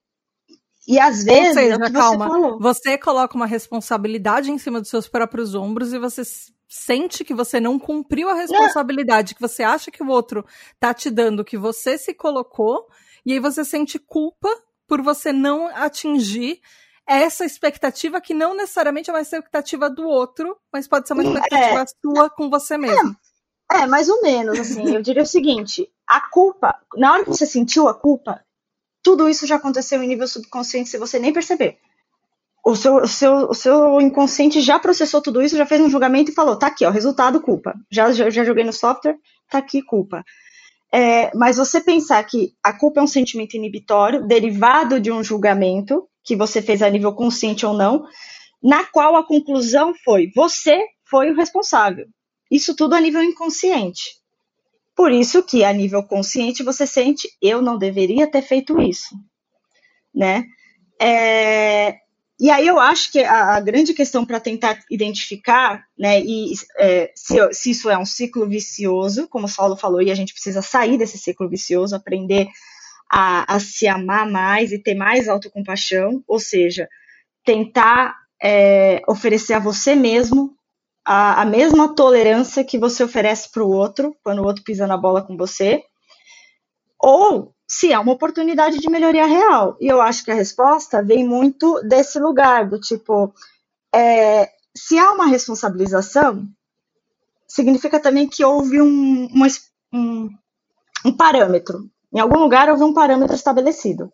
e 0.87 0.99
às 0.99 1.25
vezes. 1.25 1.49
Ou 1.49 1.55
seja, 1.55 1.79
é 1.83 1.91
calma. 1.91 2.59
Você, 2.59 2.91
você, 2.91 2.99
coloca 2.99 3.37
uma 3.37 3.47
responsabilidade 3.47 4.51
em 4.51 4.59
cima 4.59 4.81
dos 4.81 4.91
seus 4.91 5.09
próprios 5.09 5.55
ombros 5.55 5.93
e 5.93 5.99
você 5.99 6.23
sente 6.69 7.25
que 7.25 7.35
você 7.35 7.61
não 7.61 7.79
cumpriu 7.79 8.29
a 8.29 8.35
responsabilidade, 8.35 9.33
não. 9.33 9.37
que 9.37 9.41
você 9.41 9.63
acha 9.63 9.91
que 9.91 10.03
o 10.03 10.09
outro 10.09 10.45
tá 10.79 10.93
te 10.93 11.11
dando, 11.11 11.45
que 11.45 11.57
você 11.57 11.97
se 11.97 12.13
colocou, 12.13 12.87
e 13.25 13.33
aí 13.33 13.39
você 13.39 13.65
sente 13.65 13.99
culpa 13.99 14.49
por 14.87 15.01
você 15.01 15.33
não 15.33 15.69
atingir 15.69 16.61
essa 17.07 17.45
expectativa 17.45 18.21
que 18.21 18.35
não 18.35 18.55
necessariamente 18.55 19.11
é 19.11 19.13
uma 19.13 19.21
expectativa 19.21 19.91
do 19.91 20.07
outro, 20.07 20.57
mas 20.73 20.89
pode 20.89 21.07
ser 21.07 21.15
uma 21.15 21.23
expectativa 21.23 21.83
é. 21.83 21.85
sua 22.03 22.31
com 22.31 22.49
você 22.49 22.77
mesmo. 22.79 23.15
É, 23.71 23.83
é, 23.83 23.87
mais 23.87 24.09
ou 24.09 24.21
menos, 24.23 24.59
assim. 24.59 24.95
Eu 24.95 25.03
diria 25.03 25.23
o 25.23 25.27
seguinte: 25.27 25.91
a 26.07 26.21
culpa, 26.31 26.75
na 26.97 27.13
hora 27.13 27.25
que 27.25 27.31
você 27.31 27.47
sentiu 27.47 27.89
a 27.89 27.95
culpa, 27.95 28.43
tudo 29.05 29.29
isso 29.29 29.47
já 29.47 29.57
aconteceu 29.57 30.03
em 30.03 30.09
nível 30.09 30.27
subconsciente 30.27 30.89
se 30.89 30.99
você 30.99 31.19
nem 31.19 31.33
perceber. 31.33 31.77
O 32.65 32.75
seu, 32.75 32.97
o, 32.97 33.07
seu, 33.07 33.35
o 33.51 33.55
seu 33.55 34.01
inconsciente 34.01 34.63
já 34.63 34.79
processou 34.79 35.21
tudo 35.21 35.43
isso, 35.43 35.57
já 35.57 35.67
fez 35.67 35.83
um 35.83 35.91
julgamento 35.91 36.31
e 36.31 36.35
falou: 36.35 36.59
tá 36.59 36.69
aqui, 36.69 36.87
ó, 36.87 36.91
resultado, 36.91 37.43
culpa. 37.43 37.75
Já, 37.91 38.11
já, 38.11 38.31
já 38.31 38.43
joguei 38.43 38.65
no 38.65 38.73
software, 38.73 39.19
tá 39.51 39.59
aqui, 39.59 39.83
culpa. 39.83 40.25
É, 40.91 41.31
mas 41.37 41.59
você 41.59 41.81
pensar 41.81 42.25
que 42.25 42.55
a 42.63 42.73
culpa 42.73 43.01
é 43.01 43.03
um 43.03 43.07
sentimento 43.07 43.55
inibitório, 43.55 44.27
derivado 44.27 44.99
de 44.99 45.13
um 45.13 45.23
julgamento, 45.23 46.09
que 46.25 46.35
você 46.35 46.63
fez 46.63 46.81
a 46.81 46.89
nível 46.89 47.13
consciente 47.13 47.67
ou 47.67 47.75
não, 47.75 48.07
na 48.63 48.85
qual 48.85 49.15
a 49.17 49.27
conclusão 49.27 49.93
foi: 50.03 50.31
você 50.35 50.81
foi 51.05 51.31
o 51.31 51.37
responsável. 51.37 52.07
Isso 52.51 52.75
tudo 52.75 52.95
a 52.95 53.01
nível 53.01 53.23
inconsciente. 53.23 54.24
Por 54.97 55.11
isso 55.11 55.43
que 55.43 55.65
a 55.65 55.73
nível 55.73 56.03
consciente 56.05 56.63
você 56.63 56.87
sente 56.87 57.29
eu 57.43 57.61
não 57.61 57.77
deveria 57.77 58.31
ter 58.31 58.43
feito 58.43 58.81
isso, 58.81 59.17
né? 60.15 60.45
É, 61.01 61.97
e 62.39 62.51
aí 62.51 62.67
eu 62.67 62.79
acho 62.79 63.13
que 63.13 63.21
a, 63.21 63.55
a 63.55 63.61
grande 63.61 63.95
questão 63.95 64.25
para 64.25 64.41
tentar 64.41 64.81
identificar, 64.91 65.85
né, 65.99 66.21
e 66.21 66.53
é, 66.79 67.13
se, 67.15 67.37
se, 67.53 67.71
isso 67.71 67.89
é 67.89 67.97
um 67.97 68.05
ciclo 68.05 68.49
vicioso, 68.49 69.29
como 69.29 69.47
o 69.47 69.49
Saulo 69.49 69.77
falou, 69.77 70.03
e 70.03 70.11
a 70.11 70.15
gente 70.15 70.33
precisa 70.33 70.61
sair 70.61 70.99
desse 70.99 71.19
ciclo 71.19 71.49
vicioso, 71.49 71.95
aprender 71.95 72.49
a, 73.11 73.55
a 73.55 73.61
se 73.61 73.87
amar 73.87 74.29
mais 74.29 74.73
e 74.73 74.79
ter 74.79 74.95
mais 74.95 75.29
autocompaixão, 75.29 76.23
ou 76.27 76.41
seja, 76.41 76.89
tentar 77.45 78.17
é, 78.43 79.01
oferecer 79.09 79.55
a 79.55 79.61
você 79.61 79.95
mesmo 79.95 80.57
a, 81.05 81.43
a 81.43 81.45
mesma 81.45 81.95
tolerância 81.95 82.65
que 82.65 82.79
você 82.79 83.05
oferece 83.05 83.51
para 83.51 83.63
o 83.63 83.71
outro, 83.71 84.17
quando 84.23 84.41
o 84.41 84.45
outro 84.45 84.65
pisa 84.65 84.87
na 84.87 84.97
bola 84.97 85.23
com 85.23 85.37
você, 85.37 85.85
ou 86.99 87.55
se 87.69 87.93
é 87.93 87.99
uma 87.99 88.13
oportunidade 88.13 88.79
de 88.79 88.91
melhoria 88.91 89.27
real. 89.27 89.77
E 89.81 89.87
eu 89.87 90.01
acho 90.01 90.25
que 90.25 90.31
a 90.31 90.35
resposta 90.35 91.03
vem 91.03 91.27
muito 91.27 91.81
desse 91.83 92.19
lugar, 92.19 92.69
do 92.69 92.81
tipo, 92.81 93.33
é, 93.95 94.51
se 94.77 94.99
há 94.99 95.13
uma 95.13 95.27
responsabilização, 95.27 96.47
significa 97.47 98.01
também 98.01 98.27
que 98.29 98.45
houve 98.45 98.81
um, 98.81 99.29
um, 99.93 100.31
um 101.05 101.17
parâmetro. 101.17 101.89
Em 102.13 102.21
algum 102.21 102.39
lugar 102.39 102.69
houve 102.69 102.85
um 102.85 102.95
parâmetro 102.95 103.35
estabelecido, 103.35 104.13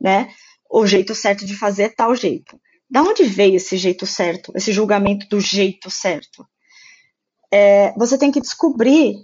né? 0.00 0.30
O 0.68 0.86
jeito 0.86 1.14
certo 1.14 1.44
de 1.44 1.56
fazer 1.56 1.84
é 1.84 1.88
tal 1.88 2.14
jeito. 2.14 2.58
Da 2.88 3.02
onde 3.02 3.24
veio 3.24 3.56
esse 3.56 3.76
jeito 3.76 4.06
certo, 4.06 4.52
esse 4.54 4.72
julgamento 4.72 5.28
do 5.28 5.40
jeito 5.40 5.90
certo? 5.90 6.46
É, 7.50 7.92
você 7.96 8.16
tem 8.16 8.30
que 8.30 8.40
descobrir 8.40 9.16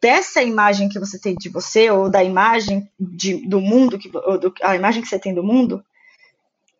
dessa 0.00 0.42
imagem 0.42 0.88
que 0.88 0.98
você 0.98 1.18
tem 1.18 1.34
de 1.36 1.48
você, 1.48 1.90
ou 1.90 2.10
da 2.10 2.22
imagem 2.24 2.90
de, 2.98 3.46
do 3.46 3.60
mundo, 3.60 3.98
que, 3.98 4.10
ou 4.12 4.38
do, 4.38 4.52
a 4.62 4.74
imagem 4.74 5.02
que 5.02 5.08
você 5.08 5.18
tem 5.18 5.32
do 5.32 5.44
mundo, 5.44 5.84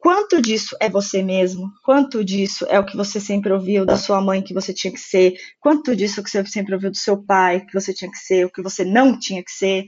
quanto 0.01 0.43
disso 0.43 0.77
é 0.81 0.89
você 0.89 1.23
mesmo? 1.23 1.71
Quanto 1.85 2.25
disso 2.25 2.67
é 2.69 2.79
o 2.79 2.85
que 2.85 2.97
você 2.97 3.21
sempre 3.21 3.53
ouviu 3.53 3.87
da 3.87 3.97
sua 3.97 4.21
mãe 4.21 4.43
que 4.43 4.55
você 4.55 4.73
tinha 4.73 4.93
que 4.93 5.01
ser? 5.01 5.35
Quanto 5.61 5.95
disso 5.95 6.23
que 6.23 6.31
você 6.31 6.45
sempre 6.47 6.75
ouviu 6.75 6.91
do 6.91 6.97
seu 6.97 7.17
pai 7.17 7.65
que 7.65 7.75
você 7.75 7.95
tinha 7.95 8.11
que 8.11 8.19
ser, 8.19 8.47
o 8.47 8.51
que 8.51 8.63
você 8.63 8.85
não 8.85 9.19
tinha 9.19 9.45
que 9.45 9.53
ser? 9.53 9.87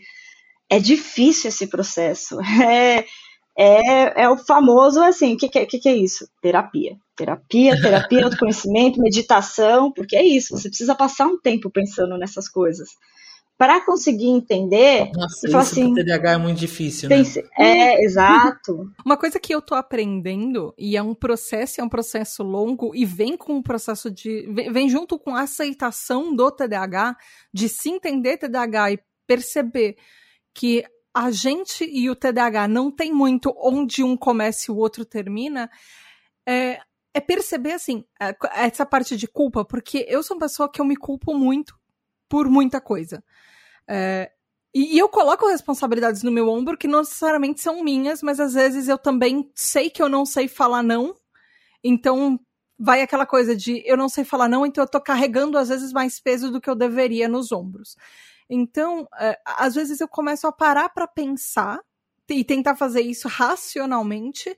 É 0.69 0.79
difícil 0.79 1.49
esse 1.49 1.67
processo. 1.67 2.39
É, 2.63 3.05
é, 3.61 4.23
é 4.23 4.29
o 4.31 4.39
famoso 4.39 5.03
assim, 5.03 5.35
o 5.35 5.37
que, 5.37 5.47
que, 5.51 5.67
que, 5.67 5.89
é 5.89 5.95
isso? 5.95 6.27
Terapia. 6.41 6.97
Terapia, 7.15 7.79
terapia, 7.79 8.25
autoconhecimento, 8.25 8.99
meditação, 8.99 9.93
porque 9.93 10.17
é 10.17 10.25
isso, 10.25 10.57
você 10.57 10.71
precisa 10.71 10.95
passar 10.95 11.27
um 11.27 11.39
tempo 11.39 11.71
pensando 11.71 12.17
nessas 12.17 12.49
coisas. 12.49 12.89
Para 13.59 13.85
conseguir 13.85 14.29
entender. 14.29 15.11
Nossa, 15.15 15.47
isso 15.47 15.59
assim, 15.59 15.93
TDAH 15.93 16.33
é 16.33 16.37
muito 16.39 16.57
difícil, 16.57 17.11
né? 17.11 17.17
Pense, 17.19 17.45
é, 17.59 18.01
exato. 18.03 18.91
Uma 19.05 19.19
coisa 19.19 19.39
que 19.39 19.55
eu 19.55 19.61
tô 19.61 19.75
aprendendo, 19.75 20.73
e 20.79 20.97
é 20.97 21.03
um 21.03 21.15
processo, 21.15 21.83
é 21.83 21.85
um 21.85 21.89
processo 21.91 22.43
longo, 22.43 22.95
e 22.95 23.05
vem 23.05 23.37
com 23.37 23.59
o 23.59 23.63
processo 23.63 24.11
de. 24.11 24.47
vem 24.73 24.89
junto 24.89 25.19
com 25.19 25.37
a 25.37 25.43
aceitação 25.43 26.35
do 26.35 26.51
TDAH, 26.51 27.15
de 27.53 27.69
se 27.69 27.91
entender 27.91 28.39
TDAH 28.39 28.93
e 28.93 29.01
perceber 29.27 29.99
que 30.55 30.83
a 31.15 31.31
gente 31.31 31.85
e 31.85 32.09
o 32.09 32.17
TDAH 32.17 32.69
não 32.69 32.91
tem 32.91 33.13
muito 33.13 33.55
onde 33.57 34.03
um 34.03 34.17
começa 34.17 34.71
e 34.71 34.75
o 34.75 34.77
outro 34.77 35.05
termina, 35.05 35.71
é, 36.47 36.81
é 37.13 37.21
perceber, 37.21 37.73
assim, 37.73 38.05
é, 38.21 38.35
essa 38.55 38.87
parte 38.87 39.17
de 39.17 39.27
culpa, 39.27 39.65
porque 39.65 40.07
eu 40.09 40.23
sou 40.23 40.37
uma 40.37 40.47
pessoa 40.47 40.71
que 40.71 40.81
eu 40.81 40.85
me 40.85 40.97
culpo 40.97 41.35
muito 41.35 41.79
por 42.29 42.49
muita 42.49 42.81
coisa. 42.81 43.23
É, 43.89 44.31
e, 44.73 44.97
e, 44.97 44.99
eu 44.99 45.09
coloco 45.09 45.49
responsabilidades 45.49 46.23
no 46.23 46.31
meu 46.31 46.49
ombro 46.49 46.79
que 46.79 46.87
não 46.87 47.01
necessariamente 47.01 47.61
são 47.61 47.83
minhas, 47.83 48.23
mas 48.23 48.39
às 48.39 48.55
vezes 48.55 48.89
eu 48.89 48.97
também 48.97 49.51
sei 49.55 49.91
que 49.91 50.01
eu 50.01 50.09
não 50.09 50.25
sei 50.25 50.47
falar 50.47 50.83
não. 50.83 51.15
Então 51.83 52.39
vai 52.79 53.03
aquela 53.03 53.27
coisa 53.27 53.55
de 53.57 53.83
eu 53.85 53.97
não 53.97 54.09
sei 54.09 54.25
falar 54.25 54.49
não, 54.49 54.65
então 54.65 54.83
eu 54.85 54.89
tô 54.89 55.01
carregando 55.01 55.59
às 55.59 55.69
vezes 55.69 55.93
mais 55.93 56.21
peso 56.21 56.51
do 56.51 56.61
que 56.61 56.71
eu 56.71 56.75
deveria 56.77 57.29
nos 57.29 57.53
ombros. 57.53 57.97
Então, 58.53 59.09
é, 59.17 59.39
às 59.47 59.77
vezes 59.77 60.01
eu 60.01 60.09
começo 60.09 60.45
a 60.45 60.53
parar 60.53 60.89
para 60.89 61.07
pensar 61.07 61.81
e 62.29 62.45
tentar 62.45 62.75
fazer 62.75 63.01
isso 63.01 63.29
racionalmente, 63.29 64.57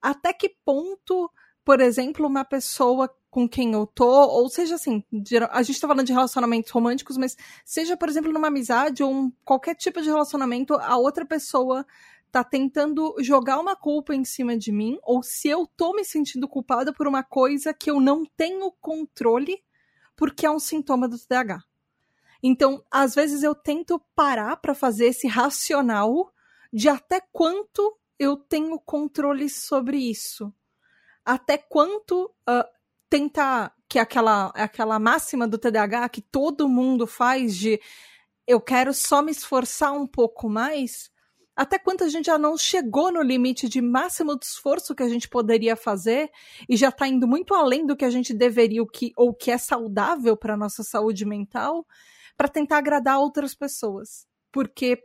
até 0.00 0.32
que 0.32 0.56
ponto, 0.64 1.30
por 1.62 1.80
exemplo, 1.80 2.26
uma 2.26 2.44
pessoa 2.44 3.14
com 3.30 3.46
quem 3.46 3.74
eu 3.74 3.86
tô, 3.86 4.08
ou 4.08 4.48
seja 4.48 4.76
assim, 4.76 5.04
a 5.50 5.62
gente 5.62 5.78
tá 5.78 5.86
falando 5.86 6.06
de 6.06 6.12
relacionamentos 6.12 6.70
românticos, 6.70 7.18
mas 7.18 7.36
seja, 7.64 7.94
por 7.94 8.08
exemplo, 8.08 8.32
numa 8.32 8.48
amizade 8.48 9.02
ou 9.02 9.12
um, 9.12 9.32
qualquer 9.44 9.74
tipo 9.74 10.00
de 10.00 10.08
relacionamento, 10.08 10.72
a 10.74 10.96
outra 10.96 11.26
pessoa 11.26 11.86
tá 12.32 12.42
tentando 12.42 13.14
jogar 13.20 13.58
uma 13.58 13.76
culpa 13.76 14.14
em 14.14 14.24
cima 14.24 14.56
de 14.56 14.72
mim, 14.72 14.98
ou 15.02 15.22
se 15.22 15.48
eu 15.48 15.66
tô 15.76 15.92
me 15.92 16.04
sentindo 16.04 16.48
culpada 16.48 16.92
por 16.92 17.06
uma 17.06 17.22
coisa 17.22 17.74
que 17.74 17.90
eu 17.90 18.00
não 18.00 18.24
tenho 18.24 18.72
controle, 18.80 19.62
porque 20.16 20.46
é 20.46 20.50
um 20.50 20.58
sintoma 20.58 21.06
do 21.06 21.18
TDAH. 21.18 21.62
Então, 22.48 22.80
às 22.92 23.12
vezes 23.12 23.42
eu 23.42 23.56
tento 23.56 24.00
parar 24.14 24.56
para 24.58 24.72
fazer 24.72 25.06
esse 25.06 25.26
racional 25.26 26.32
de 26.72 26.88
até 26.88 27.20
quanto 27.32 27.98
eu 28.16 28.36
tenho 28.36 28.78
controle 28.78 29.50
sobre 29.50 29.96
isso. 29.98 30.54
Até 31.24 31.58
quanto 31.58 32.26
uh, 32.48 32.64
tentar 33.10 33.74
que 33.88 33.98
aquela 33.98 34.52
aquela 34.54 34.96
máxima 34.96 35.48
do 35.48 35.58
TDAH 35.58 36.08
que 36.08 36.22
todo 36.22 36.68
mundo 36.68 37.04
faz 37.04 37.56
de 37.56 37.80
eu 38.46 38.60
quero 38.60 38.94
só 38.94 39.22
me 39.22 39.32
esforçar 39.32 39.92
um 39.92 40.06
pouco 40.06 40.48
mais, 40.48 41.10
até 41.56 41.80
quanto 41.80 42.04
a 42.04 42.08
gente 42.08 42.26
já 42.26 42.38
não 42.38 42.56
chegou 42.56 43.10
no 43.10 43.22
limite 43.22 43.68
de 43.68 43.82
máximo 43.82 44.36
do 44.36 44.42
esforço 44.44 44.94
que 44.94 45.02
a 45.02 45.08
gente 45.08 45.28
poderia 45.28 45.74
fazer 45.74 46.30
e 46.68 46.76
já 46.76 46.90
está 46.90 47.08
indo 47.08 47.26
muito 47.26 47.54
além 47.54 47.84
do 47.84 47.96
que 47.96 48.04
a 48.04 48.10
gente 48.10 48.32
deveria 48.32 48.84
o 48.84 48.86
que, 48.86 49.12
ou 49.16 49.34
que 49.34 49.50
é 49.50 49.58
saudável 49.58 50.36
para 50.36 50.56
nossa 50.56 50.84
saúde 50.84 51.24
mental 51.24 51.84
para 52.36 52.48
tentar 52.48 52.78
agradar 52.78 53.18
outras 53.18 53.54
pessoas. 53.54 54.26
Porque 54.52 54.98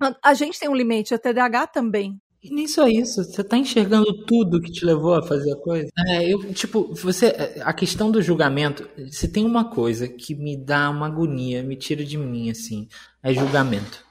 a, 0.00 0.30
a 0.30 0.34
gente 0.34 0.58
tem 0.58 0.68
um 0.68 0.74
limite, 0.74 1.14
a 1.14 1.18
TDAH 1.18 1.68
também. 1.68 2.20
E 2.42 2.50
nem 2.50 2.68
só 2.68 2.86
isso, 2.86 3.24
você 3.24 3.42
tá 3.42 3.56
enxergando 3.56 4.22
tudo 4.26 4.60
que 4.60 4.70
te 4.70 4.84
levou 4.84 5.14
a 5.14 5.22
fazer 5.22 5.50
a 5.52 5.56
coisa. 5.56 5.88
É, 6.08 6.30
eu, 6.30 6.52
tipo, 6.52 6.94
você. 6.94 7.34
A 7.62 7.72
questão 7.72 8.10
do 8.10 8.20
julgamento, 8.20 8.86
se 9.10 9.28
tem 9.28 9.46
uma 9.46 9.64
coisa 9.64 10.06
que 10.06 10.34
me 10.34 10.54
dá 10.54 10.90
uma 10.90 11.06
agonia, 11.06 11.62
me 11.62 11.74
tira 11.74 12.04
de 12.04 12.18
mim, 12.18 12.50
assim, 12.50 12.86
é 13.22 13.32
julgamento. 13.32 14.04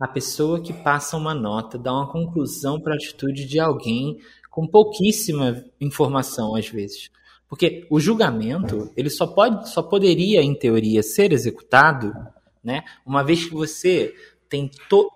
A 0.00 0.08
pessoa 0.08 0.62
que 0.62 0.72
passa 0.72 1.18
uma 1.18 1.34
nota, 1.34 1.78
dá 1.78 1.92
uma 1.92 2.10
conclusão 2.10 2.80
para 2.80 2.94
a 2.94 2.96
atitude 2.96 3.44
de 3.44 3.60
alguém 3.60 4.18
com 4.50 4.66
pouquíssima 4.66 5.62
informação, 5.78 6.56
às 6.56 6.66
vezes. 6.66 7.10
Porque 7.50 7.84
o 7.90 7.98
julgamento, 7.98 8.92
ele 8.96 9.10
só, 9.10 9.26
pode, 9.26 9.68
só 9.68 9.82
poderia, 9.82 10.40
em 10.40 10.54
teoria, 10.54 11.02
ser 11.02 11.32
executado, 11.32 12.14
né, 12.62 12.84
uma 13.04 13.24
vez 13.24 13.44
que 13.44 13.52
você 13.52 14.14
tem 14.48 14.70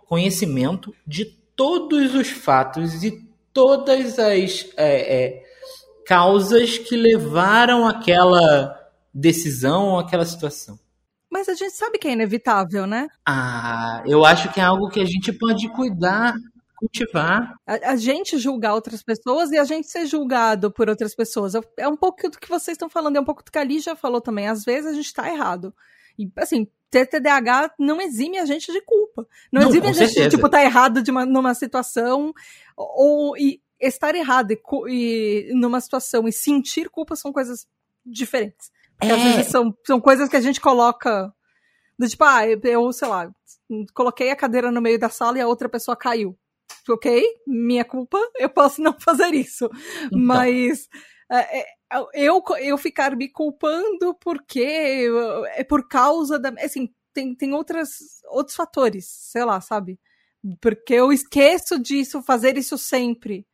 conhecimento 0.09 0.93
de 1.07 1.27
todos 1.55 2.13
os 2.13 2.29
fatos 2.29 3.05
e 3.05 3.25
todas 3.53 4.19
as 4.19 4.67
é, 4.77 5.25
é, 5.25 5.43
causas 6.05 6.77
que 6.77 6.97
levaram 6.97 7.87
aquela 7.87 8.81
decisão 9.13 9.91
ou 9.91 9.99
aquela 10.01 10.25
situação. 10.25 10.77
Mas 11.31 11.49
a 11.49 11.55
gente 11.55 11.73
sabe 11.73 11.99
que 11.99 12.09
é 12.09 12.13
inevitável, 12.13 12.87
né? 12.87 13.09
Ah, 13.27 14.03
eu 14.07 14.25
acho 14.25 14.53
que 14.53 14.61
é 14.61 14.65
algo 14.65 14.89
que 14.89 15.01
a 15.01 15.05
gente 15.05 15.33
pode 15.33 15.69
cuidar, 15.69 16.35
cultivar. 16.85 17.55
A, 17.67 17.93
a 17.93 17.97
gente 17.97 18.39
julgar 18.39 18.75
outras 18.75 19.03
pessoas 19.03 19.51
e 19.51 19.59
a 19.59 19.65
gente 19.65 19.89
ser 19.89 20.07
julgado 20.07 20.71
por 20.71 20.89
outras 20.89 21.15
pessoas. 21.15 21.55
É 21.77 21.89
um 21.89 21.97
pouco 21.97 22.29
do 22.29 22.39
que 22.39 22.49
vocês 22.49 22.75
estão 22.75 22.89
falando, 22.89 23.17
é 23.17 23.21
um 23.21 23.25
pouco 23.25 23.43
do 23.43 23.51
que 23.51 23.59
a 23.59 23.69
já 23.79 23.97
falou 23.97 24.21
também. 24.21 24.49
Às 24.49 24.65
vezes 24.65 24.91
a 24.91 24.95
gente 24.95 25.07
está 25.07 25.29
errado. 25.29 25.75
E, 26.19 26.31
assim, 26.37 26.69
ter 26.91 27.07
TDAH 27.07 27.75
não 27.79 28.01
exime 28.01 28.39
a 28.39 28.47
gente 28.47 28.73
de 28.73 28.81
culpa. 28.83 29.27
Não, 29.51 29.63
não 29.63 29.69
exime 29.69 29.89
a 29.89 29.93
gente 29.93 30.15
de, 30.15 30.29
tipo, 30.29 30.49
tá 30.49 30.63
errado 30.63 31.03
de 31.03 31.11
uma, 31.11 31.27
numa 31.27 31.55
situação 31.55 32.33
ou 32.77 33.37
e 33.37 33.61
estar 33.81 34.15
errado 34.15 34.53
e, 34.53 34.61
e, 34.89 35.55
numa 35.55 35.81
situação 35.81 36.29
e 36.29 36.33
sentir 36.33 36.89
culpa 36.89 37.17
são 37.17 37.33
coisas 37.33 37.67
diferentes. 38.05 38.71
É. 39.01 39.11
Às 39.11 39.23
vezes 39.23 39.47
são, 39.51 39.77
são 39.85 40.01
coisas 40.01 40.29
que 40.29 40.37
a 40.37 40.41
gente 40.41 40.61
coloca 40.61 41.33
do 41.99 42.09
tipo, 42.09 42.25
ah, 42.25 42.47
eu, 42.47 42.93
sei 42.93 43.09
lá, 43.09 43.31
coloquei 43.93 44.31
a 44.31 44.37
cadeira 44.37 44.71
no 44.71 44.81
meio 44.81 44.99
da 44.99 45.09
sala 45.09 45.39
e 45.39 45.41
a 45.41 45.49
outra 45.49 45.69
pessoa 45.69 45.97
caiu. 45.97 46.37
Ok, 46.89 47.23
minha 47.47 47.85
culpa, 47.85 48.19
eu 48.37 48.51
posso 48.51 48.83
não 48.83 48.99
fazer 48.99 49.33
isso. 49.35 49.69
Então. 50.07 50.19
Mas 50.19 50.89
é, 51.31 51.61
é 51.61 51.67
eu, 52.15 52.43
eu 52.61 52.77
ficar 52.77 53.17
me 53.17 53.29
culpando 53.29 54.15
porque 54.21 55.09
é 55.55 55.65
por 55.65 55.87
causa 55.89 56.39
da. 56.39 56.51
Assim, 56.59 56.93
tem, 57.13 57.35
tem 57.35 57.53
outras, 57.55 57.91
outros 58.29 58.57
fatores, 58.57 59.07
sei 59.07 59.45
lá, 59.45 59.61
sabe? 59.61 59.99
Porque 60.61 60.95
eu 60.95 61.13
esqueço 61.13 61.79
disso, 61.79 62.23
fazer 62.23 62.59
isso 62.59 62.77
sempre. 62.77 63.47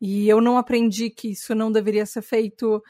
E 0.00 0.28
eu 0.28 0.40
não 0.40 0.58
aprendi 0.58 1.10
que 1.10 1.32
isso 1.32 1.54
não 1.54 1.70
deveria 1.70 2.06
ser 2.06 2.22
feito. 2.22 2.82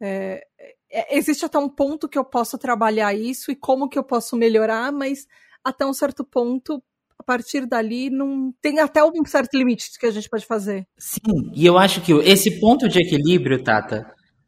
É, 0.00 0.46
é, 0.90 1.16
existe 1.16 1.44
até 1.44 1.58
um 1.58 1.68
ponto 1.68 2.08
que 2.08 2.18
eu 2.18 2.24
posso 2.24 2.58
trabalhar 2.58 3.14
isso 3.14 3.50
e 3.50 3.56
como 3.56 3.88
que 3.88 3.98
eu 3.98 4.04
posso 4.04 4.36
melhorar, 4.36 4.92
mas 4.92 5.26
até 5.64 5.86
um 5.86 5.94
certo 5.94 6.24
ponto, 6.24 6.82
a 7.18 7.22
partir 7.22 7.66
dali, 7.66 8.10
não 8.10 8.52
tem 8.60 8.80
até 8.80 9.02
um 9.04 9.24
certo 9.24 9.56
limite 9.56 9.98
que 9.98 10.06
a 10.06 10.10
gente 10.10 10.28
pode 10.28 10.46
fazer. 10.46 10.86
Sim, 10.98 11.50
e 11.54 11.64
eu 11.64 11.78
acho 11.78 12.00
que 12.00 12.12
esse 12.12 12.60
ponto 12.60 12.88
de 12.88 13.00
equilíbrio, 13.00 13.62
Tata, 13.62 14.06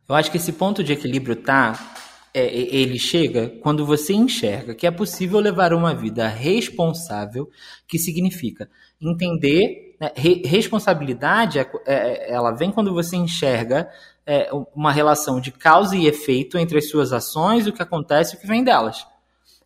eu 0.09 0.15
acho 0.15 0.31
que 0.31 0.37
esse 0.37 0.53
ponto 0.53 0.83
de 0.83 0.93
equilíbrio 0.93 1.37
tá, 1.37 1.97
é, 2.33 2.47
ele 2.53 2.99
chega 2.99 3.49
quando 3.62 3.87
você 3.87 4.12
enxerga 4.12 4.75
que 4.75 4.87
é 4.87 4.91
possível 4.91 5.39
levar 5.41 5.73
uma 5.73 5.95
vida 5.95 6.27
responsável, 6.29 7.49
que 7.87 7.99
significa 7.99 8.69
entender 9.01 9.97
né, 10.01 10.11
re, 10.15 10.43
responsabilidade, 10.45 11.59
é, 11.59 11.71
é, 11.87 12.33
ela 12.33 12.53
vem 12.53 12.71
quando 12.71 12.93
você 12.93 13.17
enxerga 13.17 13.89
é, 14.27 14.51
uma 14.75 14.93
relação 14.93 15.41
de 15.41 15.53
causa 15.53 15.97
e 15.97 16.07
efeito 16.07 16.59
entre 16.59 16.79
as 16.79 16.89
suas 16.89 17.12
ações, 17.12 17.67
o 17.67 17.73
que 17.73 17.83
acontece 17.83 18.35
e 18.35 18.39
o 18.39 18.41
que 18.41 18.47
vem 18.47 18.65
delas. 18.65 19.07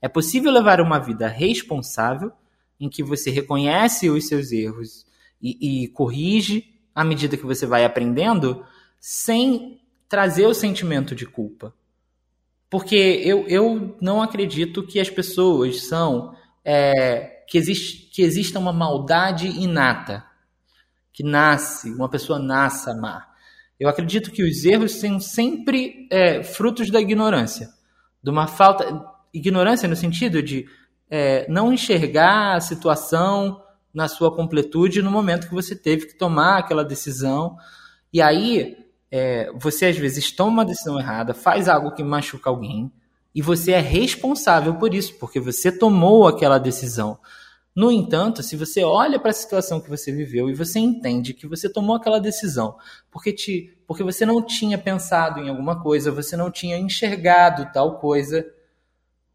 É 0.00 0.08
possível 0.08 0.52
levar 0.52 0.80
uma 0.80 0.98
vida 0.98 1.26
responsável, 1.26 2.32
em 2.80 2.88
que 2.88 3.02
você 3.02 3.30
reconhece 3.30 4.08
os 4.08 4.26
seus 4.26 4.52
erros 4.52 5.06
e, 5.40 5.84
e 5.84 5.88
corrige 5.88 6.74
à 6.94 7.04
medida 7.04 7.36
que 7.36 7.46
você 7.46 7.64
vai 7.64 7.84
aprendendo, 7.84 8.64
sem 9.00 9.80
trazer 10.08 10.46
o 10.46 10.54
sentimento 10.54 11.14
de 11.14 11.26
culpa. 11.26 11.72
Porque 12.70 12.96
eu, 12.96 13.46
eu 13.46 13.96
não 14.00 14.20
acredito 14.20 14.86
que 14.86 15.00
as 15.00 15.08
pessoas 15.08 15.86
são. 15.86 16.34
É, 16.64 17.44
que, 17.48 17.56
existe, 17.56 18.10
que 18.10 18.20
exista 18.20 18.58
uma 18.58 18.72
maldade 18.72 19.46
inata. 19.46 20.24
Que 21.12 21.22
nasce, 21.22 21.90
uma 21.90 22.08
pessoa 22.08 22.38
nasce 22.38 22.90
amar. 22.90 23.28
Eu 23.80 23.88
acredito 23.88 24.30
que 24.30 24.42
os 24.42 24.64
erros 24.64 24.92
são 24.92 25.18
sempre 25.18 26.06
é, 26.10 26.42
frutos 26.42 26.90
da 26.90 27.00
ignorância. 27.00 27.68
De 28.22 28.30
uma 28.30 28.46
falta. 28.46 29.16
Ignorância 29.32 29.86
no 29.86 29.94
sentido 29.94 30.42
de 30.42 30.66
é, 31.10 31.46
não 31.48 31.72
enxergar 31.72 32.56
a 32.56 32.60
situação 32.60 33.62
na 33.92 34.08
sua 34.08 34.34
completude 34.34 35.02
no 35.02 35.10
momento 35.10 35.48
que 35.48 35.54
você 35.54 35.74
teve 35.74 36.06
que 36.06 36.14
tomar 36.14 36.58
aquela 36.58 36.84
decisão. 36.84 37.56
E 38.12 38.20
aí 38.20 38.76
é, 39.10 39.50
você 39.54 39.86
às 39.86 39.96
vezes 39.96 40.30
toma 40.32 40.50
uma 40.50 40.64
decisão 40.64 40.98
errada, 40.98 41.34
faz 41.34 41.68
algo 41.68 41.92
que 41.92 42.02
machuca 42.02 42.50
alguém, 42.50 42.92
e 43.34 43.42
você 43.42 43.72
é 43.72 43.80
responsável 43.80 44.74
por 44.74 44.94
isso, 44.94 45.14
porque 45.18 45.38
você 45.38 45.70
tomou 45.70 46.26
aquela 46.26 46.58
decisão. 46.58 47.18
No 47.74 47.92
entanto, 47.92 48.42
se 48.42 48.56
você 48.56 48.82
olha 48.82 49.20
para 49.20 49.30
a 49.30 49.34
situação 49.34 49.80
que 49.80 49.88
você 49.88 50.10
viveu 50.10 50.50
e 50.50 50.54
você 50.54 50.80
entende 50.80 51.32
que 51.32 51.46
você 51.46 51.68
tomou 51.68 51.94
aquela 51.94 52.18
decisão 52.18 52.76
porque, 53.08 53.32
te, 53.32 53.78
porque 53.86 54.02
você 54.02 54.26
não 54.26 54.44
tinha 54.44 54.76
pensado 54.76 55.40
em 55.40 55.48
alguma 55.48 55.80
coisa, 55.80 56.10
você 56.10 56.36
não 56.36 56.50
tinha 56.50 56.76
enxergado 56.76 57.70
tal 57.72 57.98
coisa, 57.98 58.44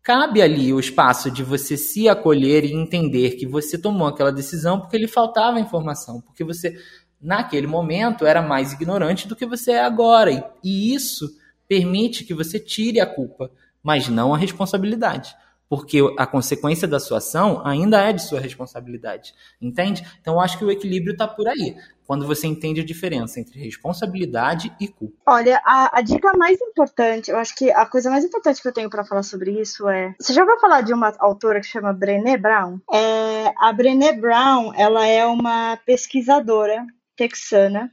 cabe 0.04 0.42
ali 0.42 0.74
o 0.74 0.80
espaço 0.80 1.32
de 1.32 1.42
você 1.44 1.78
se 1.78 2.10
acolher 2.10 2.66
e 2.66 2.74
entender 2.74 3.32
que 3.32 3.48
você 3.48 3.78
tomou 3.78 4.08
aquela 4.08 4.32
decisão 4.32 4.80
porque 4.80 4.98
lhe 4.98 5.08
faltava 5.08 5.60
informação, 5.60 6.20
porque 6.22 6.44
você 6.44 6.78
naquele 7.22 7.66
momento 7.66 8.26
era 8.26 8.42
mais 8.42 8.74
ignorante 8.74 9.28
do 9.28 9.36
que 9.36 9.46
você 9.46 9.72
é 9.72 9.84
agora. 9.84 10.54
E, 10.62 10.94
isso 10.94 11.30
permite 11.68 12.26
que 12.26 12.34
você 12.34 12.60
tire 12.60 13.00
a 13.00 13.06
culpa, 13.06 13.50
mas 13.82 14.10
não 14.10 14.34
a 14.34 14.38
responsabilidade. 14.38 15.34
Porque 15.74 15.98
a 16.20 16.28
consequência 16.28 16.88
da 16.88 17.00
sua 17.00 17.18
ação 17.18 17.66
ainda 17.66 18.00
é 18.00 18.14
de 18.14 18.22
sua 18.22 18.40
responsabilidade. 18.40 19.34
Entende? 19.60 20.06
Então 20.22 20.36
eu 20.36 20.40
acho 20.40 20.56
que 20.56 20.64
o 20.64 20.70
equilíbrio 20.70 21.14
está 21.14 21.28
por 21.28 21.48
aí. 21.48 21.76
Quando 22.06 22.28
você 22.28 22.46
entende 22.46 22.80
a 22.80 22.86
diferença 22.86 23.40
entre 23.40 23.60
responsabilidade 23.60 24.72
e 24.80 24.88
culpa. 24.88 25.16
Olha, 25.26 25.60
a, 25.66 25.98
a 25.98 26.02
dica 26.04 26.32
mais 26.38 26.62
importante, 26.62 27.32
eu 27.32 27.38
acho 27.38 27.56
que 27.56 27.72
a 27.72 27.88
coisa 27.88 28.12
mais 28.12 28.24
importante 28.24 28.62
que 28.62 28.68
eu 28.68 28.72
tenho 28.72 28.88
para 28.88 29.04
falar 29.04 29.24
sobre 29.24 29.60
isso 29.60 29.90
é. 29.90 30.14
Você 30.20 30.32
já 30.32 30.44
ouviu 30.44 30.60
falar 30.60 30.82
de 30.82 30.94
uma 30.94 31.12
autora 31.18 31.60
que 31.60 31.66
chama 31.66 31.92
Brené 31.92 32.38
Brown? 32.38 32.78
É, 32.94 33.52
a 33.58 33.74
Brené 33.74 34.14
Brown, 34.14 34.74
ela 34.76 35.08
é 35.08 35.26
uma 35.26 35.76
pesquisadora 35.88 36.86
texana. 37.16 37.92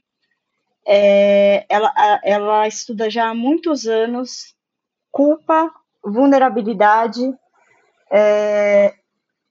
É, 0.87 1.65
ela, 1.67 1.91
ela 2.23 2.69
estuda 2.69 3.09
já 3.09 3.31
há 3.31 3.35
muitos 3.35 3.87
anos 3.87 4.55
culpa, 5.11 5.73
vulnerabilidade 6.05 7.33
É... 8.11 8.95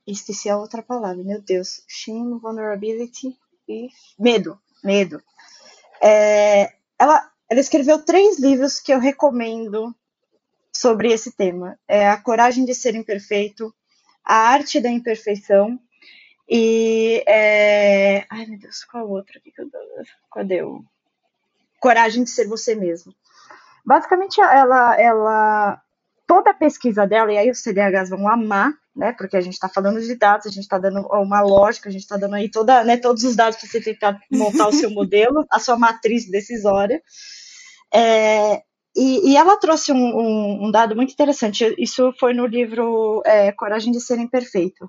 Esqueci 0.05 0.49
a 0.49 0.57
outra 0.57 0.81
palavra, 0.81 1.23
meu 1.23 1.41
Deus. 1.41 1.83
Shame, 1.87 2.39
vulnerability 2.39 3.37
e 3.67 3.89
medo. 4.17 4.59
Medo. 4.83 5.21
É... 6.01 6.73
Ela, 6.97 7.31
ela 7.49 7.59
escreveu 7.59 8.03
três 8.03 8.39
livros 8.39 8.79
que 8.79 8.93
eu 8.93 8.99
recomendo 8.99 9.95
sobre 10.73 11.11
esse 11.11 11.31
tema. 11.31 11.79
É 11.87 12.09
A 12.09 12.17
Coragem 12.17 12.65
de 12.65 12.73
Ser 12.73 12.95
Imperfeito, 12.95 13.73
A 14.23 14.35
Arte 14.35 14.79
da 14.79 14.89
Imperfeição 14.89 15.79
e. 16.49 17.23
É... 17.27 18.25
Ai, 18.29 18.45
meu 18.47 18.57
Deus, 18.57 18.83
qual 18.83 19.07
outra? 19.07 19.39
Cadê 20.33 20.63
o. 20.63 20.83
Coragem 21.79 22.23
de 22.23 22.29
Ser 22.29 22.47
Você 22.47 22.75
Mesmo. 22.75 23.13
Basicamente, 23.85 24.41
ela, 24.41 24.99
ela. 24.99 25.81
Toda 26.29 26.51
a 26.51 26.53
pesquisa 26.53 27.07
dela, 27.07 27.33
e 27.33 27.39
aí 27.39 27.49
os 27.49 27.57
CDHs 27.57 28.11
vão 28.11 28.27
amar, 28.27 28.71
né? 28.95 29.11
Porque 29.13 29.35
a 29.35 29.41
gente 29.41 29.53
está 29.53 29.67
falando 29.67 29.99
de 29.99 30.13
dados, 30.13 30.45
a 30.45 30.51
gente 30.51 30.61
está 30.61 30.77
dando 30.77 30.99
uma 31.07 31.41
lógica, 31.41 31.89
a 31.89 31.91
gente 31.91 32.03
está 32.03 32.17
dando 32.17 32.35
aí 32.35 32.51
toda, 32.51 32.83
né, 32.83 32.97
todos 32.97 33.23
os 33.23 33.35
dados 33.35 33.57
para 33.57 33.67
você 33.67 33.81
tentar 33.81 34.19
montar 34.31 34.67
o 34.67 34.71
seu 34.71 34.91
modelo, 34.93 35.43
a 35.51 35.57
sua 35.57 35.75
matriz 35.75 36.29
decisória. 36.29 37.01
É, 37.91 38.61
e, 38.95 39.31
e, 39.31 39.37
ela 39.37 39.57
trouxe 39.57 39.91
um, 39.91 39.97
um, 39.97 40.67
um, 40.67 40.71
dado 40.71 40.95
muito 40.95 41.13
interessante. 41.13 41.73
Isso 41.79 42.13
foi 42.19 42.35
no 42.35 42.45
livro 42.45 43.23
é, 43.25 43.51
Coragem 43.51 43.91
de 43.91 43.99
Ser 43.99 44.19
Imperfeito. 44.19 44.87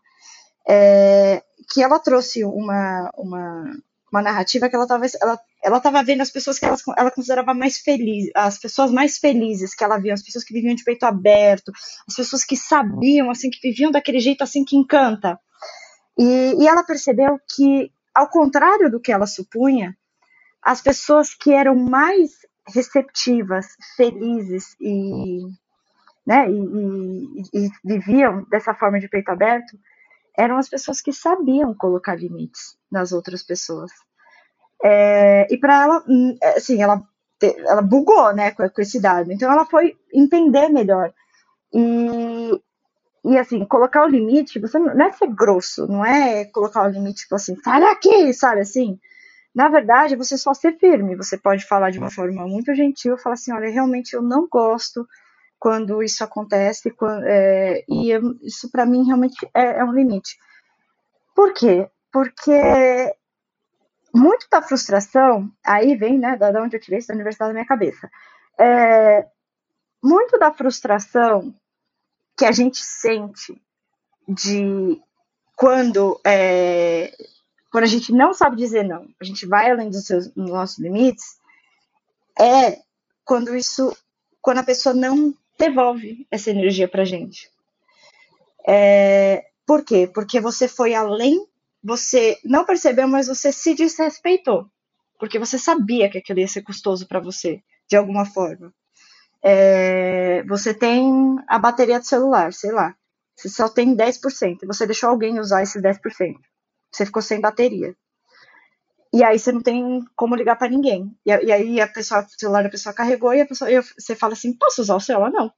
É, 0.68 1.43
que 1.72 1.82
ela 1.82 1.99
trouxe 1.99 2.45
uma, 2.45 3.11
uma, 3.16 3.64
uma 4.12 4.20
narrativa 4.20 4.68
que 4.68 4.74
ela 4.74 4.84
estava 4.84 5.07
ela, 5.22 5.41
ela 5.62 5.80
tava 5.80 6.02
vendo 6.02 6.22
as 6.22 6.30
pessoas 6.30 6.58
que 6.58 6.64
ela, 6.64 6.76
ela 6.96 7.11
considerava 7.11 7.52
mais 7.52 7.78
felizes, 7.78 8.30
as 8.34 8.58
pessoas 8.58 8.90
mais 8.90 9.18
felizes 9.18 9.74
que 9.74 9.84
ela 9.84 9.98
via, 9.98 10.14
as 10.14 10.22
pessoas 10.22 10.44
que 10.44 10.54
viviam 10.54 10.74
de 10.74 10.84
peito 10.84 11.04
aberto, 11.04 11.70
as 12.08 12.14
pessoas 12.14 12.44
que 12.44 12.56
sabiam, 12.56 13.30
assim, 13.30 13.50
que 13.50 13.61
viviam 13.62 13.90
daquele 13.90 14.20
jeito 14.20 14.42
assim 14.42 14.64
que 14.64 14.76
encanta. 14.76 15.38
E, 16.18 16.54
e 16.62 16.66
ela 16.66 16.82
percebeu 16.82 17.38
que, 17.54 17.92
ao 18.14 18.28
contrário 18.28 18.90
do 18.90 19.00
que 19.00 19.12
ela 19.12 19.26
supunha, 19.26 19.96
as 20.62 20.80
pessoas 20.80 21.34
que 21.34 21.52
eram 21.52 21.74
mais 21.74 22.30
receptivas, 22.66 23.66
felizes 23.96 24.76
e, 24.80 25.40
né, 26.26 26.48
e, 26.50 27.42
e, 27.52 27.66
e, 27.66 27.70
viviam 27.84 28.44
dessa 28.50 28.74
forma 28.74 28.98
de 29.00 29.08
peito 29.08 29.30
aberto 29.30 29.78
eram 30.36 30.56
as 30.56 30.68
pessoas 30.68 31.00
que 31.00 31.12
sabiam 31.12 31.74
colocar 31.74 32.14
limites 32.14 32.76
nas 32.90 33.12
outras 33.12 33.42
pessoas. 33.42 33.90
É, 34.83 35.47
e 35.51 35.59
para 35.59 35.83
ela, 35.83 36.05
hum, 36.09 36.37
assim, 36.57 36.83
ela, 36.83 37.03
ela 37.43 37.83
bugou 37.83 38.33
né, 38.35 38.51
com, 38.53 38.68
com 38.68 38.81
esse 38.81 39.01
dado. 39.01 39.33
Então 39.33 39.51
ela 39.51 39.64
foi 39.64 39.97
entender 40.12 40.68
melhor. 40.68 41.12
E, 41.72 42.61
e 43.24 43.39
assim, 43.39 43.64
colocar 43.64 44.05
o 44.05 44.09
limite, 44.09 44.59
você 44.59 44.78
não, 44.78 44.95
não 44.95 45.07
é 45.07 45.12
ser 45.12 45.28
grosso, 45.28 45.87
não 45.87 46.05
é 46.05 46.45
colocar 46.47 46.85
o 46.85 46.91
limite, 46.91 47.22
tipo 47.22 47.35
assim, 47.35 47.57
sai 47.62 47.81
daqui, 47.81 48.33
sabe 48.33 48.62
assim? 48.62 48.99
Na 49.55 49.68
verdade, 49.68 50.16
você 50.16 50.39
só 50.39 50.55
ser 50.55 50.78
firme. 50.78 51.16
Você 51.16 51.37
pode 51.37 51.66
falar 51.66 51.91
de 51.91 51.99
uma 51.99 52.11
forma 52.11 52.47
muito 52.47 52.74
gentil, 52.74 53.18
falar 53.18 53.35
assim, 53.35 53.53
olha, 53.53 53.68
realmente 53.68 54.14
eu 54.14 54.22
não 54.22 54.49
gosto 54.49 55.07
quando 55.59 56.03
isso 56.03 56.24
acontece, 56.24 56.91
quando, 56.91 57.24
é, 57.26 57.85
e 57.87 58.11
eu, 58.11 58.35
isso 58.43 58.70
para 58.70 58.87
mim 58.87 59.05
realmente 59.05 59.47
é, 59.55 59.81
é, 59.81 59.85
um 59.85 59.93
limite. 59.93 60.39
Por 61.35 61.53
quê? 61.53 61.89
Porque 62.11 63.14
muito 64.14 64.46
da 64.50 64.61
frustração, 64.62 65.50
aí 65.64 65.96
vem, 65.96 66.18
né, 66.18 66.36
da, 66.36 66.50
onde 66.62 66.76
eu 66.76 66.80
tirei 66.80 66.98
isso 66.98 67.08
da 67.08 67.14
universidade 67.14 67.50
da 67.50 67.54
minha 67.54 67.66
cabeça, 67.66 68.11
é, 68.58 69.26
muito 70.02 70.38
da 70.38 70.52
frustração 70.52 71.54
que 72.36 72.44
a 72.44 72.52
gente 72.52 72.78
sente 72.78 73.61
de 74.26 75.00
quando 75.56 76.20
é, 76.24 77.12
quando 77.70 77.84
a 77.84 77.88
gente 77.88 78.12
não 78.12 78.32
sabe 78.32 78.56
dizer 78.56 78.84
não, 78.84 79.08
a 79.20 79.24
gente 79.24 79.46
vai 79.46 79.70
além 79.70 79.90
dos, 79.90 80.04
seus, 80.04 80.28
dos 80.28 80.50
nossos 80.50 80.78
limites, 80.78 81.38
é 82.38 82.80
quando 83.24 83.54
isso, 83.54 83.96
quando 84.42 84.58
a 84.58 84.64
pessoa 84.64 84.94
não 84.94 85.34
devolve 85.58 86.26
essa 86.30 86.50
energia 86.50 86.88
pra 86.88 87.04
gente. 87.04 87.50
É, 88.66 89.44
por 89.66 89.84
quê? 89.84 90.11
Porque 90.12 90.40
você 90.40 90.66
foi 90.66 90.94
além, 90.94 91.46
você 91.83 92.39
não 92.45 92.64
percebeu, 92.64 93.09
mas 93.09 93.26
você 93.26 93.53
se 93.53 93.74
desrespeitou. 93.74 94.66
Porque 95.18 95.39
você 95.39 95.59
sabia 95.59 96.09
que 96.11 96.18
aquilo 96.18 96.41
ia 96.41 96.49
ser 96.49 96.62
custoso 96.62 97.07
para 97.07 97.20
você, 97.20 97.62
de 97.89 97.97
alguma 97.97 98.24
forma. 98.24 98.72
É, 99.43 100.43
você 100.45 100.72
tem 100.74 101.37
a 101.47 101.59
bateria 101.59 101.99
do 101.99 102.07
celular, 102.07 102.53
sei 102.53 102.72
lá. 102.72 102.95
Você 103.37 103.49
só 103.49 103.68
tem 103.68 103.97
10%. 103.97 104.66
Você 104.66 104.87
deixou 104.87 105.11
alguém 105.11 105.39
usar 105.39 105.62
esses 105.62 105.83
10% 105.83 106.37
você 106.91 107.07
ficou 107.07 107.22
sem 107.22 107.41
bateria. 107.41 107.95
E 109.12 109.24
aí 109.24 109.39
você 109.39 109.51
não 109.53 109.61
tem 109.61 110.05
como 110.14 110.37
ligar 110.37 110.57
para 110.57 110.68
ninguém. 110.68 111.16
E, 111.24 111.31
e, 111.31 111.53
aí 111.53 111.81
a 111.81 111.89
pessoa, 111.89 112.22
o 112.22 112.41
celular 112.41 112.62
da 112.62 112.70
pessoa 112.70 112.95
carregou 112.95 113.35
e 113.35 113.41
a 113.41 113.47
pessoa, 113.47 113.70
e 113.70 113.81
você 113.81 114.14
fala 114.14 114.35
assim, 114.35 114.53
posso 114.53 114.83
usar 114.83 114.95
o 114.95 115.01
celular? 115.01 115.31
Não. 115.31 115.53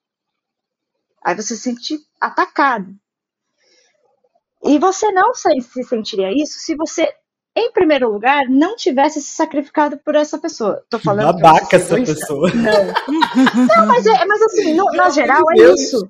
Aí 1.23 1.35
você 1.35 1.55
se 1.57 1.63
sente 1.63 1.99
atacado. 2.21 2.95
E 4.65 4.79
você 4.79 5.11
não 5.13 5.35
se 5.35 5.83
sentiria 5.85 6.31
isso 6.31 6.59
se 6.59 6.75
você, 6.77 7.09
em 7.57 7.73
primeiro 7.73 8.11
lugar, 8.11 8.49
não 8.49 8.77
tivesse 8.77 9.21
se 9.21 9.35
sacrificado 9.35 9.99
por 9.99 10.15
essa 10.15 10.39
pessoa. 10.39 10.83
Tô 10.89 10.99
falando 10.99 11.39
Babaca 11.39 11.77
essa 11.77 11.97
pessoa. 11.97 12.51
Não. 12.55 12.73
não, 13.77 13.87
mas, 13.87 14.07
é, 14.07 14.25
mas 14.25 14.43
assim, 14.43 14.75
no, 14.75 14.85
na 14.93 15.11
geral 15.11 15.43
é 15.53 15.73
isso 15.73 16.09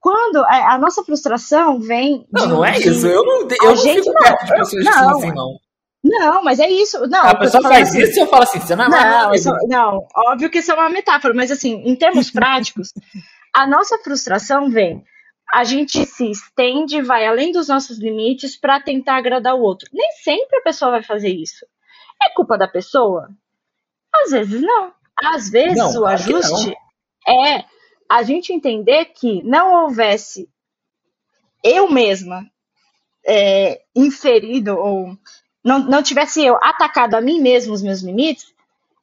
quando 0.00 0.38
a, 0.38 0.74
a, 0.74 0.78
nossa 0.78 1.04
frustração 1.04 1.78
vem. 1.78 2.26
Não, 2.32 2.42
de, 2.42 2.48
não 2.48 2.64
é 2.64 2.78
isso. 2.78 3.06
Eu 3.06 3.24
não, 3.24 3.40
eu 3.42 3.56
não 3.62 3.76
gente, 3.76 4.02
fico 4.02 4.14
perto 4.14 4.44
de 4.46 4.52
pessoas 4.52 4.84
não, 4.84 4.92
que 4.92 5.26
assim, 5.26 5.34
não. 5.34 5.58
Não, 6.02 6.42
mas 6.42 6.58
é 6.58 6.68
isso. 6.70 7.06
Não, 7.06 7.20
a 7.20 7.34
pessoa 7.36 7.62
faz 7.62 7.88
assim, 7.90 8.00
isso 8.00 8.18
e 8.18 8.22
eu 8.22 8.26
falo 8.26 8.42
assim, 8.44 8.58
você 8.58 8.74
não 8.74 8.86
é 8.86 8.88
não, 8.88 9.34
isso, 9.34 9.50
não, 9.68 10.06
óbvio 10.16 10.48
que 10.48 10.58
isso 10.58 10.72
é 10.72 10.74
uma 10.74 10.88
metáfora, 10.88 11.34
mas 11.34 11.50
assim, 11.50 11.82
em 11.84 11.94
termos 11.94 12.30
práticos, 12.30 12.88
a 13.54 13.66
nossa 13.66 13.98
frustração 13.98 14.70
vem. 14.70 15.04
A 15.52 15.64
gente 15.64 16.06
se 16.06 16.30
estende, 16.30 17.02
vai 17.02 17.26
além 17.26 17.52
dos 17.52 17.68
nossos 17.68 17.98
limites 17.98 18.56
para 18.56 18.80
tentar 18.80 19.16
agradar 19.16 19.54
o 19.54 19.60
outro. 19.60 19.88
Nem 19.92 20.12
sempre 20.22 20.58
a 20.58 20.62
pessoa 20.62 20.92
vai 20.92 21.02
fazer 21.02 21.30
isso. 21.30 21.66
É 22.22 22.30
culpa 22.30 22.56
da 22.56 22.68
pessoa? 22.68 23.28
Às 24.14 24.30
vezes 24.30 24.60
não. 24.60 24.92
Às 25.16 25.50
vezes 25.50 25.76
não, 25.76 26.02
o 26.02 26.06
ajuste 26.06 26.74
é 27.28 27.64
a 28.08 28.22
gente 28.22 28.52
entender 28.52 29.06
que 29.06 29.42
não 29.42 29.84
houvesse 29.84 30.48
eu 31.62 31.90
mesma 31.90 32.44
é, 33.26 33.82
inferido 33.94 34.76
ou 34.76 35.16
não, 35.62 35.78
não 35.78 36.02
tivesse 36.02 36.44
eu 36.44 36.56
atacado 36.56 37.14
a 37.14 37.20
mim 37.20 37.40
mesmo 37.40 37.74
os 37.74 37.82
meus 37.82 38.00
limites, 38.00 38.52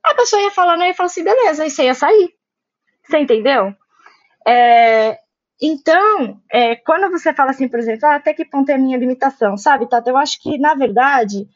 a 0.04 0.16
pessoa 0.16 0.42
ia 0.42 0.52
falar, 0.52 0.78
não 0.78 0.86
ia 0.86 0.94
falar 0.94 1.08
assim, 1.08 1.24
beleza, 1.24 1.66
e 1.66 1.70
você 1.70 1.84
ia 1.84 1.94
sair. 1.94 2.34
Você 3.04 3.20
entendeu? 3.20 3.76
É, 4.46 5.20
então, 5.62 6.40
é, 6.52 6.76
quando 6.76 7.10
você 7.12 7.34
fala 7.34 7.52
assim, 7.52 7.68
por 7.68 7.80
exemplo, 7.80 8.08
ah, 8.08 8.16
até 8.16 8.34
que 8.34 8.46
ponto 8.46 8.70
é 8.70 8.76
a 8.76 8.78
minha 8.78 8.98
limitação, 8.98 9.58
sabe, 9.58 9.90
Tata? 9.90 10.10
Eu 10.10 10.18
acho 10.18 10.42
que, 10.42 10.58
na 10.58 10.76
verdade, 10.76 11.48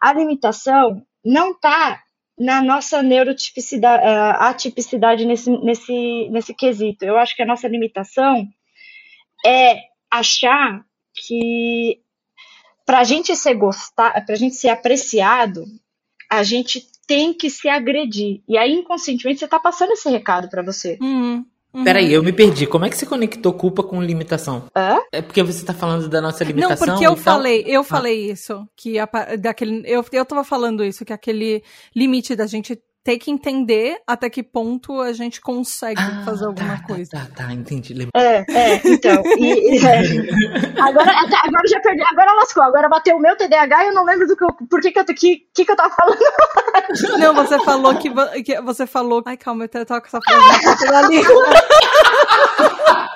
a 0.00 0.12
limitação 0.12 1.02
não 1.24 1.50
está 1.50 2.00
na 2.38 2.62
nossa 2.62 3.02
neurotipicidade, 3.02 4.04
uh, 4.04 4.42
atipicidade 4.44 5.24
nesse, 5.26 5.50
nesse, 5.50 6.28
nesse 6.30 6.54
quesito. 6.54 7.04
Eu 7.04 7.18
acho 7.18 7.34
que 7.34 7.42
a 7.42 7.46
nossa 7.46 7.66
limitação 7.66 8.46
é 9.44 9.80
achar 10.08 10.84
que 11.14 12.00
para 12.86 13.00
a 13.00 13.04
gente 13.04 13.34
ser 13.34 13.54
gostar, 13.54 14.24
para 14.24 14.34
a 14.34 14.38
gente 14.38 14.54
ser 14.54 14.68
apreciado, 14.68 15.64
a 16.30 16.44
gente 16.44 16.86
tem 17.06 17.34
que 17.34 17.50
se 17.50 17.68
agredir. 17.68 18.42
E 18.46 18.56
aí, 18.56 18.72
inconscientemente, 18.72 19.40
você 19.40 19.46
está 19.46 19.58
passando 19.58 19.92
esse 19.92 20.08
recado 20.08 20.48
para 20.48 20.62
você. 20.62 20.96
Uhum. 21.00 21.44
Uhum. 21.72 21.84
Peraí, 21.84 22.12
eu 22.12 22.22
me 22.22 22.32
perdi. 22.32 22.66
Como 22.66 22.84
é 22.86 22.90
que 22.90 22.96
você 22.96 23.04
conectou 23.04 23.52
culpa 23.52 23.82
com 23.82 24.02
limitação? 24.02 24.64
Hã? 24.74 24.98
É 25.12 25.20
porque 25.20 25.42
você 25.42 25.64
tá 25.64 25.74
falando 25.74 26.08
da 26.08 26.20
nossa 26.20 26.42
limitação? 26.42 26.86
Não, 26.86 26.94
porque 26.94 27.06
eu 27.06 27.16
falei, 27.16 27.64
eu 27.66 27.82
ah. 27.82 27.84
falei 27.84 28.30
isso, 28.30 28.66
que 28.74 28.98
a, 28.98 29.08
daquele, 29.38 29.82
eu, 29.86 30.04
eu 30.10 30.24
tava 30.24 30.44
falando 30.44 30.82
isso, 30.82 31.04
que 31.04 31.12
aquele 31.12 31.62
limite 31.94 32.34
da 32.34 32.46
gente 32.46 32.78
ter 33.08 33.16
que 33.16 33.30
entender 33.30 33.98
até 34.06 34.28
que 34.28 34.42
ponto 34.42 35.00
a 35.00 35.14
gente 35.14 35.40
consegue 35.40 35.98
ah, 35.98 36.22
fazer 36.26 36.44
alguma 36.44 36.76
tá, 36.76 36.86
coisa. 36.86 37.10
Tá, 37.10 37.26
tá, 37.34 37.46
tá 37.46 37.52
entendi. 37.54 37.94
Lembra. 37.94 38.10
É, 38.14 38.44
é, 38.46 38.82
então. 38.84 39.22
E, 39.24 39.78
é. 39.80 40.00
Agora, 40.78 41.10
agora 41.10 41.68
já 41.70 41.80
perdi, 41.80 42.02
agora 42.12 42.34
lascou, 42.34 42.62
agora 42.62 42.86
bateu 42.86 43.16
o 43.16 43.18
meu 43.18 43.34
TDAH 43.34 43.84
e 43.84 43.88
eu 43.88 43.94
não 43.94 44.04
lembro 44.04 44.26
do 44.26 44.36
que 44.36 44.44
eu, 44.44 44.52
por 44.52 44.78
que 44.82 44.90
que 44.90 45.00
eu, 45.00 45.04
que, 45.06 45.14
que, 45.54 45.64
que 45.64 45.72
eu 45.72 45.76
tava 45.76 45.94
falando. 45.94 46.18
Não, 47.18 47.34
você 47.34 47.58
falou 47.64 47.96
que, 47.96 48.10
que 48.42 48.60
você 48.60 48.86
falou. 48.86 49.22
Ai, 49.24 49.38
calma, 49.38 49.64
eu 49.64 49.86
tava 49.86 50.02
com 50.02 50.06
essa 50.06 50.20
frase 50.20 50.94
ali. 50.94 51.22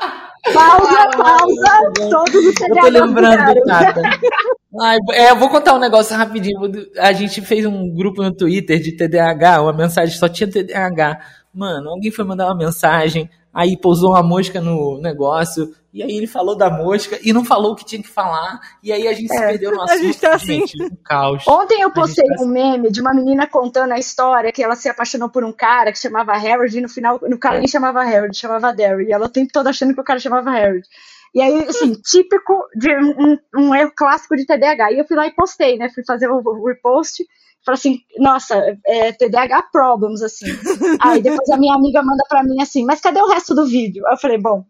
Pausa, 0.52 1.10
pausa, 1.16 2.10
todos 2.10 2.46
os. 2.46 2.60
Eu 2.60 2.76
tô 2.76 2.88
lembrando, 2.88 3.62
cara. 3.66 4.02
Ai, 4.80 4.96
é, 5.12 5.30
eu 5.30 5.36
vou 5.36 5.50
contar 5.50 5.74
um 5.74 5.78
negócio 5.78 6.16
rapidinho. 6.16 6.58
A 6.98 7.12
gente 7.12 7.42
fez 7.42 7.66
um 7.66 7.92
grupo 7.94 8.22
no 8.22 8.34
Twitter 8.34 8.80
de 8.80 8.92
TDAH, 8.92 9.62
uma 9.62 9.72
mensagem 9.72 10.16
só 10.16 10.28
tinha 10.28 10.50
TDAH. 10.50 11.20
Mano, 11.52 11.90
alguém 11.90 12.10
foi 12.10 12.24
mandar 12.24 12.46
uma 12.46 12.56
mensagem. 12.56 13.28
Aí 13.52 13.76
pousou 13.76 14.10
uma 14.10 14.22
mosca 14.22 14.60
no 14.60 15.00
negócio, 15.00 15.74
e 15.92 16.02
aí 16.02 16.16
ele 16.16 16.26
falou 16.26 16.56
da 16.56 16.70
mosca 16.70 17.18
e 17.22 17.32
não 17.32 17.44
falou 17.44 17.72
o 17.72 17.76
que 17.76 17.84
tinha 17.84 18.02
que 18.02 18.08
falar, 18.08 18.60
e 18.82 18.90
aí 18.90 19.06
a 19.06 19.12
gente 19.12 19.30
é, 19.32 19.36
se 19.36 19.40
perdeu 19.40 19.72
no 19.72 19.82
assunto. 19.82 20.00
A 20.00 20.02
gente 20.04 20.20
tá 20.20 20.34
assim. 20.34 20.66
Gente, 20.66 20.82
um 20.82 20.96
caos. 21.04 21.46
Ontem 21.46 21.82
eu 21.82 21.92
postei 21.92 22.26
tá 22.26 22.42
um 22.42 22.46
meme 22.46 22.90
de 22.90 23.00
uma 23.00 23.12
menina 23.12 23.46
contando 23.46 23.92
a 23.92 23.98
história 23.98 24.52
que 24.52 24.62
ela 24.62 24.74
se 24.74 24.88
apaixonou 24.88 25.28
por 25.28 25.44
um 25.44 25.52
cara 25.52 25.92
que 25.92 25.98
chamava 25.98 26.32
Harold, 26.32 26.76
e 26.76 26.80
no 26.80 26.88
final, 26.88 27.20
no 27.22 27.38
cara 27.38 27.58
nem 27.58 27.68
chamava 27.68 28.00
Harold, 28.00 28.36
chamava 28.36 28.72
Derry, 28.72 29.08
e 29.08 29.12
ela 29.12 29.26
o 29.26 29.30
tempo 29.30 29.52
todo 29.52 29.66
achando 29.66 29.94
que 29.94 30.00
o 30.00 30.04
cara 30.04 30.18
chamava 30.18 30.50
Harold. 30.50 30.86
E 31.34 31.40
aí, 31.40 31.64
assim, 31.64 31.94
típico 32.02 32.66
de 32.74 32.90
um, 32.94 33.38
um 33.56 33.74
erro 33.74 33.92
clássico 33.96 34.36
de 34.36 34.46
TDAH. 34.46 34.92
E 34.92 34.98
eu 34.98 35.04
fui 35.06 35.16
lá 35.16 35.26
e 35.26 35.34
postei, 35.34 35.76
né? 35.78 35.88
Fui 35.88 36.04
fazer 36.04 36.28
o, 36.28 36.36
o 36.36 36.66
repost. 36.66 37.24
Falei 37.64 37.78
assim, 37.78 38.00
nossa, 38.18 38.60
é, 38.86 39.12
TDAH 39.12 39.62
problems, 39.72 40.22
assim. 40.22 40.46
aí 41.00 41.22
depois 41.22 41.48
a 41.50 41.56
minha 41.56 41.74
amiga 41.74 42.02
manda 42.02 42.24
pra 42.28 42.42
mim 42.42 42.60
assim, 42.60 42.84
mas 42.84 43.00
cadê 43.00 43.20
o 43.20 43.28
resto 43.28 43.54
do 43.54 43.66
vídeo? 43.66 44.04
Eu 44.10 44.16
falei, 44.16 44.38
bom, 44.38 44.64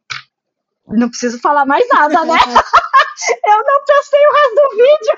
não 0.88 1.08
preciso 1.08 1.40
falar 1.40 1.64
mais 1.64 1.86
nada, 1.88 2.24
né? 2.24 2.34
Eu 3.44 3.56
não 3.64 3.84
postei 3.84 4.20
o 4.20 4.32
resto 4.32 4.54
do 4.54 4.70
vídeo. 4.76 5.14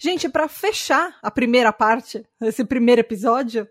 Gente, 0.00 0.28
para 0.28 0.48
fechar 0.48 1.16
a 1.22 1.30
primeira 1.30 1.72
parte, 1.72 2.26
esse 2.42 2.64
primeiro 2.64 3.00
episódio, 3.00 3.68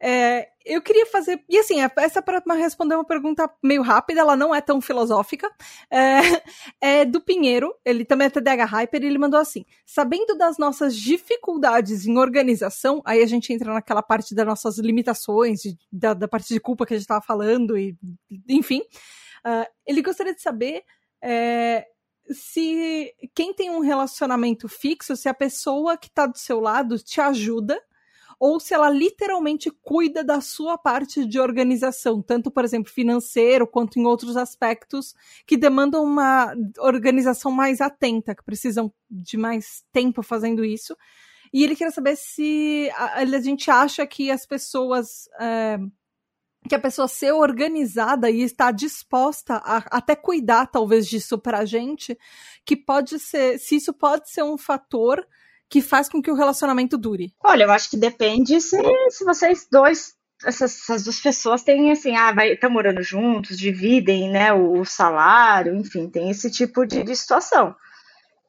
é, 0.00 0.48
eu 0.64 0.82
queria 0.82 1.06
fazer. 1.06 1.42
E 1.48 1.58
assim, 1.58 1.82
é, 1.82 1.90
essa 1.98 2.22
para 2.22 2.42
responder 2.54 2.94
uma 2.94 3.04
pergunta 3.04 3.50
meio 3.62 3.82
rápida, 3.82 4.20
ela 4.20 4.36
não 4.36 4.54
é 4.54 4.60
tão 4.60 4.80
filosófica. 4.80 5.50
É, 5.90 6.20
é 6.80 7.04
do 7.04 7.20
Pinheiro, 7.20 7.74
ele 7.84 8.04
também 8.04 8.26
é 8.26 8.30
TDH 8.30 8.64
Hyper, 8.64 9.02
e 9.02 9.06
ele 9.06 9.18
mandou 9.18 9.40
assim: 9.40 9.64
sabendo 9.84 10.36
das 10.36 10.58
nossas 10.58 10.96
dificuldades 10.96 12.06
em 12.06 12.18
organização, 12.18 13.02
aí 13.04 13.22
a 13.22 13.26
gente 13.26 13.52
entra 13.52 13.72
naquela 13.72 14.02
parte 14.02 14.34
das 14.34 14.46
nossas 14.46 14.78
limitações, 14.78 15.60
de, 15.60 15.76
da, 15.90 16.14
da, 16.14 16.28
parte 16.28 16.52
de 16.52 16.60
culpa 16.60 16.86
que 16.86 16.94
a 16.94 16.96
gente 16.96 17.04
estava 17.04 17.24
falando, 17.24 17.76
e 17.76 17.96
enfim. 18.48 18.80
Uh, 19.44 19.66
ele 19.86 20.02
gostaria 20.02 20.34
de 20.34 20.40
saber. 20.40 20.82
É, 21.24 21.86
se 22.30 23.12
quem 23.34 23.52
tem 23.52 23.70
um 23.70 23.80
relacionamento 23.80 24.68
fixo, 24.68 25.16
se 25.16 25.28
a 25.28 25.34
pessoa 25.34 25.96
que 25.96 26.06
está 26.06 26.26
do 26.26 26.38
seu 26.38 26.60
lado 26.60 26.98
te 26.98 27.20
ajuda 27.20 27.80
ou 28.44 28.58
se 28.58 28.74
ela 28.74 28.90
literalmente 28.90 29.70
cuida 29.70 30.24
da 30.24 30.40
sua 30.40 30.76
parte 30.76 31.24
de 31.24 31.38
organização, 31.38 32.20
tanto, 32.20 32.50
por 32.50 32.64
exemplo, 32.64 32.92
financeiro, 32.92 33.68
quanto 33.68 34.00
em 34.00 34.04
outros 34.04 34.36
aspectos 34.36 35.14
que 35.46 35.56
demandam 35.56 36.02
uma 36.02 36.52
organização 36.80 37.52
mais 37.52 37.80
atenta, 37.80 38.34
que 38.34 38.42
precisam 38.42 38.92
de 39.08 39.36
mais 39.36 39.84
tempo 39.92 40.24
fazazendo 40.24 40.64
isso. 40.64 40.96
E 41.52 41.62
ele 41.62 41.76
queria 41.76 41.92
saber 41.92 42.16
se 42.16 42.90
a, 42.96 43.20
a 43.20 43.40
gente 43.40 43.70
acha 43.70 44.04
que 44.04 44.28
as 44.28 44.44
pessoas. 44.44 45.28
É, 45.40 45.78
que 46.68 46.74
a 46.74 46.80
pessoa 46.80 47.06
ser 47.06 47.30
organizada 47.30 48.28
e 48.28 48.42
estar 48.42 48.72
disposta 48.72 49.54
a 49.64 49.76
até 49.98 50.16
cuidar, 50.16 50.66
talvez, 50.66 51.06
disso 51.06 51.38
pra 51.38 51.64
gente, 51.64 52.18
que 52.64 52.76
pode 52.76 53.20
ser, 53.20 53.58
se 53.60 53.76
isso 53.76 53.92
pode 53.92 54.28
ser 54.30 54.42
um 54.42 54.58
fator 54.58 55.24
que 55.72 55.80
faz 55.80 56.06
com 56.06 56.20
que 56.20 56.30
o 56.30 56.34
relacionamento 56.34 56.98
dure? 56.98 57.32
Olha, 57.42 57.64
eu 57.64 57.70
acho 57.70 57.88
que 57.88 57.96
depende 57.96 58.60
se, 58.60 58.76
se 59.08 59.24
vocês 59.24 59.66
dois 59.72 60.12
essas, 60.44 60.82
essas, 60.82 61.04
duas 61.04 61.18
pessoas 61.18 61.62
têm 61.62 61.90
assim, 61.90 62.14
ah, 62.14 62.30
vai, 62.30 62.52
estão 62.52 62.68
morando 62.68 63.02
juntos, 63.02 63.56
dividem, 63.56 64.28
né, 64.28 64.52
o, 64.52 64.80
o, 64.80 64.84
salário, 64.84 65.74
enfim, 65.74 66.10
tem 66.10 66.28
esse 66.28 66.50
tipo 66.50 66.84
de, 66.84 67.02
de 67.02 67.16
situação. 67.16 67.74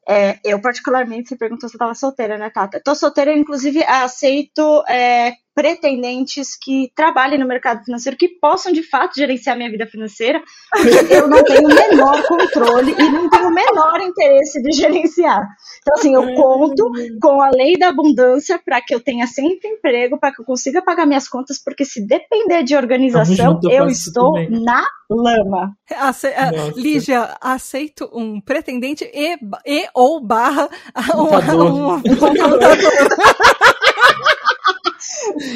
É, 0.06 0.38
eu, 0.44 0.60
particularmente, 0.60 1.30
você 1.30 1.36
perguntou 1.36 1.66
se 1.66 1.76
eu 1.76 1.78
estava 1.78 1.94
solteira, 1.94 2.36
né, 2.36 2.50
Tata? 2.50 2.82
Tô 2.84 2.94
solteira, 2.94 3.32
inclusive, 3.32 3.82
aceito 3.84 4.84
é, 4.86 5.32
pretendentes 5.54 6.56
que 6.60 6.90
trabalhem 6.94 7.38
no 7.38 7.46
mercado 7.46 7.82
financeiro, 7.84 8.18
que 8.18 8.28
possam 8.28 8.72
de 8.72 8.82
fato 8.82 9.14
gerenciar 9.14 9.56
minha 9.56 9.70
vida 9.70 9.86
financeira, 9.86 10.42
porque 10.70 11.14
eu 11.14 11.28
não 11.28 11.42
tenho 11.44 11.68
o 11.68 11.74
menor 11.74 12.22
controle 12.26 12.94
e 12.98 13.10
não 13.10 13.30
tenho 13.30 13.48
o 13.48 13.54
menor 13.54 14.00
interesse 14.00 14.60
de 14.60 14.72
gerenciar. 14.72 15.46
Então, 15.80 15.94
assim, 15.96 16.14
eu 16.14 16.34
conto 16.34 16.90
com 17.20 17.40
a 17.40 17.50
lei 17.50 17.78
da 17.78 17.88
abundância 17.88 18.60
para 18.62 18.80
que 18.80 18.94
eu 18.94 19.00
tenha 19.00 19.26
sempre 19.26 19.68
emprego, 19.68 20.18
para 20.18 20.34
que 20.34 20.40
eu 20.40 20.44
consiga 20.44 20.82
pagar 20.82 21.06
minhas 21.06 21.28
contas, 21.28 21.62
porque 21.62 21.84
se 21.84 22.04
depender 22.04 22.64
de 22.64 22.76
organização, 22.76 23.60
eu 23.70 23.86
estou 23.86 24.34
na 24.50 24.84
lama. 25.08 25.76
Ace 25.90 26.26
uh, 26.26 26.72
Lígia, 26.76 27.36
aceito 27.40 28.10
um 28.12 28.40
pretendente 28.40 29.08
e, 29.12 29.38
e 29.66 29.86
ou 29.94 30.20
barra 30.20 30.68
um, 31.14 31.28
um, 31.54 31.94
um, 31.94 32.02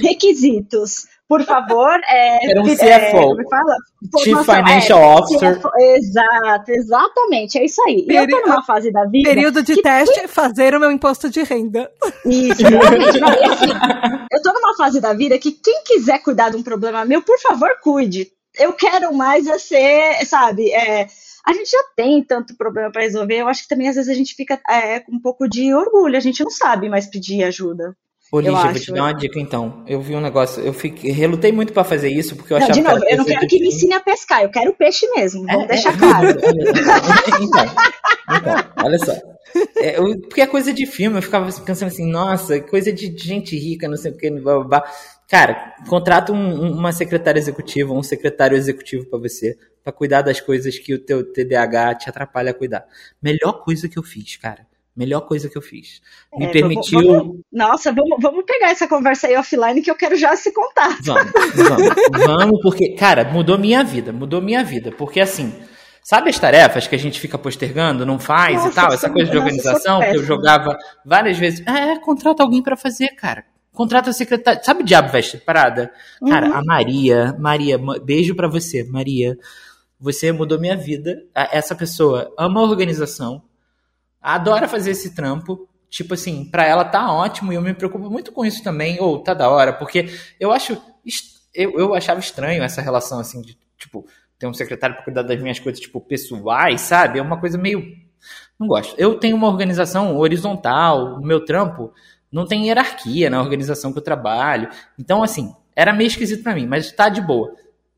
Requisitos. 0.02 1.06
Por 1.28 1.44
favor, 1.44 2.00
é, 2.08 2.50
Era 2.50 2.62
um 2.62 2.64
CFO. 2.64 2.82
É, 2.86 3.48
fala? 3.50 3.76
Chief 4.18 4.32
Nossa, 4.32 4.54
Financial 4.56 4.98
é, 4.98 5.20
Officer. 5.20 5.58
CFO, 5.58 5.70
exato, 5.78 6.70
exatamente, 6.72 7.58
é 7.58 7.66
isso 7.66 7.82
aí. 7.86 8.06
Peri 8.06 8.32
eu 8.32 8.40
tô 8.40 8.46
numa 8.46 8.62
fase 8.62 8.90
da 8.90 9.04
vida. 9.04 9.28
Período 9.28 9.62
de 9.62 9.82
teste, 9.82 10.22
que... 10.22 10.28
fazer 10.28 10.74
o 10.74 10.80
meu 10.80 10.90
imposto 10.90 11.28
de 11.28 11.42
renda. 11.42 11.90
Isso, 12.24 12.66
exatamente. 12.66 13.20
Não, 13.20 13.28
assim, 13.28 14.26
eu 14.32 14.42
tô 14.42 14.54
numa 14.54 14.74
fase 14.74 15.02
da 15.02 15.12
vida 15.12 15.38
que 15.38 15.52
quem 15.52 15.82
quiser 15.84 16.22
cuidar 16.22 16.48
de 16.48 16.56
um 16.56 16.62
problema 16.62 17.04
meu, 17.04 17.20
por 17.20 17.38
favor, 17.40 17.78
cuide. 17.82 18.32
Eu 18.58 18.72
quero 18.72 19.12
mais 19.12 19.46
é 19.46 19.58
ser, 19.58 20.24
sabe, 20.24 20.72
é, 20.72 21.08
a 21.44 21.52
gente 21.52 21.70
já 21.70 21.82
tem 21.94 22.22
tanto 22.22 22.56
problema 22.56 22.90
para 22.90 23.02
resolver. 23.02 23.36
Eu 23.36 23.48
acho 23.48 23.62
que 23.62 23.68
também 23.68 23.88
às 23.88 23.96
vezes 23.96 24.10
a 24.10 24.14
gente 24.14 24.34
fica 24.34 24.58
é, 24.66 25.00
com 25.00 25.16
um 25.16 25.20
pouco 25.20 25.46
de 25.46 25.74
orgulho, 25.74 26.16
a 26.16 26.20
gente 26.20 26.42
não 26.42 26.50
sabe 26.50 26.88
mais 26.88 27.06
pedir 27.06 27.44
ajuda. 27.44 27.94
Ô, 28.30 28.40
Lígia, 28.40 28.60
vou 28.60 28.74
te 28.74 28.92
dar 28.92 29.02
uma 29.04 29.12
dica 29.12 29.40
então. 29.40 29.82
Eu 29.86 30.02
vi 30.02 30.14
um 30.14 30.20
negócio, 30.20 30.62
eu 30.62 30.72
fiquei, 30.74 31.10
relutei 31.10 31.50
muito 31.50 31.72
para 31.72 31.82
fazer 31.82 32.10
isso, 32.10 32.36
porque 32.36 32.52
eu 32.52 32.58
não, 32.58 32.64
achava 32.66 32.78
de 32.78 32.86
novo, 32.86 33.00
que 33.00 33.12
eu 33.12 33.16
não 33.16 33.24
quero 33.24 33.46
que 33.46 33.58
me 33.58 33.68
ensine 33.68 33.94
a 33.94 34.00
pescar, 34.00 34.42
eu 34.42 34.50
quero 34.50 34.74
peixe 34.74 35.08
mesmo, 35.16 35.46
vamos 35.46 35.64
é, 35.64 35.68
deixar 35.68 35.94
é, 35.94 35.96
claro. 35.96 36.28
então, 37.40 37.64
então, 38.36 38.84
olha 38.84 38.98
só. 38.98 39.12
É, 39.78 39.98
eu, 39.98 40.20
porque 40.20 40.42
é 40.42 40.46
coisa 40.46 40.74
de 40.74 40.84
filme, 40.84 41.16
eu 41.16 41.22
ficava 41.22 41.50
pensando 41.62 41.88
assim, 41.88 42.06
nossa, 42.06 42.60
coisa 42.60 42.92
de 42.92 43.16
gente 43.16 43.56
rica, 43.56 43.88
não 43.88 43.96
sei 43.96 44.12
o 44.12 44.16
que, 44.16 44.30
blá, 44.30 44.56
blá, 44.56 44.64
blá. 44.64 44.92
Cara, 45.26 45.74
contrata 45.88 46.30
um, 46.30 46.70
uma 46.70 46.92
secretária 46.92 47.38
executiva, 47.38 47.94
um 47.94 48.02
secretário 48.02 48.56
executivo 48.58 49.06
para 49.06 49.18
você, 49.18 49.56
para 49.82 49.92
cuidar 49.92 50.20
das 50.20 50.38
coisas 50.38 50.78
que 50.78 50.92
o 50.92 50.98
teu 50.98 51.24
TDAH 51.32 51.94
te 51.94 52.10
atrapalha 52.10 52.50
a 52.50 52.54
cuidar. 52.54 52.84
Melhor 53.22 53.64
coisa 53.64 53.88
que 53.88 53.98
eu 53.98 54.02
fiz, 54.02 54.36
cara 54.36 54.67
Melhor 54.98 55.20
coisa 55.20 55.48
que 55.48 55.56
eu 55.56 55.62
fiz. 55.62 56.02
Me 56.36 56.46
é, 56.46 56.50
permitiu. 56.50 57.00
Vamos, 57.00 57.16
vamos, 57.18 57.40
nossa, 57.52 57.92
vamos, 57.92 58.18
vamos 58.20 58.44
pegar 58.44 58.70
essa 58.70 58.88
conversa 58.88 59.28
aí 59.28 59.36
offline 59.36 59.80
que 59.80 59.88
eu 59.88 59.94
quero 59.94 60.16
já 60.16 60.34
se 60.34 60.52
contar. 60.52 60.98
Vamos, 61.04 61.32
vamos, 61.54 62.26
vamos, 62.26 62.60
porque, 62.60 62.96
cara, 62.96 63.22
mudou 63.22 63.56
minha 63.56 63.84
vida, 63.84 64.12
mudou 64.12 64.42
minha 64.42 64.64
vida. 64.64 64.90
Porque 64.90 65.20
assim, 65.20 65.54
sabe 66.02 66.30
as 66.30 66.38
tarefas 66.40 66.88
que 66.88 66.96
a 66.96 66.98
gente 66.98 67.20
fica 67.20 67.38
postergando, 67.38 68.04
não 68.04 68.18
faz 68.18 68.56
nossa, 68.56 68.68
e 68.68 68.72
tal? 68.72 68.92
Essa 68.92 69.08
coisa 69.08 69.30
de 69.30 69.38
organização 69.38 70.00
que 70.00 70.16
eu 70.16 70.24
jogava 70.24 70.76
várias 71.06 71.38
vezes. 71.38 71.64
É, 71.64 71.96
contrata 72.00 72.42
alguém 72.42 72.60
para 72.60 72.76
fazer, 72.76 73.10
cara. 73.10 73.44
Contrata 73.72 74.10
a 74.10 74.12
secretária. 74.12 74.60
Sabe 74.64 74.82
o 74.82 74.84
diabo 74.84 75.12
veste 75.12 75.36
parada? 75.36 75.92
Uhum. 76.20 76.28
Cara, 76.28 76.48
a 76.48 76.64
Maria, 76.64 77.36
Maria, 77.38 77.78
beijo 78.02 78.34
para 78.34 78.48
você, 78.48 78.82
Maria. 78.82 79.38
Você 80.00 80.32
mudou 80.32 80.58
minha 80.58 80.76
vida. 80.76 81.22
Essa 81.32 81.76
pessoa 81.76 82.34
ama 82.36 82.58
a 82.58 82.64
organização 82.64 83.44
adora 84.20 84.68
fazer 84.68 84.92
esse 84.92 85.14
trampo. 85.14 85.68
Tipo 85.90 86.14
assim, 86.14 86.44
para 86.44 86.66
ela 86.66 86.84
tá 86.84 87.10
ótimo 87.10 87.50
e 87.50 87.56
eu 87.56 87.62
me 87.62 87.72
preocupo 87.72 88.10
muito 88.10 88.30
com 88.30 88.44
isso 88.44 88.62
também, 88.62 89.00
ou 89.00 89.22
tá 89.22 89.32
da 89.32 89.48
hora, 89.48 89.72
porque 89.72 90.06
eu 90.38 90.52
acho. 90.52 90.80
Eu, 91.54 91.78
eu 91.78 91.94
achava 91.94 92.20
estranho 92.20 92.62
essa 92.62 92.82
relação, 92.82 93.18
assim, 93.18 93.40
de, 93.40 93.58
tipo, 93.78 94.06
ter 94.38 94.46
um 94.46 94.52
secretário 94.52 94.96
para 94.96 95.04
cuidar 95.04 95.22
das 95.22 95.40
minhas 95.40 95.58
coisas, 95.58 95.80
tipo, 95.80 96.00
pessoais, 96.00 96.82
sabe? 96.82 97.18
É 97.18 97.22
uma 97.22 97.40
coisa 97.40 97.56
meio. 97.56 97.82
Não 98.60 98.66
gosto. 98.66 98.94
Eu 98.98 99.18
tenho 99.18 99.34
uma 99.34 99.48
organização 99.48 100.16
horizontal, 100.18 101.14
o 101.14 101.24
meu 101.24 101.44
trampo 101.44 101.92
não 102.30 102.46
tem 102.46 102.66
hierarquia 102.66 103.30
na 103.30 103.40
organização 103.40 103.90
que 103.90 103.98
eu 103.98 104.02
trabalho. 104.02 104.68
Então, 104.98 105.22
assim, 105.22 105.54
era 105.74 105.92
meio 105.94 106.08
esquisito 106.08 106.42
para 106.42 106.54
mim, 106.54 106.66
mas 106.66 106.92
tá 106.92 107.08
de 107.08 107.22
boa. 107.22 107.54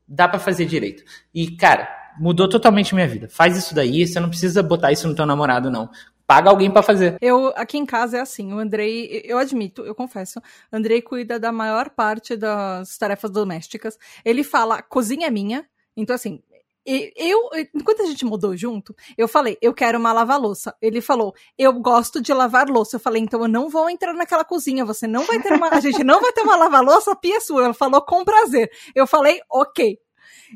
Dá 0.07 0.29
para 0.29 0.39
fazer 0.39 0.65
direito. 0.65 1.03
E, 1.33 1.51
cara, 1.51 1.89
mudou 2.17 2.47
totalmente 2.47 2.95
minha 2.95 3.07
vida. 3.07 3.27
Faz 3.29 3.57
isso 3.57 3.75
daí, 3.75 4.07
você 4.07 4.19
não 4.19 4.29
precisa 4.29 4.63
botar 4.63 4.91
isso 4.91 5.07
no 5.07 5.15
teu 5.15 5.25
namorado, 5.25 5.69
não 5.69 5.89
paga 6.31 6.49
alguém 6.49 6.71
para 6.71 6.81
fazer. 6.81 7.17
Eu 7.19 7.51
aqui 7.57 7.77
em 7.77 7.85
casa 7.85 8.17
é 8.17 8.21
assim, 8.21 8.53
o 8.53 8.57
Andrei, 8.57 9.21
eu 9.25 9.37
admito, 9.37 9.83
eu 9.83 9.93
confesso, 9.93 10.41
Andrei 10.71 11.01
cuida 11.01 11.37
da 11.37 11.51
maior 11.51 11.89
parte 11.89 12.37
das 12.37 12.97
tarefas 12.97 13.29
domésticas. 13.29 13.97
Ele 14.23 14.41
fala, 14.41 14.81
cozinha 14.81 15.27
é 15.27 15.29
minha. 15.29 15.67
Então 15.95 16.15
assim, 16.15 16.41
eu, 16.85 17.49
enquanto 17.75 18.03
a 18.03 18.05
gente 18.05 18.23
mudou 18.23 18.55
junto, 18.55 18.95
eu 19.17 19.27
falei, 19.27 19.57
eu 19.61 19.73
quero 19.73 19.99
uma 19.99 20.13
lava-louça. 20.13 20.73
Ele 20.81 21.01
falou, 21.01 21.35
eu 21.57 21.73
gosto 21.73 22.21
de 22.21 22.33
lavar 22.33 22.69
louça. 22.69 22.95
Eu 22.95 23.01
falei, 23.01 23.21
então 23.21 23.41
eu 23.41 23.49
não 23.49 23.67
vou 23.67 23.89
entrar 23.89 24.13
naquela 24.13 24.45
cozinha, 24.45 24.85
você 24.85 25.05
não 25.07 25.25
vai 25.25 25.37
ter 25.41 25.51
uma, 25.51 25.67
a 25.67 25.81
gente 25.81 26.01
não 26.01 26.21
vai 26.21 26.31
ter 26.31 26.43
uma 26.43 26.55
lava-louça, 26.55 27.11
a 27.11 27.15
pia 27.15 27.35
é 27.35 27.39
sua. 27.41 27.65
Ele 27.65 27.73
falou, 27.73 28.01
com 28.01 28.23
prazer. 28.23 28.71
Eu 28.95 29.05
falei, 29.05 29.41
ok. 29.49 29.99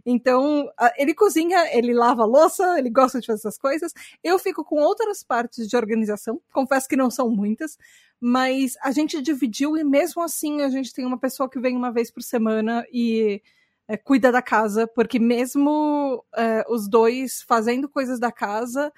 Então, 0.06 0.70
ele 0.98 1.14
cozinha, 1.14 1.70
ele 1.76 1.94
lava 1.94 2.26
louça, 2.26 2.80
ele 2.80 2.90
gosta 2.90 3.20
de 3.20 3.28
fazer 3.28 3.40
essas 3.40 3.58
coisas. 3.58 3.94
Eu 4.24 4.40
fico 4.40 4.64
com 4.64 4.78
outras 4.78 5.24
partes 5.24 5.68
de 5.68 5.78
organização, 5.78 6.42
confesso 6.52 6.88
que 6.88 6.96
não 6.96 7.12
são 7.12 7.30
muitas, 7.30 7.78
mas 8.20 8.76
a 8.82 8.92
gente 8.92 9.22
dividiu 9.22 9.78
e 9.78 9.84
mesmo 9.84 10.22
assim 10.22 10.62
a 10.62 10.70
gente 10.70 10.94
tem 10.94 11.06
uma 11.06 11.20
pessoa 11.20 11.50
que 11.50 11.60
vem 11.60 11.76
uma 11.76 11.92
vez 11.92 12.10
por 12.10 12.24
semana 12.24 12.86
e 12.92 13.42
é, 13.88 13.98
cuida 13.98 14.32
da 14.32 14.42
casa, 14.42 14.88
porque 14.88 15.20
mesmo 15.20 16.24
é, 16.36 16.64
os 16.70 16.88
dois 16.88 17.42
fazendo 17.44 17.88
coisas 17.88 18.20
da 18.20 18.32
casa, 18.32 18.92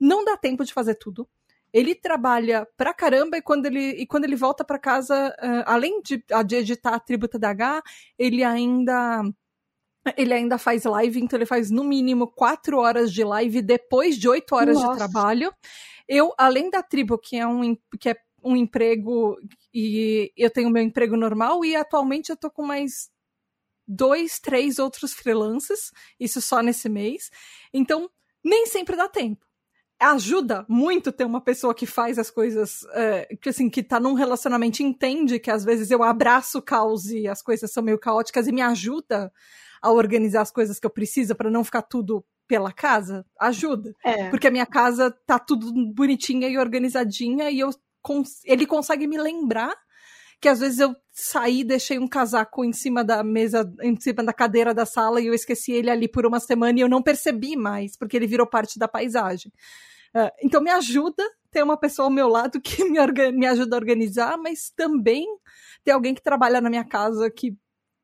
não 0.00 0.24
dá 0.24 0.36
tempo 0.36 0.64
de 0.64 0.72
fazer 0.72 0.94
tudo. 0.96 1.28
Ele 1.72 1.94
trabalha 1.94 2.68
pra 2.76 2.94
caramba 2.94 3.36
e 3.36 3.42
quando 3.42 3.66
ele, 3.66 3.90
e 3.92 4.06
quando 4.06 4.24
ele 4.24 4.36
volta 4.36 4.64
para 4.64 4.78
casa, 4.78 5.30
uh, 5.30 5.64
além 5.66 6.00
de, 6.02 6.24
de 6.46 6.56
editar 6.56 6.94
a 6.94 7.00
Tributa 7.00 7.36
da 7.36 7.50
H, 7.50 7.82
ele 8.16 8.44
ainda 8.44 9.22
ele 10.16 10.34
ainda 10.34 10.58
faz 10.58 10.84
live, 10.84 11.20
então 11.20 11.38
ele 11.38 11.46
faz 11.46 11.70
no 11.70 11.84
mínimo 11.84 12.26
quatro 12.26 12.78
horas 12.78 13.12
de 13.12 13.24
live 13.24 13.62
depois 13.62 14.16
de 14.18 14.28
oito 14.28 14.54
horas 14.54 14.76
Nossa. 14.76 14.90
de 14.90 14.96
trabalho. 14.96 15.52
Eu, 16.06 16.32
além 16.36 16.68
da 16.68 16.82
tribo, 16.82 17.18
que 17.18 17.36
é 17.36 17.46
um, 17.46 17.76
que 17.98 18.10
é 18.10 18.16
um 18.42 18.54
emprego, 18.54 19.38
e 19.72 20.30
eu 20.36 20.50
tenho 20.50 20.68
meu 20.68 20.82
emprego 20.82 21.16
normal, 21.16 21.64
e 21.64 21.74
atualmente 21.74 22.30
eu 22.30 22.36
tô 22.36 22.50
com 22.50 22.62
mais 22.62 23.10
dois, 23.88 24.38
três 24.38 24.78
outros 24.78 25.14
freelances, 25.14 25.90
isso 26.20 26.40
só 26.42 26.60
nesse 26.60 26.88
mês. 26.88 27.30
Então, 27.72 28.10
nem 28.44 28.66
sempre 28.66 28.96
dá 28.96 29.08
tempo. 29.08 29.46
Ajuda 29.98 30.66
muito 30.68 31.12
ter 31.12 31.24
uma 31.24 31.40
pessoa 31.40 31.74
que 31.74 31.86
faz 31.86 32.18
as 32.18 32.30
coisas, 32.30 32.84
é, 32.92 33.36
que 33.40 33.48
assim, 33.48 33.70
que 33.70 33.82
tá 33.82 33.98
num 33.98 34.12
relacionamento, 34.12 34.82
entende 34.82 35.38
que 35.38 35.50
às 35.50 35.64
vezes 35.64 35.90
eu 35.90 36.02
abraço 36.02 36.58
o 36.58 36.62
caos 36.62 37.06
e 37.06 37.26
as 37.26 37.40
coisas 37.40 37.72
são 37.72 37.82
meio 37.82 37.98
caóticas 37.98 38.46
e 38.46 38.52
me 38.52 38.60
ajuda 38.60 39.32
a 39.84 39.92
organizar 39.92 40.40
as 40.40 40.50
coisas 40.50 40.80
que 40.80 40.86
eu 40.86 40.90
preciso 40.90 41.34
para 41.34 41.50
não 41.50 41.62
ficar 41.62 41.82
tudo 41.82 42.24
pela 42.48 42.72
casa, 42.72 43.24
ajuda. 43.38 43.94
É. 44.02 44.30
Porque 44.30 44.48
a 44.48 44.50
minha 44.50 44.64
casa 44.64 45.14
tá 45.26 45.38
tudo 45.38 45.70
bonitinha 45.92 46.48
e 46.48 46.56
organizadinha 46.56 47.50
e 47.50 47.60
eu 47.60 47.70
ele 48.44 48.66
consegue 48.66 49.06
me 49.06 49.16
lembrar 49.16 49.74
que 50.38 50.48
às 50.48 50.60
vezes 50.60 50.78
eu 50.78 50.94
saí, 51.10 51.64
deixei 51.64 51.98
um 51.98 52.08
casaco 52.08 52.64
em 52.64 52.72
cima 52.72 53.02
da 53.02 53.24
mesa, 53.24 53.70
em 53.82 53.98
cima 53.98 54.22
da 54.22 54.32
cadeira 54.32 54.74
da 54.74 54.84
sala 54.84 55.20
e 55.20 55.26
eu 55.26 55.34
esqueci 55.34 55.72
ele 55.72 55.90
ali 55.90 56.06
por 56.06 56.26
uma 56.26 56.38
semana 56.38 56.78
e 56.78 56.82
eu 56.82 56.88
não 56.88 57.02
percebi 57.02 57.56
mais, 57.56 57.96
porque 57.96 58.16
ele 58.16 58.26
virou 58.26 58.46
parte 58.46 58.78
da 58.78 58.86
paisagem. 58.86 59.50
Uh, 60.14 60.30
então 60.42 60.62
me 60.62 60.70
ajuda 60.70 61.22
ter 61.50 61.62
uma 61.62 61.78
pessoa 61.78 62.06
ao 62.06 62.12
meu 62.12 62.28
lado 62.28 62.60
que 62.60 62.84
me, 62.84 62.98
me 63.32 63.46
ajuda 63.46 63.76
a 63.76 63.78
organizar, 63.78 64.36
mas 64.36 64.70
também 64.76 65.26
ter 65.82 65.92
alguém 65.92 66.14
que 66.14 66.22
trabalha 66.22 66.60
na 66.60 66.68
minha 66.68 66.84
casa 66.84 67.30
que 67.30 67.56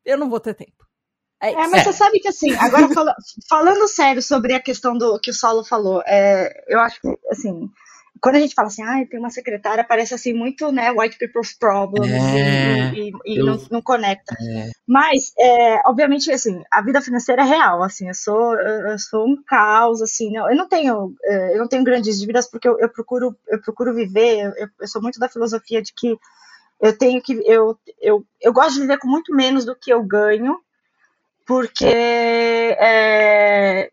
eu 0.05 0.17
não 0.17 0.31
vou 0.31 0.41
ter 0.41 0.55
tempo. 0.55 0.80
É, 1.43 1.53
é, 1.53 1.67
mas 1.69 1.85
você 1.85 1.93
sabe 1.93 2.21
que 2.21 2.29
assim, 2.29 2.53
agora 2.55 2.89
fala, 2.93 3.15
falando 3.49 3.89
sério 3.89 4.23
sobre 4.23 4.53
a 4.53 4.61
questão 4.61 4.97
do 4.97 5.19
que 5.19 5.31
o 5.31 5.35
Saulo 5.35 5.65
falou, 5.65 6.03
é, 6.07 6.65
eu 6.69 6.79
acho 6.81 7.01
que 7.01 7.09
assim, 7.31 7.71
quando 8.21 8.37
a 8.37 8.41
gente 8.41 8.55
fala 8.55 8.69
assim, 8.69 8.83
ah, 8.83 9.05
tem 9.09 9.19
uma 9.19 9.31
secretária, 9.31 9.83
parece 9.83 10.15
assim 10.15 10.35
muito, 10.35 10.71
né, 10.71 10.91
white 10.93 11.17
people's 11.17 11.55
problems 11.55 12.11
é, 12.11 12.93
e, 12.93 13.09
e, 13.09 13.13
e 13.25 13.39
eu, 13.39 13.47
não, 13.47 13.59
não, 13.71 13.83
conecta. 13.83 14.35
É. 14.35 14.71
Mas, 14.87 15.33
é, 15.39 15.81
obviamente, 15.87 16.31
assim, 16.31 16.63
a 16.71 16.83
vida 16.83 17.01
financeira 17.01 17.43
é 17.43 17.47
real, 17.47 17.83
assim, 17.83 18.09
eu 18.09 18.15
sou, 18.15 18.55
eu 18.55 18.99
sou 18.99 19.27
um 19.27 19.43
caos, 19.47 20.03
assim, 20.03 20.31
não, 20.33 20.51
eu 20.51 20.57
não 20.57 20.69
tenho, 20.69 21.15
é, 21.25 21.55
eu 21.55 21.59
não 21.59 21.69
tenho 21.69 21.85
grandes 21.85 22.21
dívidas 22.21 22.49
porque 22.51 22.69
eu, 22.69 22.79
eu 22.79 22.91
procuro, 22.91 23.35
eu 23.49 23.61
procuro 23.63 23.95
viver, 23.95 24.53
eu, 24.57 24.69
eu 24.81 24.89
sou 24.89 25.01
muito 25.01 25.19
da 25.19 25.29
filosofia 25.29 25.81
de 25.81 25.93
que 25.95 26.19
eu 26.81 26.97
tenho 26.97 27.21
que, 27.23 27.33
eu, 27.45 27.79
eu, 28.01 28.25
eu 28.41 28.53
gosto 28.53 28.75
de 28.75 28.81
viver 28.81 28.99
com 28.99 29.09
muito 29.09 29.35
menos 29.35 29.65
do 29.65 29.77
que 29.77 29.93
eu 29.93 30.03
ganho, 30.03 30.59
porque 31.51 31.85
é, 31.85 33.91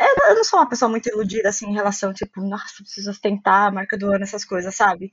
eu 0.00 0.34
não 0.34 0.42
sou 0.42 0.58
uma 0.58 0.70
pessoa 0.70 0.88
muito 0.88 1.06
iludida 1.10 1.50
assim 1.50 1.66
em 1.66 1.74
relação, 1.74 2.14
tipo, 2.14 2.40
nossa, 2.40 2.76
preciso 2.78 3.10
ostentar 3.10 3.68
a 3.68 3.70
marca 3.70 3.98
do 3.98 4.10
ano, 4.10 4.24
essas 4.24 4.42
coisas, 4.42 4.74
sabe? 4.74 5.12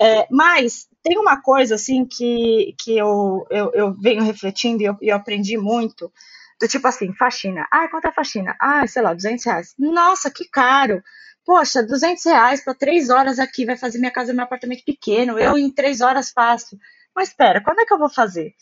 É, 0.00 0.28
mas 0.30 0.86
tem 1.02 1.18
uma 1.18 1.42
coisa 1.42 1.74
assim 1.74 2.06
que, 2.06 2.76
que 2.78 2.96
eu, 2.96 3.44
eu, 3.50 3.72
eu 3.74 3.92
venho 4.00 4.22
refletindo 4.22 4.84
e 4.84 4.86
eu, 4.86 4.96
eu 5.00 5.16
aprendi 5.16 5.58
muito, 5.58 6.12
do 6.60 6.68
tipo 6.68 6.86
assim, 6.86 7.12
faxina. 7.12 7.66
Ah, 7.72 7.88
quanto 7.88 8.06
é 8.06 8.12
faxina? 8.12 8.56
Ah, 8.60 8.86
sei 8.86 9.02
lá, 9.02 9.12
200 9.12 9.44
reais. 9.44 9.74
Nossa, 9.76 10.30
que 10.30 10.48
caro! 10.48 11.02
Poxa, 11.44 11.82
200 11.82 12.24
reais 12.24 12.62
para 12.62 12.72
três 12.72 13.10
horas 13.10 13.40
aqui 13.40 13.66
vai 13.66 13.76
fazer 13.76 13.98
minha 13.98 14.12
casa, 14.12 14.32
meu 14.32 14.44
apartamento 14.44 14.84
pequeno. 14.84 15.40
Eu 15.40 15.58
em 15.58 15.72
três 15.72 16.02
horas 16.02 16.30
faço. 16.30 16.78
Mas 17.16 17.30
espera, 17.30 17.60
quando 17.60 17.80
é 17.80 17.84
que 17.84 17.92
eu 17.92 17.98
vou 17.98 18.08
fazer? 18.08 18.54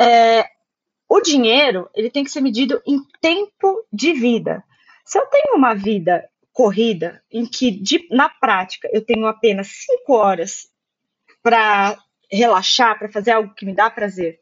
É, 0.00 0.46
o 1.12 1.20
dinheiro, 1.20 1.90
ele 1.94 2.08
tem 2.08 2.24
que 2.24 2.30
ser 2.30 2.40
medido 2.40 2.80
em 2.86 2.98
tempo 3.20 3.86
de 3.92 4.14
vida. 4.14 4.64
Se 5.04 5.18
eu 5.18 5.26
tenho 5.26 5.56
uma 5.56 5.74
vida 5.74 6.26
corrida 6.54 7.22
em 7.30 7.44
que, 7.44 7.70
de, 7.70 8.08
na 8.10 8.30
prática, 8.30 8.88
eu 8.90 9.04
tenho 9.04 9.26
apenas 9.26 9.68
cinco 9.68 10.14
horas 10.14 10.70
para 11.42 11.98
relaxar, 12.30 12.98
para 12.98 13.12
fazer 13.12 13.32
algo 13.32 13.52
que 13.54 13.66
me 13.66 13.74
dá 13.74 13.90
prazer, 13.90 14.40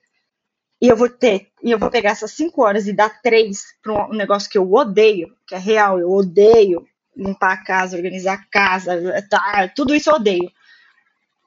e 0.81 0.87
eu 0.87 0.97
vou 0.97 1.09
ter, 1.09 1.49
e 1.61 1.73
eu 1.73 1.79
vou 1.79 1.91
pegar 1.91 2.11
essas 2.11 2.31
cinco 2.31 2.63
horas 2.63 2.87
e 2.87 2.93
dar 2.93 3.21
três 3.21 3.65
para 3.83 4.07
um 4.09 4.15
negócio 4.15 4.49
que 4.49 4.57
eu 4.57 4.73
odeio, 4.73 5.35
que 5.49 5.57
é 5.57 5.59
real, 5.59 5.99
eu 5.99 6.09
odeio 6.09 6.87
limpar 7.17 7.55
a 7.55 7.65
casa, 7.65 7.97
organizar 7.97 8.35
a 8.35 8.45
casa, 8.49 8.97
tá, 9.29 9.67
tudo 9.75 9.93
isso 9.93 10.09
eu 10.09 10.15
odeio. 10.15 10.49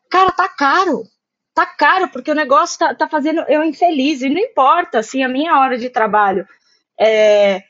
Cara, 0.10 0.32
tá 0.32 0.50
caro 0.50 1.08
tá 1.54 1.66
caro, 1.66 2.10
porque 2.10 2.32
o 2.32 2.36
negócio 2.36 2.80
tá, 2.80 2.96
tá 2.96 3.08
fazendo 3.08 3.42
eu 3.48 3.64
infeliz, 3.64 4.22
e 4.22 4.30
não 4.30 4.40
importa, 4.40 5.00
assim, 5.00 5.24
a 5.24 5.30
minha 5.30 5.60
hora 5.60 5.78
de 5.78 5.90
trabalho 5.90 6.48
é 7.00 7.64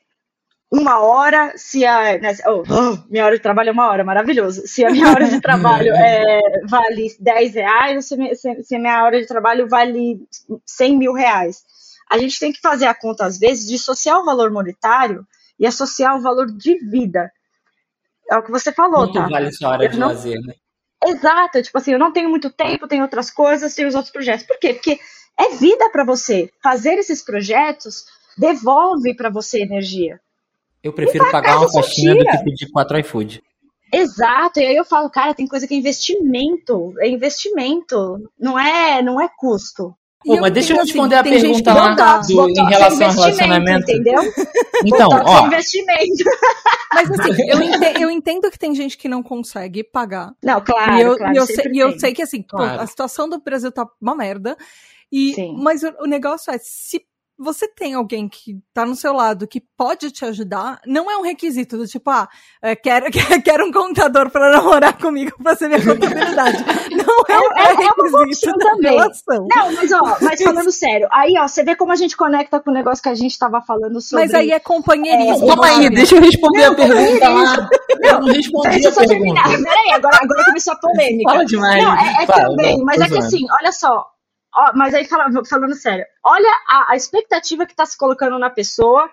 uma 0.74 1.00
hora, 1.00 1.54
se 1.56 1.86
a. 1.86 2.18
Né, 2.18 2.36
oh, 2.48 2.64
oh, 2.68 2.98
minha 3.08 3.24
hora 3.24 3.36
de 3.36 3.42
trabalho 3.44 3.70
é 3.70 3.72
uma 3.72 3.92
hora, 3.92 4.04
maravilhoso. 4.04 4.64
Se 4.66 4.84
a 4.84 4.90
minha 4.90 5.08
hora 5.08 5.30
de 5.30 5.40
trabalho 5.42 5.94
é, 5.94 6.62
vale 6.66 7.16
10 7.20 7.54
reais, 7.54 7.96
ou 7.96 8.02
se, 8.02 8.64
se, 8.64 8.76
a 8.76 8.80
minha 8.80 9.04
hora 9.04 9.22
de 9.22 9.28
trabalho 9.28 9.70
vale 9.70 10.20
100 10.66 10.98
mil 10.98 11.14
reais. 11.14 11.64
A 12.10 12.18
gente 12.18 12.40
tem 12.40 12.52
que 12.52 12.60
fazer 12.60 12.88
a 12.88 12.94
conta, 12.96 13.26
às 13.26 13.38
vezes, 13.38 13.68
de 13.68 13.76
associar 13.76 14.20
o 14.20 14.26
valor 14.26 14.52
monetário 14.52 15.26
e 15.60 15.68
associar 15.68 16.18
o 16.18 16.22
valor 16.22 16.48
de 16.48 16.76
vida. 16.90 17.32
É 18.32 18.38
o 18.38 18.44
que 18.44 18.50
você 18.50 18.72
falou, 18.72 19.02
Muito 19.02 19.14
tá? 19.14 19.28
vale 19.28 19.50
essa 19.50 19.68
hora 19.68 19.86
eu 19.86 19.90
de 19.90 20.00
não... 20.00 20.08
lazer, 20.08 20.42
né? 20.42 20.56
Exato, 21.08 21.62
tipo 21.62 21.78
assim, 21.78 21.92
eu 21.92 22.00
não 22.00 22.12
tenho 22.12 22.30
muito 22.30 22.50
tempo, 22.50 22.88
tenho 22.88 23.04
outras 23.04 23.30
coisas, 23.30 23.76
tenho 23.76 23.88
os 23.88 23.96
outros 23.96 24.12
projetos. 24.12 24.46
Por 24.46 24.58
quê? 24.58 24.74
Porque 24.74 25.00
é 25.38 25.56
vida 25.56 25.90
para 25.90 26.04
você. 26.04 26.50
Fazer 26.62 26.94
esses 26.94 27.22
projetos 27.22 28.06
devolve 28.38 29.16
para 29.16 29.30
você 29.30 29.62
energia. 29.62 30.20
Eu 30.84 30.94
prefiro 30.94 31.30
pagar 31.32 31.58
uma 31.60 31.72
faxina 31.72 32.16
do 32.16 32.26
que 32.26 32.44
pedir 32.44 32.70
quatro 32.72 32.98
iFood. 33.00 33.42
Exato, 33.94 34.60
e 34.60 34.66
aí 34.66 34.76
eu 34.76 34.84
falo, 34.84 35.10
cara, 35.10 35.36
tem 35.36 35.48
coisa 35.48 35.68
que 35.68 35.74
é 35.76 35.78
investimento, 35.78 36.94
é 37.00 37.08
investimento, 37.08 38.20
não 38.40 38.58
é, 38.58 39.02
não 39.04 39.22
é 39.22 39.30
custo. 39.38 39.96
Pô, 40.26 40.40
mas 40.40 40.54
deixa 40.54 40.74
eu 40.74 40.78
assim, 40.78 40.88
responder 40.88 41.16
assim, 41.16 41.30
a 41.30 41.40
pergunta 41.40 41.74
lá 41.74 42.18
do, 42.20 42.50
em 42.50 42.66
relação 42.66 43.08
ao 43.08 43.14
relacionamento. 43.14 43.92
Entendeu? 43.92 44.22
Então, 44.86 45.08
ó. 45.10 45.46
investimento. 45.46 46.26
Mas 46.94 47.10
assim, 47.10 47.50
eu 47.50 47.62
entendo, 47.64 48.02
eu 48.02 48.12
entendo, 48.12 48.52
que 48.52 48.60
tem 48.60 48.76
gente 48.76 48.98
que 48.98 49.08
não 49.08 49.24
consegue 49.24 49.82
pagar. 49.82 50.34
Não, 50.44 50.60
claro. 50.60 50.98
E 50.98 51.02
eu, 51.02 51.18
claro, 51.18 51.34
e 51.34 51.38
eu, 51.38 51.46
sei, 51.46 51.72
e 51.72 51.80
eu 51.80 51.98
sei, 51.98 52.14
que 52.14 52.22
assim, 52.22 52.42
claro. 52.42 52.78
pô, 52.78 52.84
a 52.84 52.88
situação 52.88 53.30
do 53.30 53.40
Brasil 53.40 53.72
tá 53.72 53.88
uma 54.02 54.14
merda. 54.14 54.58
E, 55.10 55.36
mas 55.54 55.84
o, 55.84 55.94
o 56.02 56.06
negócio 56.06 56.52
é, 56.52 56.58
se 56.58 57.02
você 57.44 57.68
tem 57.68 57.94
alguém 57.94 58.28
que 58.28 58.58
tá 58.74 58.86
no 58.86 58.96
seu 58.96 59.14
lado 59.14 59.48
que 59.48 59.62
pode 59.78 60.12
te 60.12 60.26
ajudar, 60.26 60.80
não 60.86 61.10
é 61.12 61.18
um 61.18 61.22
requisito 61.22 61.78
do 61.78 61.88
tipo, 61.88 62.10
ah, 62.10 62.28
é, 62.62 62.76
quero, 62.76 63.08
quero 63.44 63.68
um 63.68 63.72
contador 63.72 64.30
para 64.30 64.52
namorar 64.52 64.98
comigo 64.98 65.32
para 65.44 65.56
ser 65.56 65.68
minha 65.68 65.84
contabilidade. 65.84 66.58
Não 66.94 67.24
é, 67.28 67.40
um 67.40 67.58
é, 67.58 67.72
é 67.72 67.76
requisito 67.76 68.58
da 68.58 68.70
também. 68.72 68.92
relação. 68.92 69.48
Não, 69.56 69.74
mas 69.74 69.92
ó, 69.92 70.18
mas 70.22 70.42
falando 70.42 70.72
sério, 70.72 71.08
aí 71.12 71.34
ó, 71.38 71.48
você 71.48 71.64
vê 71.64 71.76
como 71.76 71.92
a 71.92 71.96
gente 71.96 72.16
conecta 72.16 72.60
com 72.60 72.72
o 72.72 72.74
negócio 72.74 73.04
que 73.04 73.10
a 73.10 73.16
gente 73.16 73.38
tava 73.38 73.62
falando 73.62 74.00
sobre. 74.00 74.26
Mas 74.26 74.34
aí 74.34 74.52
é 74.52 74.60
companheirismo. 74.60 75.46
É, 75.46 75.48
Calma 75.48 75.68
aí, 75.68 75.90
deixa 75.90 76.16
eu 76.16 76.22
responder 76.22 76.66
não, 76.66 76.74
a 76.74 76.76
pergunta 76.76 77.30
lá. 77.30 77.70
Não, 78.00 78.20
não 78.22 78.34
respondi 78.34 78.70
deixa 78.70 78.88
eu 78.90 78.94
só 78.94 79.06
terminar. 79.06 79.44
Peraí, 79.44 79.92
agora, 79.94 80.20
agora 80.22 80.46
começou 80.46 80.74
a 80.74 80.76
polêmica. 80.78 81.32
Fala 81.32 81.46
demais. 81.46 81.84
Não, 81.84 81.94
é, 81.96 82.24
é 82.24 82.26
Fala, 82.26 82.44
também, 82.44 82.84
mas 82.84 83.02
é 83.02 83.10
que 83.10 83.18
assim, 83.18 83.46
olha 83.60 83.72
só, 83.72 84.06
Ó, 84.56 84.72
mas 84.76 84.94
aí 84.94 85.06
falando, 85.06 85.46
falando 85.46 85.74
sério, 85.76 86.06
olha 86.24 86.50
a, 86.70 86.94
a 86.94 86.96
expectativa 86.96 87.66
que 87.66 87.76
tá 87.76 87.86
se 87.86 87.98
colocando 87.98 88.38
na 88.38 88.50
pessoa 88.50 89.10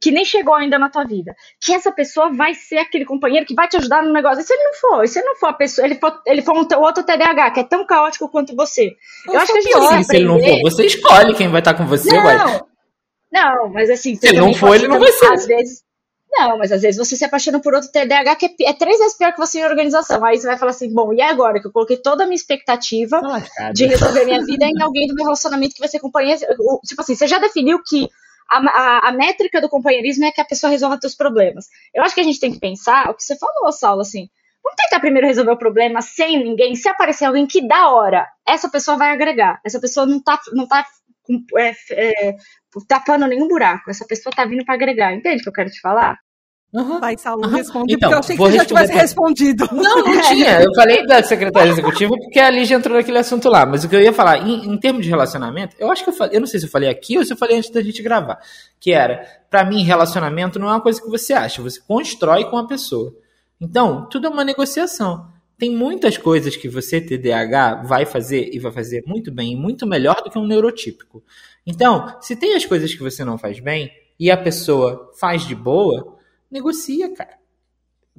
que 0.00 0.10
nem 0.10 0.24
chegou 0.24 0.54
ainda 0.54 0.78
na 0.78 0.88
tua 0.88 1.04
vida. 1.04 1.36
Que 1.60 1.74
essa 1.74 1.92
pessoa 1.92 2.32
vai 2.32 2.54
ser 2.54 2.78
aquele 2.78 3.04
companheiro 3.04 3.44
que 3.44 3.54
vai 3.54 3.68
te 3.68 3.76
ajudar 3.76 4.02
no 4.02 4.12
negócio. 4.12 4.40
E 4.40 4.44
se 4.44 4.52
ele 4.52 4.64
não 4.64 4.74
for, 4.74 5.04
e 5.04 5.08
se 5.08 5.18
ele 5.18 5.26
não 5.26 5.36
for 5.36 5.48
a 5.48 5.52
pessoa, 5.52 5.86
ele 5.86 5.96
for, 5.96 6.22
ele 6.26 6.42
for 6.42 6.54
um 6.54 6.82
outro 6.82 7.04
TDAH, 7.04 7.50
que 7.50 7.60
é 7.60 7.64
tão 7.64 7.86
caótico 7.86 8.28
quanto 8.28 8.56
você. 8.56 8.96
Eu, 9.26 9.34
eu 9.34 9.40
acho 9.40 9.52
que 9.52 9.58
a 9.58 9.60
gente 9.60 9.72
pior, 9.72 9.84
aprender... 9.84 10.04
Se 10.04 10.16
ele 10.16 10.24
não 10.24 10.40
for, 10.40 10.60
você 10.62 10.86
escolhe 10.86 11.34
quem 11.34 11.48
vai 11.50 11.60
estar 11.60 11.74
com 11.74 11.86
você, 11.86 12.16
não, 12.16 12.24
ué. 12.24 12.60
Não, 13.30 13.68
mas 13.68 13.90
assim... 13.90 14.16
Se 14.16 14.28
ele 14.28 14.40
não 14.40 14.54
for, 14.54 14.74
ele 14.74 14.88
não 14.88 14.98
vai 14.98 15.12
ser. 15.12 15.32
Às 15.34 15.46
vezes, 15.46 15.84
não, 16.30 16.58
mas 16.58 16.70
às 16.70 16.82
vezes 16.82 16.96
você 16.96 17.16
se 17.16 17.24
apaixona 17.24 17.60
por 17.60 17.74
outro 17.74 17.90
TDAH 17.90 18.36
que 18.36 18.46
é, 18.46 18.70
é, 18.70 18.72
três 18.72 18.98
vezes 18.98 19.16
pior 19.16 19.32
que 19.32 19.38
você 19.38 19.60
em 19.60 19.64
organização. 19.64 20.24
Aí 20.24 20.38
você 20.38 20.46
vai 20.46 20.56
falar 20.56 20.70
assim, 20.70 20.92
bom, 20.92 21.12
e 21.12 21.20
agora 21.20 21.60
que 21.60 21.66
eu 21.66 21.72
coloquei 21.72 21.96
toda 21.96 22.24
a 22.24 22.26
minha 22.26 22.36
expectativa 22.36 23.20
de 23.74 23.86
resolver 23.86 24.24
minha 24.24 24.44
vida 24.44 24.64
em 24.64 24.80
alguém 24.80 25.06
do 25.08 25.14
meu 25.14 25.24
relacionamento 25.24 25.74
que 25.74 25.80
vai 25.80 25.88
ser 25.88 25.98
companheiro. 25.98 26.40
Tipo 26.86 27.02
assim, 27.02 27.14
você 27.14 27.26
já 27.26 27.38
definiu 27.38 27.82
que 27.84 28.08
a, 28.48 28.58
a, 28.58 29.08
a, 29.08 29.12
métrica 29.12 29.60
do 29.60 29.68
companheirismo 29.68 30.24
é 30.24 30.30
que 30.30 30.40
a 30.40 30.44
pessoa 30.44 30.70
resolva 30.70 30.98
seus 31.00 31.14
problemas. 31.14 31.66
Eu 31.94 32.02
acho 32.02 32.14
que 32.14 32.20
a 32.20 32.24
gente 32.24 32.40
tem 32.40 32.52
que 32.52 32.60
pensar 32.60 33.10
o 33.10 33.14
que 33.14 33.22
você 33.22 33.36
falou, 33.36 33.72
Saulo, 33.72 34.00
assim. 34.00 34.28
Vamos 34.62 34.76
tentar 34.76 35.00
primeiro 35.00 35.26
resolver 35.26 35.52
o 35.52 35.58
problema 35.58 36.02
sem 36.02 36.42
ninguém. 36.42 36.74
Se 36.74 36.88
aparecer 36.88 37.24
alguém 37.24 37.46
que 37.46 37.66
da 37.66 37.90
hora, 37.90 38.28
essa 38.46 38.68
pessoa 38.68 38.96
vai 38.96 39.10
agregar. 39.10 39.60
Essa 39.64 39.80
pessoa 39.80 40.04
não 40.04 40.22
tá, 40.22 40.38
não 40.52 40.66
tá 40.66 40.84
é, 41.56 41.74
é, 41.92 42.36
tapando 42.88 43.26
nenhum 43.26 43.48
buraco. 43.48 43.90
Essa 43.90 44.06
pessoa 44.06 44.32
tá 44.34 44.44
vindo 44.44 44.64
para 44.64 44.74
agregar. 44.74 45.14
Entende 45.14 45.40
o 45.40 45.42
que 45.42 45.48
eu 45.48 45.52
quero 45.52 45.70
te 45.70 45.80
falar? 45.80 46.18
Uhum. 46.72 47.00
Vai, 47.00 47.18
Saulo, 47.18 47.44
uhum. 47.44 47.50
responde, 47.50 47.94
então, 47.94 48.08
porque 48.08 48.14
eu 48.14 48.18
achei 48.20 48.36
que 48.36 48.42
você 48.42 48.56
já 48.58 48.64
tivesse 48.64 48.92
pra... 48.92 49.00
respondido. 49.00 49.68
Não, 49.72 50.04
não 50.04 50.20
tinha. 50.22 50.62
Eu 50.62 50.72
falei 50.72 51.04
da 51.04 51.20
secretária 51.20 51.70
executiva 51.70 52.14
porque 52.16 52.38
a 52.38 52.48
Lígia 52.48 52.76
entrou 52.76 52.96
naquele 52.96 53.18
assunto 53.18 53.48
lá. 53.48 53.66
Mas 53.66 53.82
o 53.82 53.88
que 53.88 53.96
eu 53.96 54.00
ia 54.00 54.12
falar, 54.12 54.38
em, 54.38 54.72
em 54.72 54.78
termos 54.78 55.02
de 55.02 55.10
relacionamento, 55.10 55.74
eu 55.80 55.90
acho 55.90 56.04
que 56.04 56.10
eu 56.10 56.14
falei, 56.14 56.36
eu 56.36 56.40
não 56.40 56.46
sei 56.46 56.60
se 56.60 56.66
eu 56.66 56.70
falei 56.70 56.88
aqui 56.88 57.18
ou 57.18 57.24
se 57.24 57.32
eu 57.32 57.36
falei 57.36 57.58
antes 57.58 57.70
da 57.70 57.82
gente 57.82 58.00
gravar. 58.02 58.38
Que 58.78 58.92
era, 58.92 59.26
para 59.50 59.64
mim, 59.64 59.82
relacionamento 59.82 60.60
não 60.60 60.68
é 60.68 60.72
uma 60.72 60.80
coisa 60.80 61.02
que 61.02 61.08
você 61.08 61.32
acha, 61.32 61.60
você 61.60 61.80
constrói 61.80 62.44
com 62.48 62.56
a 62.56 62.66
pessoa. 62.66 63.12
Então, 63.60 64.08
tudo 64.08 64.28
é 64.28 64.30
uma 64.30 64.44
negociação. 64.44 65.26
Tem 65.60 65.70
muitas 65.70 66.16
coisas 66.16 66.56
que 66.56 66.70
você, 66.70 67.02
TDAH, 67.02 67.82
vai 67.82 68.06
fazer 68.06 68.48
e 68.50 68.58
vai 68.58 68.72
fazer 68.72 69.02
muito 69.06 69.30
bem, 69.30 69.54
muito 69.54 69.86
melhor 69.86 70.22
do 70.24 70.30
que 70.30 70.38
um 70.38 70.46
neurotípico. 70.46 71.22
Então, 71.66 72.16
se 72.18 72.34
tem 72.34 72.54
as 72.54 72.64
coisas 72.64 72.94
que 72.94 73.02
você 73.02 73.22
não 73.26 73.36
faz 73.36 73.60
bem 73.60 73.92
e 74.18 74.30
a 74.30 74.38
pessoa 74.38 75.12
faz 75.20 75.46
de 75.46 75.54
boa, 75.54 76.16
negocia, 76.50 77.14
cara. 77.14 77.38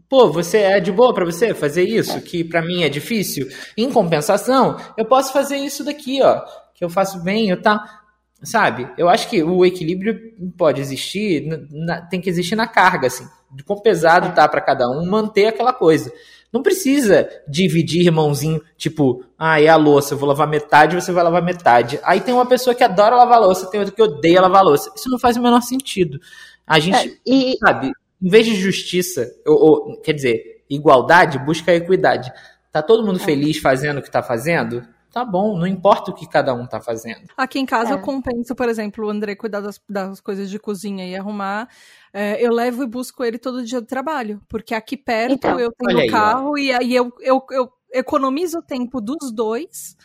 Pô, 0.08 0.32
você 0.32 0.60
é 0.60 0.80
de 0.80 0.92
boa 0.92 1.16
para 1.16 1.26
você 1.26 1.52
fazer 1.56 1.84
isso, 1.84 2.22
que 2.22 2.44
para 2.44 2.62
mim 2.62 2.84
é 2.84 2.90
difícil? 2.90 3.50
Em 3.76 3.90
compensação, 3.92 4.78
eu 4.96 5.06
posso 5.06 5.34
fazer 5.34 5.58
isso 5.58 5.84
daqui, 5.84 6.22
ó, 6.22 6.42
que 6.76 6.86
eu 6.86 6.92
faço 6.92 7.24
bem, 7.24 7.50
eu 7.50 7.60
tá, 7.60 8.04
sabe? 8.44 8.88
Eu 9.00 9.10
acho 9.10 9.28
que 9.28 9.42
o 9.42 9.66
equilíbrio 9.66 10.36
pode 10.56 10.80
existir, 10.80 11.48
na, 11.72 12.02
tem 12.02 12.22
que 12.22 12.30
existir 12.30 12.56
na 12.56 12.68
carga, 12.68 13.08
assim, 13.08 13.28
de 13.52 13.64
quão 13.64 13.82
pesado 13.82 14.36
tá 14.36 14.48
para 14.48 14.62
cada 14.62 14.88
um, 14.88 15.04
manter 15.10 15.48
aquela 15.48 15.74
coisa. 15.74 16.14
Não 16.52 16.62
precisa 16.62 17.30
dividir, 17.48 18.06
irmãozinho, 18.06 18.62
tipo, 18.78 19.24
ah, 19.38 19.62
é 19.62 19.68
a 19.68 19.78
louça, 19.78 20.14
eu 20.14 20.18
vou 20.18 20.28
lavar 20.28 20.48
metade, 20.48 20.96
você 20.96 21.12
vai 21.12 21.24
lavar 21.24 21.42
metade. 21.42 22.00
Aí 22.04 22.20
tem 22.20 22.34
uma 22.34 22.46
pessoa 22.46 22.76
que 22.76 22.84
adora 22.84 23.16
lavar 23.16 23.40
louça, 23.40 23.70
tem 23.70 23.80
outra 23.80 23.96
que 23.96 24.02
odeia 24.02 24.42
lavar 24.42 24.64
louça. 24.64 24.92
Isso 24.96 25.10
não 25.10 25.18
faz 25.18 25.38
o 25.38 25.42
menor 25.42 25.62
sentido. 25.62 26.20
A 26.68 26.78
gente, 26.78 27.10
é, 27.10 27.14
e... 27.26 27.58
sabe, 27.58 27.92
em 28.22 28.30
vez 28.30 28.46
de 28.46 28.56
justiça, 28.56 29.32
ou, 29.48 29.56
ou, 29.56 30.02
quer 30.02 30.14
dizer, 30.14 30.64
igualdade, 30.70 31.40
busca 31.40 31.74
equidade. 31.74 32.32
Tá 32.72 32.82
todo 32.82 33.06
mundo 33.06 33.20
é. 33.20 33.24
feliz 33.24 33.58
fazendo 33.58 34.00
o 34.00 34.02
que 34.02 34.12
tá 34.12 34.22
fazendo? 34.22 34.86
Tá 35.12 35.26
bom, 35.26 35.58
não 35.58 35.68
importa 35.68 36.12
o 36.12 36.14
que 36.14 36.26
cada 36.26 36.54
um 36.54 36.66
tá 36.66 36.80
fazendo. 36.80 37.28
Aqui 37.36 37.60
em 37.60 37.66
casa 37.66 37.92
é. 37.92 37.94
eu 37.94 38.00
compenso, 38.00 38.56
por 38.56 38.70
exemplo, 38.70 39.06
o 39.06 39.10
André 39.10 39.36
cuidar 39.36 39.60
das, 39.60 39.80
das 39.90 40.22
coisas 40.22 40.50
de 40.50 40.58
cozinha 40.58 41.06
e 41.06 41.16
arrumar. 41.16 41.68
É, 42.14 42.46
eu 42.46 42.52
levo 42.52 42.84
e 42.84 42.88
busco 42.88 43.24
ele 43.24 43.38
todo 43.38 43.64
dia 43.64 43.80
do 43.80 43.88
trabalho. 43.88 44.42
Porque 44.48 44.74
aqui 44.74 44.98
perto 44.98 45.34
então, 45.34 45.60
eu 45.60 45.72
tenho 45.72 46.06
o 46.06 46.12
carro 46.12 46.56
aí, 46.56 46.66
e 46.66 46.74
aí 46.74 46.96
eu, 46.96 47.12
eu, 47.20 47.46
eu 47.52 47.72
economizo 47.94 48.60
o 48.60 48.64
tempo 48.64 49.00
dos 49.00 49.32
dois, 49.32 49.96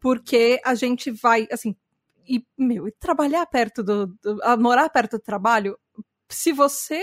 porque 0.00 0.60
a 0.64 0.74
gente 0.74 1.10
vai, 1.10 1.46
assim, 1.50 1.76
e, 2.28 2.44
meu, 2.58 2.88
e 2.88 2.92
trabalhar 2.92 3.46
perto 3.46 3.82
do, 3.82 4.06
do 4.06 4.38
morar 4.58 4.88
perto 4.88 5.18
do 5.18 5.22
trabalho, 5.22 5.78
se 6.28 6.52
você 6.52 7.02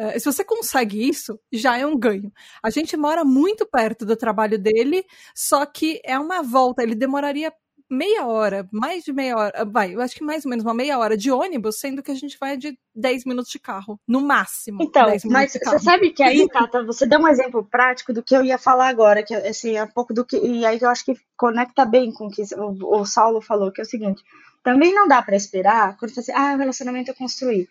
Uh, 0.00 0.16
se 0.16 0.26
você 0.26 0.44
consegue 0.44 1.08
isso, 1.08 1.40
já 1.52 1.76
é 1.76 1.84
um 1.84 1.98
ganho. 1.98 2.32
A 2.62 2.70
gente 2.70 2.96
mora 2.96 3.24
muito 3.24 3.66
perto 3.66 4.06
do 4.06 4.14
trabalho 4.14 4.56
dele, 4.56 5.04
só 5.34 5.66
que 5.66 6.00
é 6.04 6.16
uma 6.16 6.40
volta. 6.40 6.84
Ele 6.84 6.94
demoraria 6.94 7.52
meia 7.90 8.26
hora, 8.26 8.68
mais 8.72 9.04
de 9.04 9.12
meia 9.12 9.36
hora, 9.36 9.64
vai, 9.64 9.94
eu 9.94 10.00
acho 10.00 10.14
que 10.14 10.24
mais 10.24 10.44
ou 10.44 10.50
menos 10.50 10.64
uma 10.64 10.74
meia 10.74 10.98
hora 10.98 11.16
de 11.16 11.30
ônibus, 11.30 11.78
sendo 11.78 12.02
que 12.02 12.10
a 12.10 12.14
gente 12.14 12.38
vai 12.38 12.56
de 12.56 12.78
10 12.94 13.24
minutos 13.24 13.50
de 13.50 13.58
carro, 13.58 13.98
no 14.06 14.20
máximo. 14.20 14.82
Então, 14.82 15.08
mas 15.24 15.52
você 15.52 15.78
sabe 15.78 16.10
que 16.10 16.22
aí, 16.22 16.48
Tata, 16.48 16.84
você 16.84 17.06
deu 17.06 17.20
um 17.20 17.28
exemplo 17.28 17.64
prático 17.64 18.12
do 18.12 18.22
que 18.22 18.36
eu 18.36 18.44
ia 18.44 18.58
falar 18.58 18.88
agora, 18.88 19.22
que 19.22 19.34
assim, 19.34 19.76
é 19.76 19.84
um 19.84 19.88
pouco 19.88 20.12
do 20.12 20.24
que. 20.24 20.36
E 20.38 20.64
aí 20.66 20.78
eu 20.80 20.88
acho 20.88 21.04
que 21.04 21.14
conecta 21.36 21.84
bem 21.84 22.12
com 22.12 22.26
o 22.26 22.30
que 22.30 22.42
o, 22.54 23.00
o 23.00 23.04
Saulo 23.04 23.40
falou, 23.40 23.72
que 23.72 23.80
é 23.80 23.84
o 23.84 23.88
seguinte: 23.88 24.22
também 24.62 24.94
não 24.94 25.08
dá 25.08 25.22
para 25.22 25.36
esperar 25.36 25.96
quando 25.96 26.14
você 26.14 26.32
ah, 26.32 26.54
o 26.54 26.58
relacionamento 26.58 27.10
é 27.10 27.14
construir 27.14 27.68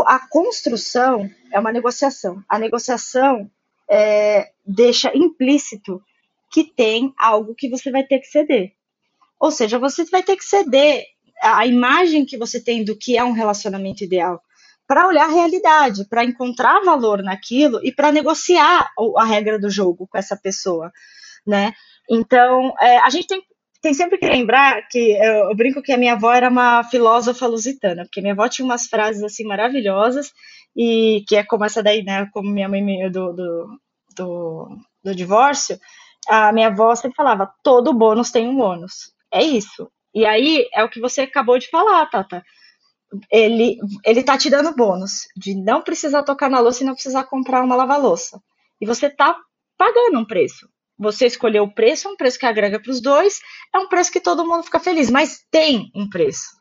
a 0.00 0.18
construção 0.28 1.30
é 1.50 1.60
uma 1.60 1.72
negociação. 1.72 2.42
A 2.48 2.58
negociação 2.58 3.50
é, 3.88 4.50
deixa 4.64 5.14
implícito 5.14 6.02
que 6.50 6.64
tem 6.64 7.12
algo 7.18 7.54
que 7.54 7.68
você 7.68 7.90
vai 7.90 8.04
ter 8.04 8.20
que 8.20 8.26
ceder. 8.26 8.72
Ou 9.42 9.50
seja, 9.50 9.76
você 9.76 10.04
vai 10.04 10.22
ter 10.22 10.36
que 10.36 10.44
ceder 10.44 11.04
a 11.42 11.66
imagem 11.66 12.24
que 12.24 12.38
você 12.38 12.62
tem 12.62 12.84
do 12.84 12.96
que 12.96 13.18
é 13.18 13.24
um 13.24 13.32
relacionamento 13.32 14.04
ideal 14.04 14.40
para 14.86 15.08
olhar 15.08 15.24
a 15.24 15.32
realidade, 15.32 16.04
para 16.08 16.24
encontrar 16.24 16.84
valor 16.84 17.24
naquilo 17.24 17.80
e 17.82 17.90
para 17.90 18.12
negociar 18.12 18.88
a 19.16 19.24
regra 19.24 19.58
do 19.58 19.68
jogo 19.68 20.06
com 20.06 20.16
essa 20.16 20.36
pessoa, 20.36 20.92
né? 21.44 21.72
Então, 22.08 22.72
é, 22.80 22.98
a 22.98 23.10
gente 23.10 23.26
tem 23.26 23.42
tem 23.80 23.92
sempre 23.94 24.16
que 24.16 24.26
lembrar 24.26 24.86
que 24.88 25.10
eu, 25.10 25.50
eu, 25.50 25.56
brinco 25.56 25.82
que 25.82 25.90
a 25.90 25.98
minha 25.98 26.12
avó 26.12 26.32
era 26.32 26.48
uma 26.48 26.84
filósofa 26.84 27.48
lusitana, 27.48 28.04
porque 28.04 28.20
minha 28.20 28.32
avó 28.32 28.48
tinha 28.48 28.64
umas 28.64 28.86
frases 28.86 29.24
assim 29.24 29.44
maravilhosas, 29.44 30.30
e 30.76 31.24
que 31.26 31.34
é 31.34 31.42
como 31.42 31.64
essa 31.64 31.82
daí, 31.82 32.04
né? 32.04 32.28
Como 32.32 32.48
minha 32.48 32.68
mãe 32.68 33.10
do, 33.10 33.32
do, 33.32 33.78
do, 34.16 34.68
do 35.02 35.14
divórcio, 35.16 35.80
a 36.28 36.52
minha 36.52 36.68
avó 36.68 36.94
sempre 36.94 37.16
falava: 37.16 37.52
todo 37.62 37.92
bônus 37.92 38.30
tem 38.30 38.48
um 38.48 38.60
ônus. 38.60 39.11
É 39.32 39.42
isso. 39.42 39.90
E 40.14 40.26
aí 40.26 40.68
é 40.74 40.84
o 40.84 40.88
que 40.88 41.00
você 41.00 41.22
acabou 41.22 41.58
de 41.58 41.68
falar, 41.70 42.06
Tata. 42.06 42.42
Ele, 43.30 43.78
ele 44.04 44.22
tá 44.22 44.38
te 44.38 44.48
dando 44.48 44.74
bônus 44.74 45.26
de 45.36 45.54
não 45.54 45.82
precisar 45.82 46.22
tocar 46.22 46.48
na 46.50 46.60
louça 46.60 46.82
e 46.82 46.86
não 46.86 46.94
precisar 46.94 47.24
comprar 47.24 47.62
uma 47.62 47.76
lava-louça. 47.76 48.40
E 48.80 48.86
você 48.86 49.10
tá 49.10 49.36
pagando 49.76 50.18
um 50.18 50.24
preço 50.24 50.68
você 51.02 51.26
escolheu 51.26 51.64
o 51.64 51.74
preço, 51.74 52.06
é 52.06 52.10
um 52.10 52.16
preço 52.16 52.38
que 52.38 52.46
agrega 52.46 52.80
para 52.80 52.90
os 52.90 53.00
dois, 53.00 53.40
é 53.74 53.78
um 53.78 53.88
preço 53.88 54.12
que 54.12 54.20
todo 54.20 54.46
mundo 54.46 54.62
fica 54.62 54.78
feliz, 54.78 55.10
mas 55.10 55.44
tem 55.50 55.90
um 55.94 56.08
preço. 56.08 56.56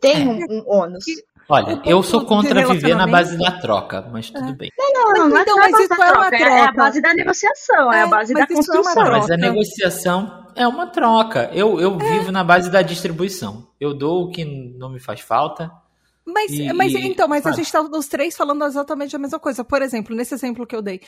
Tem 0.00 0.22
é. 0.22 0.24
um, 0.26 0.38
um 0.50 0.64
ônus. 0.66 1.04
Olha, 1.50 1.80
eu 1.84 2.02
sou 2.02 2.26
contra 2.26 2.66
viver 2.66 2.94
na 2.94 3.06
base 3.06 3.38
da 3.38 3.52
troca, 3.52 4.02
mas 4.12 4.28
tudo 4.28 4.50
é. 4.50 4.52
bem. 4.52 4.70
Não, 4.78 4.92
não, 4.92 5.12
não, 5.14 5.30
mas, 5.30 5.42
então, 5.42 5.58
é 5.58 5.70
mas 5.70 5.80
isso 5.80 5.94
é 5.94 5.96
uma 5.96 6.06
troca, 6.06 6.36
é 6.36 6.60
a 6.60 6.72
base 6.72 7.00
da 7.00 7.14
negociação, 7.14 7.92
é, 7.92 8.02
a 8.02 8.06
é, 8.06 8.10
base 8.10 8.34
da 8.34 8.46
construção. 8.46 9.06
É 9.06 9.10
mas 9.10 9.30
a 9.30 9.36
negociação 9.38 10.46
é 10.54 10.68
uma 10.68 10.86
troca. 10.88 11.50
Eu, 11.54 11.80
eu 11.80 11.98
é. 11.98 12.12
vivo 12.12 12.30
na 12.30 12.44
base 12.44 12.70
da 12.70 12.82
distribuição. 12.82 13.66
Eu 13.80 13.94
dou 13.94 14.24
o 14.24 14.30
que 14.30 14.44
não 14.44 14.90
me 14.90 15.00
faz 15.00 15.20
falta. 15.20 15.72
Mas, 16.26 16.50
e, 16.52 16.70
mas 16.74 16.92
então, 16.94 17.26
mas 17.26 17.46
a 17.46 17.52
gente 17.52 17.64
está 17.64 17.80
os 17.80 18.06
três 18.06 18.36
falando 18.36 18.62
exatamente 18.66 19.16
a 19.16 19.18
mesma 19.18 19.38
coisa. 19.38 19.64
Por 19.64 19.80
exemplo, 19.80 20.14
nesse 20.14 20.34
exemplo 20.34 20.66
que 20.66 20.76
eu 20.76 20.82
dei, 20.82 21.00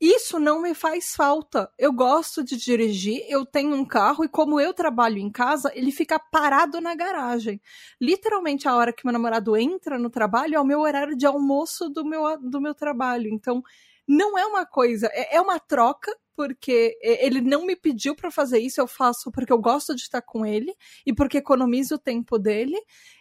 isso 0.00 0.38
não 0.38 0.62
me 0.62 0.74
faz 0.74 1.14
falta. 1.16 1.70
Eu 1.76 1.92
gosto 1.92 2.44
de 2.44 2.56
dirigir, 2.56 3.24
eu 3.28 3.44
tenho 3.44 3.74
um 3.74 3.84
carro 3.84 4.24
e 4.24 4.28
como 4.28 4.60
eu 4.60 4.72
trabalho 4.72 5.18
em 5.18 5.30
casa, 5.30 5.72
ele 5.74 5.90
fica 5.90 6.18
parado 6.18 6.80
na 6.80 6.94
garagem. 6.94 7.60
Literalmente 8.00 8.68
a 8.68 8.76
hora 8.76 8.92
que 8.92 9.04
meu 9.04 9.12
namorado 9.12 9.56
entra 9.56 9.98
no 9.98 10.08
trabalho 10.08 10.54
é 10.54 10.60
o 10.60 10.64
meu 10.64 10.80
horário 10.80 11.16
de 11.16 11.26
almoço 11.26 11.88
do 11.88 12.04
meu, 12.04 12.22
do 12.40 12.60
meu 12.60 12.74
trabalho. 12.74 13.28
Então, 13.28 13.62
não 14.08 14.38
é 14.38 14.46
uma 14.46 14.64
coisa, 14.64 15.08
é, 15.12 15.36
é 15.36 15.40
uma 15.40 15.60
troca 15.60 16.10
porque 16.38 16.96
ele 17.02 17.40
não 17.40 17.66
me 17.66 17.74
pediu 17.74 18.14
para 18.14 18.30
fazer 18.30 18.60
isso, 18.60 18.80
eu 18.80 18.86
faço 18.86 19.28
porque 19.32 19.52
eu 19.52 19.58
gosto 19.58 19.92
de 19.92 20.02
estar 20.02 20.22
com 20.22 20.46
ele 20.46 20.72
e 21.04 21.12
porque 21.12 21.38
economizo 21.38 21.96
o 21.96 21.98
tempo 21.98 22.38
dele. 22.38 22.76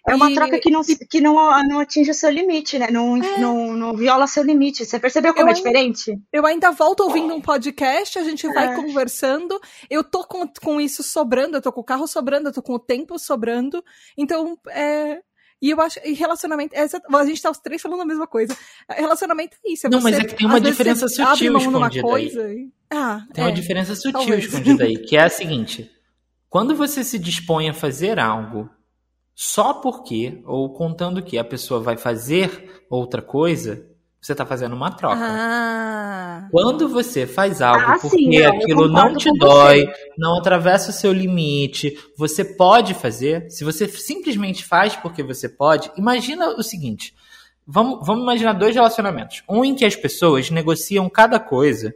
É 0.08 0.14
uma 0.14 0.30
e... 0.30 0.36
troca 0.36 0.60
que, 0.60 0.70
não, 0.70 0.82
que 0.84 1.20
não, 1.20 1.34
não 1.64 1.80
atinge 1.80 2.12
o 2.12 2.14
seu 2.14 2.30
limite, 2.30 2.78
né? 2.78 2.92
Não, 2.92 3.18
é. 3.18 3.40
não, 3.40 3.74
não 3.74 3.96
viola 3.96 4.28
seu 4.28 4.44
limite. 4.44 4.86
Você 4.86 5.00
percebeu 5.00 5.34
como 5.34 5.48
eu 5.48 5.52
é 5.52 5.54
diferente? 5.56 6.16
eu 6.32 6.46
ainda 6.46 6.70
volto 6.70 7.00
ouvindo 7.06 7.34
um 7.34 7.42
podcast, 7.42 8.20
a 8.20 8.24
gente 8.24 8.48
vai 8.54 8.74
é. 8.74 8.76
conversando. 8.76 9.60
Eu 9.90 10.04
tô 10.04 10.24
com, 10.24 10.48
com 10.48 10.80
isso 10.80 11.02
sobrando, 11.02 11.58
eu 11.58 11.62
tô 11.62 11.74
com 11.74 11.82
o 11.82 11.84
carro 11.84 12.06
sobrando, 12.06 12.50
eu 12.50 12.54
tô 12.54 12.62
com 12.62 12.74
o 12.74 12.80
tempo 12.80 13.18
sobrando. 13.18 13.84
Então, 14.16 14.60
é, 14.70 15.24
e 15.62 15.72
eu 15.72 15.82
acho. 15.82 16.00
E 16.04 16.14
relacionamento. 16.14 16.76
Essa, 16.76 17.02
a 17.12 17.26
gente 17.26 17.42
tá 17.42 17.50
os 17.50 17.58
três 17.58 17.82
falando 17.82 18.02
a 18.02 18.06
mesma 18.06 18.28
coisa. 18.28 18.56
Relacionamento 18.90 19.58
é 19.66 19.72
isso. 19.72 19.88
É 19.88 19.90
não, 19.90 20.00
você, 20.00 20.12
mas 20.12 20.20
é 20.20 20.24
que 20.26 20.36
tem 20.36 20.46
uma 20.46 20.62
diferença 20.62 21.08
sutil 21.08 21.58
escondida 21.58 22.02
coisa 22.02 22.44
aí. 22.46 22.70
Ah, 22.90 23.26
tem 23.34 23.44
é, 23.44 23.48
uma 23.48 23.54
diferença 23.54 23.96
sutil 23.96 24.14
talvez. 24.14 24.46
escondida 24.46 24.84
aí, 24.84 24.98
que 24.98 25.18
é 25.18 25.24
a 25.24 25.30
seguinte. 25.30 25.92
Quando 26.50 26.76
você 26.76 27.04
se 27.04 27.20
dispõe 27.20 27.70
a 27.70 27.74
fazer 27.74 28.20
algo 28.20 28.70
só 29.36 29.74
porque, 29.74 30.42
ou 30.46 30.74
contando 30.74 31.22
que 31.22 31.38
a 31.38 31.44
pessoa 31.44 31.80
vai 31.80 31.98
fazer 31.98 32.86
outra 32.90 33.22
coisa, 33.22 33.86
você 34.22 34.32
está 34.32 34.46
fazendo 34.46 34.76
uma 34.76 34.92
troca. 34.92 35.20
Ah. 35.22 36.48
Quando 36.52 36.90
você 36.90 37.26
faz 37.26 37.62
algo 37.62 37.86
ah, 37.86 37.98
porque 38.02 38.18
sim, 38.18 38.38
aquilo 38.44 38.88
não 38.88 39.16
te 39.16 39.30
dói, 39.38 39.86
você. 39.86 39.94
não 40.18 40.40
atravessa 40.40 40.90
o 40.90 40.94
seu 40.94 41.14
limite, 41.14 41.98
você 42.18 42.44
pode 42.44 42.94
fazer. 42.94 43.50
Se 43.50 43.64
você 43.64 43.88
simplesmente 43.88 44.66
faz 44.66 44.96
porque 44.96 45.24
você 45.24 45.48
pode, 45.48 45.92
imagina 45.98 46.50
o 46.50 46.64
seguinte: 46.64 47.14
vamos, 47.66 48.06
vamos 48.06 48.24
imaginar 48.24 48.54
dois 48.54 48.74
relacionamentos. 48.74 49.44
Um 49.48 49.64
em 49.64 49.76
que 49.76 49.86
as 49.86 49.96
pessoas 49.96 50.50
negociam 50.50 51.10
cada 51.10 51.40
coisa 51.40 51.94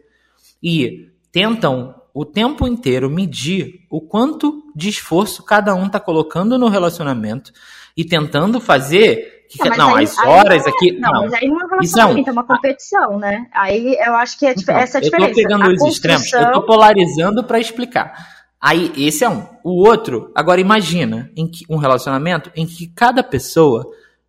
e 0.61 1.09
tentam 1.31 1.95
o 2.13 2.25
tempo 2.25 2.67
inteiro 2.67 3.09
medir 3.09 3.85
o 3.89 4.01
quanto 4.01 4.71
de 4.75 4.89
esforço 4.89 5.43
cada 5.43 5.73
um 5.73 5.87
está 5.87 5.99
colocando 5.99 6.57
no 6.57 6.67
relacionamento 6.67 7.51
e 7.95 8.03
tentando 8.03 8.59
fazer 8.59 9.30
que, 9.57 9.69
não, 9.69 9.77
não 9.77 9.95
aí, 9.95 10.03
as 10.05 10.17
horas 10.17 10.65
aí, 10.65 10.73
aqui. 10.73 10.91
Não, 10.99 11.11
não, 11.11 11.21
mas 11.23 11.33
aí 11.33 11.47
não 11.47 11.59
é 11.59 11.65
um 11.65 11.67
relacionamento, 11.67 12.19
é, 12.19 12.23
um, 12.23 12.27
é 12.27 12.31
uma 12.31 12.43
competição, 12.43 13.19
né? 13.19 13.47
Aí 13.53 13.97
eu 13.99 14.15
acho 14.15 14.39
que 14.39 14.45
é 14.45 14.53
então, 14.57 14.77
essa 14.77 14.97
é 14.97 14.99
a 14.99 15.01
diferença. 15.01 15.29
Eu 15.29 15.35
tô 15.35 15.41
pegando 15.41 15.63
a 15.63 15.73
os 15.73 15.83
extremos, 15.83 16.33
eu 16.33 16.51
tô 16.53 16.61
polarizando 16.65 17.43
para 17.43 17.59
explicar. 17.59 18.13
Aí, 18.59 18.93
esse 18.95 19.23
é 19.23 19.29
um. 19.29 19.45
O 19.63 19.87
outro, 19.87 20.31
agora 20.35 20.61
imagina 20.61 21.31
em 21.35 21.49
que, 21.49 21.65
um 21.67 21.77
relacionamento 21.77 22.51
em 22.55 22.65
que 22.65 22.87
cada 22.87 23.23
pessoa 23.23 23.83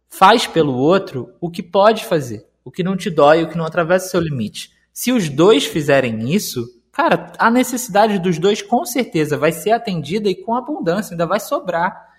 faz 0.09 0.47
pelo 0.47 0.75
outro 0.75 1.35
o 1.41 1.51
que 1.51 1.63
pode 1.63 2.05
fazer, 2.05 2.47
o 2.65 2.71
que 2.71 2.83
não 2.83 2.97
te 2.97 3.11
dói, 3.11 3.43
o 3.43 3.49
que 3.49 3.59
não 3.59 3.67
atravessa 3.67 4.07
o 4.07 4.11
seu 4.11 4.21
limite. 4.21 4.71
Se 4.93 5.13
os 5.13 5.29
dois 5.29 5.67
fizerem 5.67 6.33
isso, 6.33 6.67
cara, 6.91 7.33
a 7.39 7.51
necessidade 7.51 8.19
dos 8.19 8.39
dois 8.39 8.61
com 8.63 8.85
certeza 8.85 9.37
vai 9.37 9.53
ser 9.53 9.73
atendida 9.73 10.29
e 10.29 10.35
com 10.35 10.55
abundância, 10.55 11.13
ainda 11.13 11.27
vai 11.27 11.39
sobrar. 11.39 12.11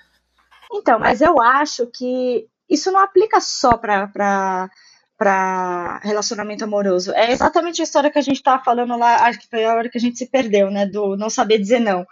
Então, 0.72 1.00
mas 1.00 1.22
eu 1.22 1.42
acho 1.42 1.88
que 1.88 2.48
isso 2.70 2.92
não 2.92 3.00
aplica 3.00 3.40
só 3.40 3.78
para 3.78 4.70
para 5.18 6.00
relacionamento 6.04 6.64
amoroso. 6.64 7.14
É 7.14 7.32
exatamente 7.32 7.80
a 7.82 7.84
história 7.84 8.12
que 8.12 8.20
a 8.20 8.22
gente 8.22 8.38
estava 8.38 8.64
falando 8.64 8.98
lá, 8.98 9.26
acho 9.26 9.40
que 9.40 9.48
foi 9.48 9.64
a 9.64 9.74
hora 9.74 9.90
que 9.90 9.98
a 9.98 10.02
gente 10.02 10.18
se 10.18 10.26
perdeu, 10.26 10.70
né? 10.70 10.86
Do 10.86 11.16
não 11.16 11.30
saber 11.30 11.60
dizer 11.60 11.80
não. 11.80 12.06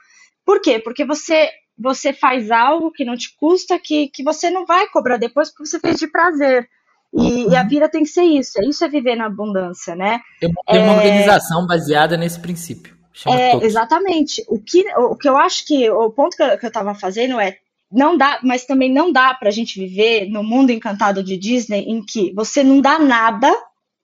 Por 0.46 0.62
quê? 0.62 0.80
Porque 0.80 1.04
você 1.04 1.50
você 1.78 2.14
faz 2.14 2.52
algo 2.52 2.92
que 2.92 3.04
não 3.04 3.18
te 3.18 3.36
custa, 3.36 3.80
que, 3.80 4.08
que 4.10 4.24
você 4.24 4.52
não 4.52 4.66
vai 4.66 4.88
cobrar 4.88 5.18
depois 5.18 5.50
porque 5.50 5.66
você 5.66 5.80
fez 5.80 5.98
de 5.98 6.08
prazer. 6.08 6.70
E, 7.14 7.50
e 7.50 7.56
a 7.56 7.64
vida 7.64 7.90
tem 7.90 8.04
que 8.04 8.10
ser 8.10 8.24
isso, 8.24 8.62
é 8.62 8.66
isso 8.66 8.86
é 8.86 8.88
viver 8.88 9.16
na 9.16 9.26
abundância, 9.26 9.96
né? 9.96 10.22
Tem 10.40 10.50
é, 10.68 10.80
uma 10.80 10.94
organização 10.94 11.66
baseada 11.68 12.16
nesse 12.16 12.40
princípio. 12.40 12.96
É, 13.28 13.58
exatamente. 13.66 14.44
O 14.48 14.60
que, 14.60 14.86
o 14.96 15.18
que 15.18 15.28
eu 15.28 15.36
acho 15.36 15.66
que 15.66 15.90
o 15.90 16.10
ponto 16.12 16.38
que 16.38 16.44
eu, 16.44 16.58
que 16.58 16.66
eu 16.66 16.72
tava 16.72 16.96
fazendo 16.96 17.40
é 17.40 17.58
não 17.92 18.18
dá, 18.18 18.40
mas 18.44 18.66
também 18.66 18.92
não 18.92 19.12
dá 19.12 19.34
para 19.34 19.50
a 19.50 19.52
gente 19.52 19.80
viver 19.80 20.30
no 20.30 20.44
mundo 20.44 20.72
encantado 20.72 21.22
de 21.22 21.38
Disney 21.38 21.86
em 21.88 22.04
que 22.04 22.34
você 22.34 22.64
não 22.64 22.80
dá 22.80 22.98
nada 22.98 23.52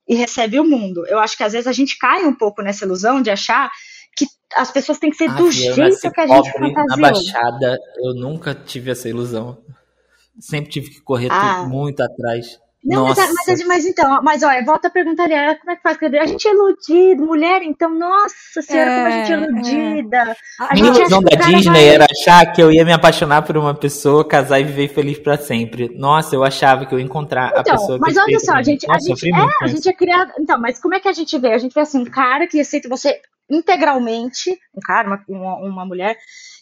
e 0.08 0.16
recebe 0.16 0.60
o 0.60 0.64
mundo. 0.64 1.06
Eu 1.08 1.20
acho 1.20 1.38
que 1.38 1.44
às 1.44 1.54
vezes 1.54 1.68
a 1.68 1.72
gente 1.72 1.98
cai 1.98 2.26
um 2.26 2.34
pouco 2.34 2.62
nessa 2.62 2.86
ilusão 2.86 3.22
de 3.22 3.30
achar 3.30 3.70
que 4.16 4.26
as 4.56 4.72
pessoas 4.72 4.98
têm 4.98 5.10
que 5.10 5.18
ser 5.18 5.30
ah, 5.30 5.36
do 5.36 5.52
jeito 5.52 6.12
que 6.12 6.22
a 6.22 6.28
gente 6.28 6.52
fantasiou. 6.52 6.86
Na 6.88 6.98
Baixada, 6.98 7.78
eu 7.98 8.14
nunca 8.14 8.54
tive 8.54 8.92
essa 8.92 9.08
ilusão. 9.08 9.58
Sempre 10.40 10.70
tive 10.72 10.90
que 10.90 11.02
correr 11.02 11.30
ah. 11.32 11.64
muito 11.64 12.02
atrás. 12.02 12.60
Não, 12.88 13.06
mas, 13.06 13.18
mas, 13.46 13.68
mas, 13.68 13.86
então, 13.86 14.22
mas 14.24 14.44
olha, 14.44 14.64
volta 14.64 14.88
a 14.88 14.92
perguntar 14.92 15.26
ali, 15.26 15.34
como 15.60 15.72
é 15.72 15.76
que 15.76 15.82
faz? 15.82 15.98
A 16.02 16.26
gente 16.26 16.48
é 16.48 16.52
iludido, 16.52 17.26
mulher, 17.26 17.62
então, 17.62 17.94
nossa 17.94 18.62
senhora, 18.62 18.90
é, 18.90 18.96
como 18.96 19.08
a 19.08 19.12
gente 19.12 19.32
é, 19.32 19.36
é 19.36 19.40
iludida. 19.40 20.18
É. 20.18 20.36
A, 20.60 20.72
a 20.72 20.74
minha 20.74 20.88
ilusão 20.88 21.22
da 21.22 21.36
Disney 21.36 21.72
vai... 21.72 21.88
era 21.88 22.06
achar 22.10 22.46
que 22.54 22.62
eu 22.62 22.72
ia 22.72 22.86
me 22.86 22.94
apaixonar 22.94 23.42
por 23.42 23.58
uma 23.58 23.74
pessoa, 23.74 24.26
casar 24.26 24.62
e 24.62 24.64
viver 24.64 24.88
feliz 24.88 25.20
para 25.20 25.38
sempre. 25.38 25.94
Nossa, 25.98 26.34
eu 26.34 26.46
achava 26.46 26.86
que 26.86 26.96
eu 26.96 27.00
ia 27.00 27.06
encontrar 27.06 27.50
então, 27.50 27.60
a 27.60 27.78
pessoa 27.78 27.98
Mas 28.00 28.16
olha 28.16 28.40
só, 28.40 28.54
a 28.54 28.64
gente, 28.64 28.88
nossa, 28.88 29.12
a 29.12 29.16
gente, 29.16 29.34
é, 29.34 29.48
a 29.62 29.68
gente 29.68 29.90
é 29.90 29.94
criado. 29.94 30.32
Então, 30.40 30.58
mas 30.60 30.80
como 30.80 30.96
é 30.96 31.00
que 31.02 31.10
a 31.10 31.14
gente 31.14 31.38
vê? 31.38 31.54
A 31.54 31.58
gente 31.58 31.74
vê 31.74 31.82
assim, 31.82 32.00
um 32.00 32.06
cara 32.06 32.48
que 32.48 32.60
aceita 32.60 32.88
você 32.88 33.20
integralmente, 33.50 34.52
um 34.76 34.82
cara, 34.82 35.22
uma, 35.28 35.56
uma 35.56 35.86
mulher, 35.86 36.18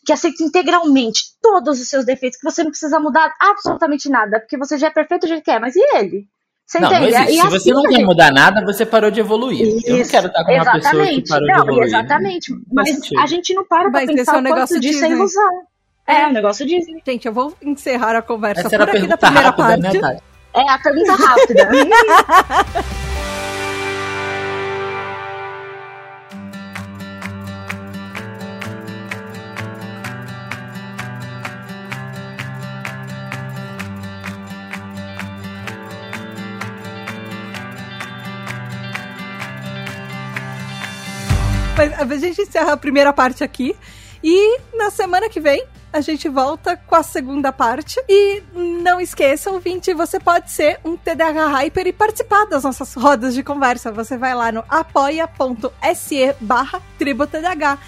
que 0.06 0.14
aceita 0.14 0.44
integralmente 0.44 1.24
todos 1.42 1.82
os 1.82 1.90
seus 1.90 2.06
defeitos, 2.06 2.38
que 2.38 2.44
você 2.44 2.64
não 2.64 2.70
precisa 2.70 3.00
mudar 3.00 3.34
absolutamente 3.40 4.10
nada, 4.10 4.40
porque 4.40 4.58
você 4.58 4.78
já 4.78 4.88
é 4.88 4.92
perfeito 4.92 5.22
do 5.22 5.28
jeito 5.28 5.44
que 5.44 5.52
é, 5.52 5.60
mas 5.60 5.76
e 5.76 5.80
ele? 5.96 6.28
Você 6.66 6.80
não, 6.80 6.92
entende? 6.92 7.12
Não 7.12 7.26
Se 7.26 7.40
assim 7.40 7.50
você 7.50 7.74
não 7.74 7.84
quer 7.84 7.96
gente... 7.98 8.06
mudar 8.06 8.32
nada, 8.32 8.66
você 8.66 8.86
parou 8.86 9.12
de 9.12 9.20
evoluir. 9.20 9.78
Isso, 9.78 9.88
eu 9.88 9.98
não 9.98 10.06
quero 10.08 10.28
estar 10.28 10.44
com 10.44 10.52
uma 10.52 10.72
pessoa 10.72 11.06
que 11.06 11.28
parou 11.28 11.48
não, 11.48 11.56
de 11.56 11.62
evoluir. 11.62 11.88
Exatamente. 11.88 12.54
Mas 12.72 13.00
a 13.20 13.26
gente 13.28 13.54
não 13.54 13.66
para 13.66 13.92
pra 13.92 14.06
pensar 14.06 14.36
é 14.36 14.40
um 14.40 14.42
negócio 14.42 14.80
disso 14.80 15.06
é 15.06 15.10
ilusão. 15.10 15.62
É, 16.08 16.22
é 16.22 16.28
um 16.28 16.34
negócio 16.34 16.66
Disney. 16.66 17.02
Gente, 17.06 17.28
eu 17.28 17.34
vou 17.34 17.56
encerrar 17.62 18.16
a 18.16 18.22
conversa 18.22 18.62
Essa 18.62 18.78
por 18.78 18.90
aqui 18.90 19.08
da 19.08 19.18
primeira 19.18 19.50
rápida, 19.50 19.78
né, 19.78 20.00
parte. 20.00 20.02
Né, 20.02 20.20
é, 20.54 20.70
a 20.70 20.80
pergunta 20.80 21.14
rápida. 21.14 21.70
a 41.78 42.18
gente 42.18 42.42
encerra 42.42 42.74
a 42.74 42.78
primeira 42.78 43.12
parte 43.12 43.44
aqui. 43.44 43.76
E 44.24 44.60
na 44.74 44.90
semana 44.90 45.30
que 45.30 45.40
vem 45.40 45.66
a 45.92 46.02
gente 46.02 46.28
volta 46.28 46.76
com 46.76 46.96
a 46.96 47.04
segunda 47.04 47.52
parte. 47.54 48.02
E 48.10 48.44
não 48.54 49.00
esqueça, 49.00 49.50
ouvinte, 49.50 49.94
você 49.94 50.20
pode 50.20 50.52
ser 50.52 50.80
um 50.84 50.98
TDAH 50.98 51.48
Hyper 51.48 51.88
e 51.88 51.94
participar 51.94 52.46
das 52.46 52.64
nossas 52.64 52.94
rodas 52.94 53.34
de 53.34 53.44
conversa. 53.44 53.92
Você 53.92 54.18
vai 54.18 54.36
lá 54.36 54.52
no 54.52 54.64
apoia.se 54.68 56.36
barra 56.42 56.82
tributdh. 56.98 57.80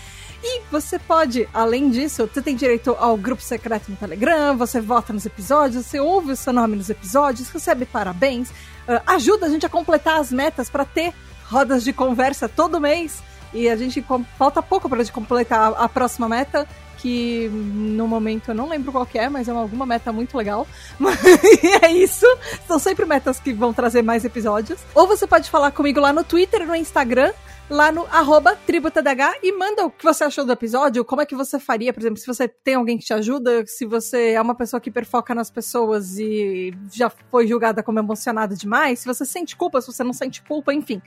E 0.44 0.62
você 0.72 1.00
pode, 1.00 1.50
além 1.54 1.90
disso, 1.90 2.30
você 2.32 2.42
tem 2.42 2.56
direito 2.56 2.96
ao 3.00 3.18
grupo 3.18 3.42
secreto 3.42 3.90
no 3.90 3.98
Telegram, 3.98 4.56
você 4.56 4.80
vota 4.80 5.12
nos 5.12 5.26
episódios, 5.26 5.86
você 5.86 6.00
ouve 6.00 6.32
o 6.32 6.36
seu 6.36 6.54
nome 6.54 6.76
nos 6.76 6.92
episódios, 6.92 7.50
recebe 7.50 7.88
parabéns, 7.88 8.50
uh, 8.52 9.02
ajuda 9.08 9.48
a 9.48 9.50
gente 9.50 9.66
a 9.66 9.70
completar 9.70 10.20
as 10.20 10.32
metas 10.32 10.70
para 10.70 10.86
ter 10.86 11.12
rodas 11.50 11.84
de 11.84 11.92
conversa 11.92 12.48
todo 12.48 12.80
mês. 12.80 13.24
E 13.54 13.70
a 13.70 13.76
gente 13.76 14.04
falta 14.38 14.62
pouco 14.62 14.90
para 14.90 15.04
completar 15.06 15.74
a, 15.78 15.88
próxima 15.88 16.28
meta, 16.28 16.68
que 16.98 17.50
no 17.52 18.08
momento 18.08 18.50
eu 18.50 18.56
não 18.56 18.68
lembro 18.68 18.92
qual 18.92 19.08
é, 19.14 19.30
mas 19.30 19.48
é 19.48 19.52
alguma 19.52 19.86
meta 19.86 20.12
muito 20.12 20.38
legal. 20.38 20.68
e 21.64 21.86
é 21.86 21.92
isso. 21.92 22.26
São 22.68 22.80
sempre 22.80 23.06
metas 23.06 23.40
que 23.40 23.54
vão 23.54 23.74
trazer 23.74 24.02
mais 24.02 24.26
episódios. 24.26 24.80
Ou 24.94 25.08
você 25.08 25.26
pode 25.26 25.50
falar 25.50 25.72
comigo 25.72 26.00
lá 26.00 26.12
no 26.12 26.24
Twitter, 26.24 26.66
no 26.66 26.76
Instagram, 26.76 27.32
lá 27.70 27.92
no 27.92 28.06
arroba 28.12 28.56
tributadh 28.56 29.08
e 29.44 29.52
manda 29.52 29.86
o 29.86 29.92
que 29.92 30.04
você 30.04 30.24
achou 30.24 30.46
do 30.46 30.52
episódio, 30.52 31.04
como 31.04 31.22
é 31.22 31.26
que 31.26 31.36
você 31.36 31.60
faria, 31.60 31.94
por 31.94 32.00
exemplo, 32.00 32.18
se 32.18 32.28
você 32.28 32.48
tem 32.48 32.76
alguém 32.76 32.98
que 32.98 33.06
te 33.06 33.14
ajuda, 33.14 33.66
se 33.66 33.86
você 33.86 34.32
é 34.32 34.42
uma 34.42 34.56
pessoa 34.56 34.80
que 34.80 34.90
perfoca 34.90 35.36
nas 35.36 35.50
pessoas 35.50 36.18
e 36.18 36.74
já 36.92 37.10
foi 37.10 37.48
julgada 37.48 37.84
como 37.84 38.00
emocionada 38.00 38.56
demais, 38.56 39.00
se 39.00 39.06
você 39.06 39.26
sente 39.26 39.56
culpa, 39.56 39.82
se 39.82 39.88
você 39.88 40.04
não 40.04 40.14
sente 40.14 40.42
culpa, 40.42 40.74
enfim. 40.74 41.02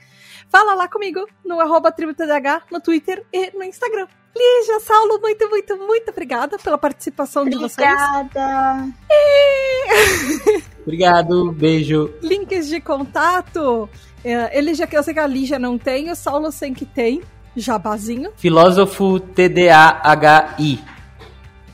Fala 0.49 0.75
lá 0.75 0.87
comigo 0.87 1.25
no 1.43 1.59
arroba 1.59 1.91
tributadh, 1.91 2.63
no 2.71 2.79
Twitter 2.79 3.25
e 3.33 3.51
no 3.57 3.63
Instagram. 3.63 4.07
Lígia, 4.33 4.79
Saulo, 4.79 5.19
muito, 5.19 5.49
muito, 5.49 5.77
muito 5.77 6.09
obrigada 6.09 6.57
pela 6.57 6.77
participação 6.77 7.41
obrigada. 7.41 7.67
de 7.67 7.73
vocês. 7.73 8.01
Obrigada. 8.01 8.93
E... 9.09 10.63
Obrigado, 10.81 11.51
beijo. 11.51 12.13
Links 12.21 12.69
de 12.69 12.79
contato 12.79 13.89
ele 14.23 14.73
já, 14.73 14.87
eu 14.91 15.03
sei 15.03 15.13
que 15.13 15.19
a 15.19 15.27
Lígia 15.27 15.57
não 15.57 15.77
tem, 15.77 16.11
o 16.11 16.15
Saulo 16.15 16.51
sei 16.51 16.73
que 16.73 16.85
tem. 16.85 17.21
Jabazinho. 17.55 18.31
Filósofo 18.37 19.19
TDAHI 19.19 20.79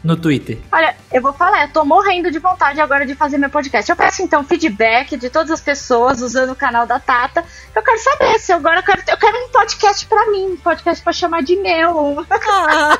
no 0.03 0.15
Twitter. 0.15 0.57
Olha, 0.71 0.95
eu 1.11 1.21
vou 1.21 1.33
falar, 1.33 1.63
eu 1.63 1.73
tô 1.73 1.83
morrendo 1.83 2.31
de 2.31 2.39
vontade 2.39 2.79
agora 2.79 3.05
de 3.05 3.13
fazer 3.13 3.37
meu 3.37 3.49
podcast. 3.49 3.89
Eu 3.89 3.95
peço 3.95 4.21
então 4.21 4.43
feedback 4.43 5.17
de 5.17 5.29
todas 5.29 5.51
as 5.51 5.61
pessoas 5.61 6.21
usando 6.21 6.51
o 6.51 6.55
canal 6.55 6.87
da 6.87 6.99
Tata. 6.99 7.43
Eu 7.75 7.83
quero 7.83 7.99
saber 7.99 8.39
se 8.39 8.51
agora 8.51 8.79
eu 8.79 8.83
quero, 8.83 9.01
eu 9.07 9.17
quero 9.17 9.37
um 9.45 9.49
podcast 9.49 10.05
para 10.05 10.31
mim, 10.31 10.53
um 10.53 10.57
podcast 10.57 11.03
para 11.03 11.13
chamar 11.13 11.43
de 11.43 11.55
meu. 11.57 12.25
Ah. 12.31 12.97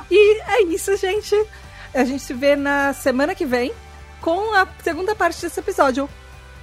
e 0.10 0.40
é 0.40 0.62
isso, 0.62 0.96
gente. 0.96 1.36
A 1.94 2.04
gente 2.04 2.22
se 2.22 2.32
vê 2.32 2.56
na 2.56 2.92
semana 2.92 3.34
que 3.34 3.44
vem 3.44 3.72
com 4.20 4.54
a 4.54 4.66
segunda 4.82 5.14
parte 5.14 5.42
desse 5.42 5.60
episódio. 5.60 6.08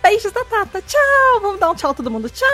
Beijos 0.01 0.31
da 0.31 0.43
Tata. 0.45 0.81
Tchau. 0.81 1.41
Vamos 1.41 1.59
dar 1.59 1.71
um 1.71 1.75
tchau 1.75 1.93
todo 1.93 2.09
mundo. 2.09 2.29
Tchau. 2.29 2.47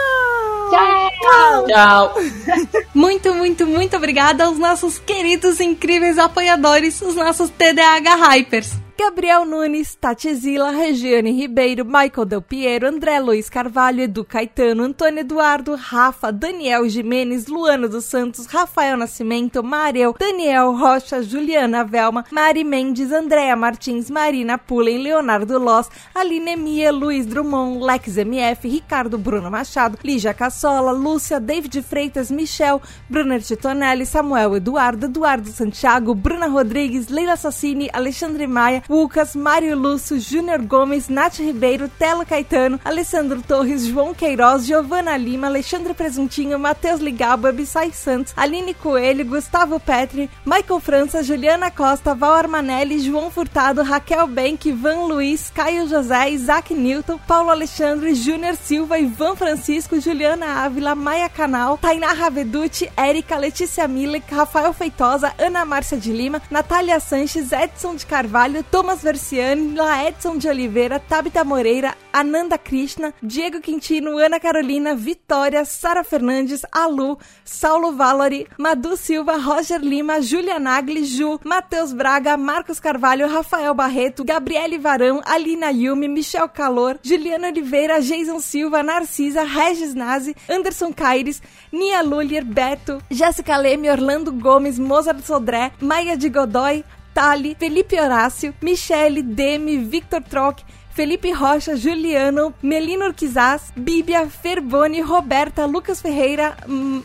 Tchau. 0.70 1.66
Tchau. 1.68 2.16
muito, 2.94 3.34
muito, 3.34 3.66
muito 3.66 3.96
obrigada 3.96 4.46
aos 4.46 4.58
nossos 4.58 5.00
queridos, 5.00 5.60
incríveis 5.60 6.18
apoiadores, 6.18 7.02
os 7.02 7.16
nossos 7.16 7.50
TDAH 7.50 8.16
Hypers. 8.16 8.83
Gabriel 8.96 9.44
Nunes, 9.44 9.96
Tati 9.96 10.36
Zila, 10.36 10.72
Regiane 10.72 11.32
Ribeiro, 11.32 11.84
Michael 11.84 12.28
Del 12.28 12.42
Piero, 12.44 12.88
André 12.88 13.20
Luiz 13.20 13.50
Carvalho, 13.50 14.04
Edu 14.04 14.24
Caetano, 14.24 14.84
Antônio 14.84 15.22
Eduardo, 15.22 15.76
Rafa, 15.76 16.32
Daniel 16.32 16.88
Jimenez, 16.88 17.48
Luana 17.48 17.88
dos 17.88 18.06
Santos, 18.06 18.46
Rafael 18.46 18.96
Nascimento, 18.96 19.64
Mariel, 19.64 20.14
Daniel 20.20 20.78
Rocha, 20.80 21.24
Juliana 21.24 21.84
Velma, 21.84 22.24
Mari 22.32 22.64
Mendes, 22.64 23.12
Andréa 23.12 23.56
Martins, 23.56 24.12
Marina 24.12 24.60
Pullen, 24.60 25.02
Leonardo 25.02 25.58
Loss, 25.58 25.90
Aline 26.14 26.56
Mia, 26.56 26.92
Luiz 26.92 27.26
Drummond, 27.26 27.82
Lex 27.82 28.18
MF, 28.18 28.64
Ricardo 28.64 29.18
Bruno 29.18 29.50
Machado, 29.50 29.98
Lígia 30.04 30.36
Cassola, 30.36 30.92
Lúcia, 30.92 31.40
David 31.40 31.82
Freitas, 31.82 32.30
Michel, 32.30 32.80
Brunner 33.10 33.42
Titonelli, 33.42 34.06
Samuel 34.06 34.56
Eduardo, 34.56 35.08
Eduardo 35.08 35.50
Santiago, 35.50 36.14
Bruna 36.14 36.48
Rodrigues, 36.48 37.10
Leila 37.10 37.36
Sassini, 37.36 37.90
Alexandre 37.92 38.46
Maia, 38.46 38.83
Lucas, 38.90 39.36
Mário 39.36 39.76
Lúcio, 39.76 40.20
Júnior 40.20 40.62
Gomes, 40.62 41.10
Nath 41.10 41.40
Ribeiro, 41.40 41.90
Telo 41.90 42.26
Caetano, 42.26 42.80
Alessandro 42.84 43.42
Torres, 43.42 43.86
João 43.86 44.14
Queiroz, 44.14 44.66
Giovana 44.66 45.16
Lima, 45.18 45.48
Alexandre 45.48 45.94
Presuntinho, 45.94 46.60
Matheus 46.60 47.00
Ligalba, 47.00 47.52
Bissai 47.52 47.92
Santos, 47.92 48.34
Aline 48.36 48.74
Coelho, 48.74 49.26
Gustavo 49.26 49.80
Petri, 49.80 50.30
Michael 50.46 50.80
França, 50.80 51.24
Juliana 51.24 51.72
Costa, 51.72 52.14
Val 52.14 52.34
Armanelli, 52.34 53.00
João 53.00 53.32
Furtado, 53.32 53.84
Raquel 53.84 54.28
Benck, 54.28 54.72
Van 54.72 55.06
Luiz, 55.06 55.50
Caio 55.50 55.88
José, 55.88 56.30
Isaac 56.30 56.74
Newton, 56.74 57.18
Paulo 57.28 57.50
Alexandre, 57.50 58.14
Júnior 58.14 58.56
Silva, 58.56 59.00
Ivan 59.00 59.36
Francisco, 59.36 60.00
Juliana 60.00 60.64
Ávila, 60.66 60.96
Maia 60.96 61.30
Canal, 61.30 61.78
Tainá 61.78 62.14
Raveduti, 62.14 62.90
Érica, 62.98 63.38
Letícia 63.38 63.88
Miller, 63.88 64.22
Rafael 64.30 64.74
Feitosa, 64.74 65.34
Ana 65.38 65.66
Márcia 65.66 65.98
de 65.98 66.12
Lima, 66.12 66.42
Natália 66.50 67.00
Sanches, 67.00 67.52
Edson 67.52 67.96
de 67.96 68.06
Carvalho, 68.06 68.64
Thomas 68.74 69.04
Versiani, 69.04 69.76
Laedson 69.76 70.40
de 70.40 70.50
Oliveira, 70.50 71.00
Tabita 71.00 71.44
Moreira, 71.44 71.96
Ananda 72.12 72.58
Krishna, 72.58 73.14
Diego 73.22 73.62
Quintino, 73.62 74.18
Ana 74.18 74.40
Carolina, 74.40 74.96
Vitória, 74.96 75.64
Sara 75.64 76.04
Fernandes, 76.04 76.66
Alu, 76.72 77.16
Saulo 77.46 77.92
Valori, 77.92 78.48
Madu 78.58 78.98
Silva, 78.98 79.38
Roger 79.38 79.80
Lima, 79.80 80.20
Julia 80.24 80.60
Nagli, 80.60 81.06
Ju, 81.06 81.40
Matheus 81.44 81.94
Braga, 81.94 82.36
Marcos 82.36 82.80
Carvalho, 82.80 83.28
Rafael 83.28 83.76
Barreto, 83.76 84.24
Gabriele 84.24 84.80
Varão, 84.80 85.22
Alina 85.24 85.72
Yumi, 85.72 86.08
Michel 86.08 86.50
Calor, 86.50 86.98
Juliana 87.04 87.50
Oliveira, 87.50 88.02
Jason 88.02 88.40
Silva, 88.40 88.82
Narcisa, 88.82 89.44
Regis 89.46 89.94
Nazi, 89.94 90.36
Anderson 90.50 90.92
Caires, 90.92 91.44
Nia 91.72 92.02
Lulier, 92.02 92.44
Beto, 92.44 93.00
Jéssica 93.12 93.56
Leme, 93.56 93.92
Orlando 93.92 94.32
Gomes, 94.32 94.80
Mozart 94.80 95.24
Sodré, 95.24 95.72
Maia 95.80 96.18
de 96.18 96.28
Godoy, 96.28 96.84
Tali, 97.14 97.56
Felipe 97.60 98.00
Horácio, 98.00 98.54
Michele, 98.62 99.22
Demi, 99.22 99.78
Victor 99.78 100.22
Troc, 100.22 100.62
Felipe 100.94 101.32
Rocha, 101.34 101.76
Juliano, 101.76 102.54
Melino 102.62 103.06
Urquizaz, 103.06 103.74
Bíblia, 103.76 104.30
Ferboni, 104.30 105.02
Roberta, 105.02 105.66
Lucas 105.66 106.00
Ferreira, 106.00 106.56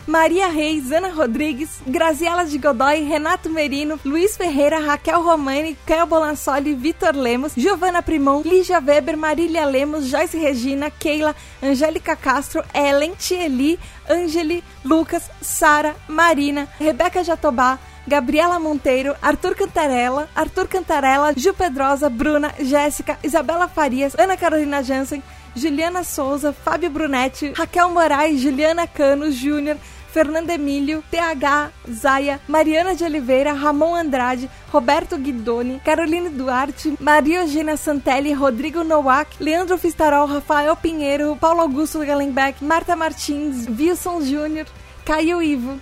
Maria 0.07 0.49
Reis, 0.49 0.93
Ana 0.93 1.09
Rodrigues, 1.09 1.81
Graziela 1.87 2.45
de 2.45 2.59
Godoy, 2.59 3.09
Renato 3.09 3.49
Merino, 3.49 3.99
Luiz 4.05 4.37
Ferreira, 4.37 4.79
Raquel 4.79 5.23
Romani, 5.23 5.75
Caio 5.87 6.07
Bolansoli, 6.07 6.75
Vitor 6.75 7.17
Lemos, 7.17 7.55
Giovana 7.57 8.03
Primon, 8.03 8.43
Lígia 8.43 8.79
Weber, 8.79 9.17
Marília 9.17 9.65
Lemos, 9.65 10.11
Joyce 10.11 10.39
Regina, 10.39 10.91
Keila, 10.91 11.35
Angélica 11.63 12.15
Castro, 12.15 12.63
Ellen, 12.75 13.15
Tieli, 13.17 13.79
Angeli, 14.07 14.63
Lucas, 14.85 15.31
Sara, 15.41 15.97
Marina, 16.07 16.69
Rebeca 16.79 17.25
Jatobá, 17.25 17.79
Gabriela 18.09 18.59
Monteiro, 18.59 19.15
Arthur 19.21 19.55
Cantarella, 19.55 20.29
Arthur 20.35 20.67
Cantarella, 20.67 21.35
Gil 21.35 21.53
Pedrosa, 21.53 22.09
Bruna, 22.09 22.55
Jéssica, 22.59 23.19
Isabela 23.23 23.69
Farias, 23.69 24.15
Ana 24.19 24.37
Carolina 24.37 24.83
Jansen, 24.83 25.23
Juliana 25.55 26.03
Souza, 26.03 26.53
Fábio 26.53 26.89
Brunetti, 26.91 27.53
Raquel 27.55 27.89
Moraes, 27.91 28.41
Juliana 28.41 28.87
Cano, 28.87 29.31
Júnior, 29.31 29.77
Fernando 30.11 30.51
Emílio, 30.51 31.05
TH, 31.11 31.71
Zaya, 31.93 32.41
Mariana 32.49 32.95
de 32.95 33.05
Oliveira, 33.05 33.53
Ramon 33.53 33.95
Andrade, 33.95 34.49
Roberto 34.73 35.19
Guidoni, 35.19 35.79
Caroline 35.85 36.31
Duarte, 36.31 36.95
Maria 36.99 37.43
Eugênia 37.43 37.77
Santelli, 37.77 38.33
Rodrigo 38.33 38.83
Nowak, 38.83 39.39
Leandro 39.39 39.77
Fistarol, 39.77 40.27
Rafael 40.27 40.75
Pinheiro, 40.77 41.37
Paulo 41.37 41.61
Augusto 41.61 41.99
Gallenbeck, 41.99 42.63
Marta 42.63 42.97
Martins, 42.97 43.69
Wilson 43.69 44.23
Júnior, 44.25 44.67
Caio 45.05 45.43
Ivo, 45.43 45.79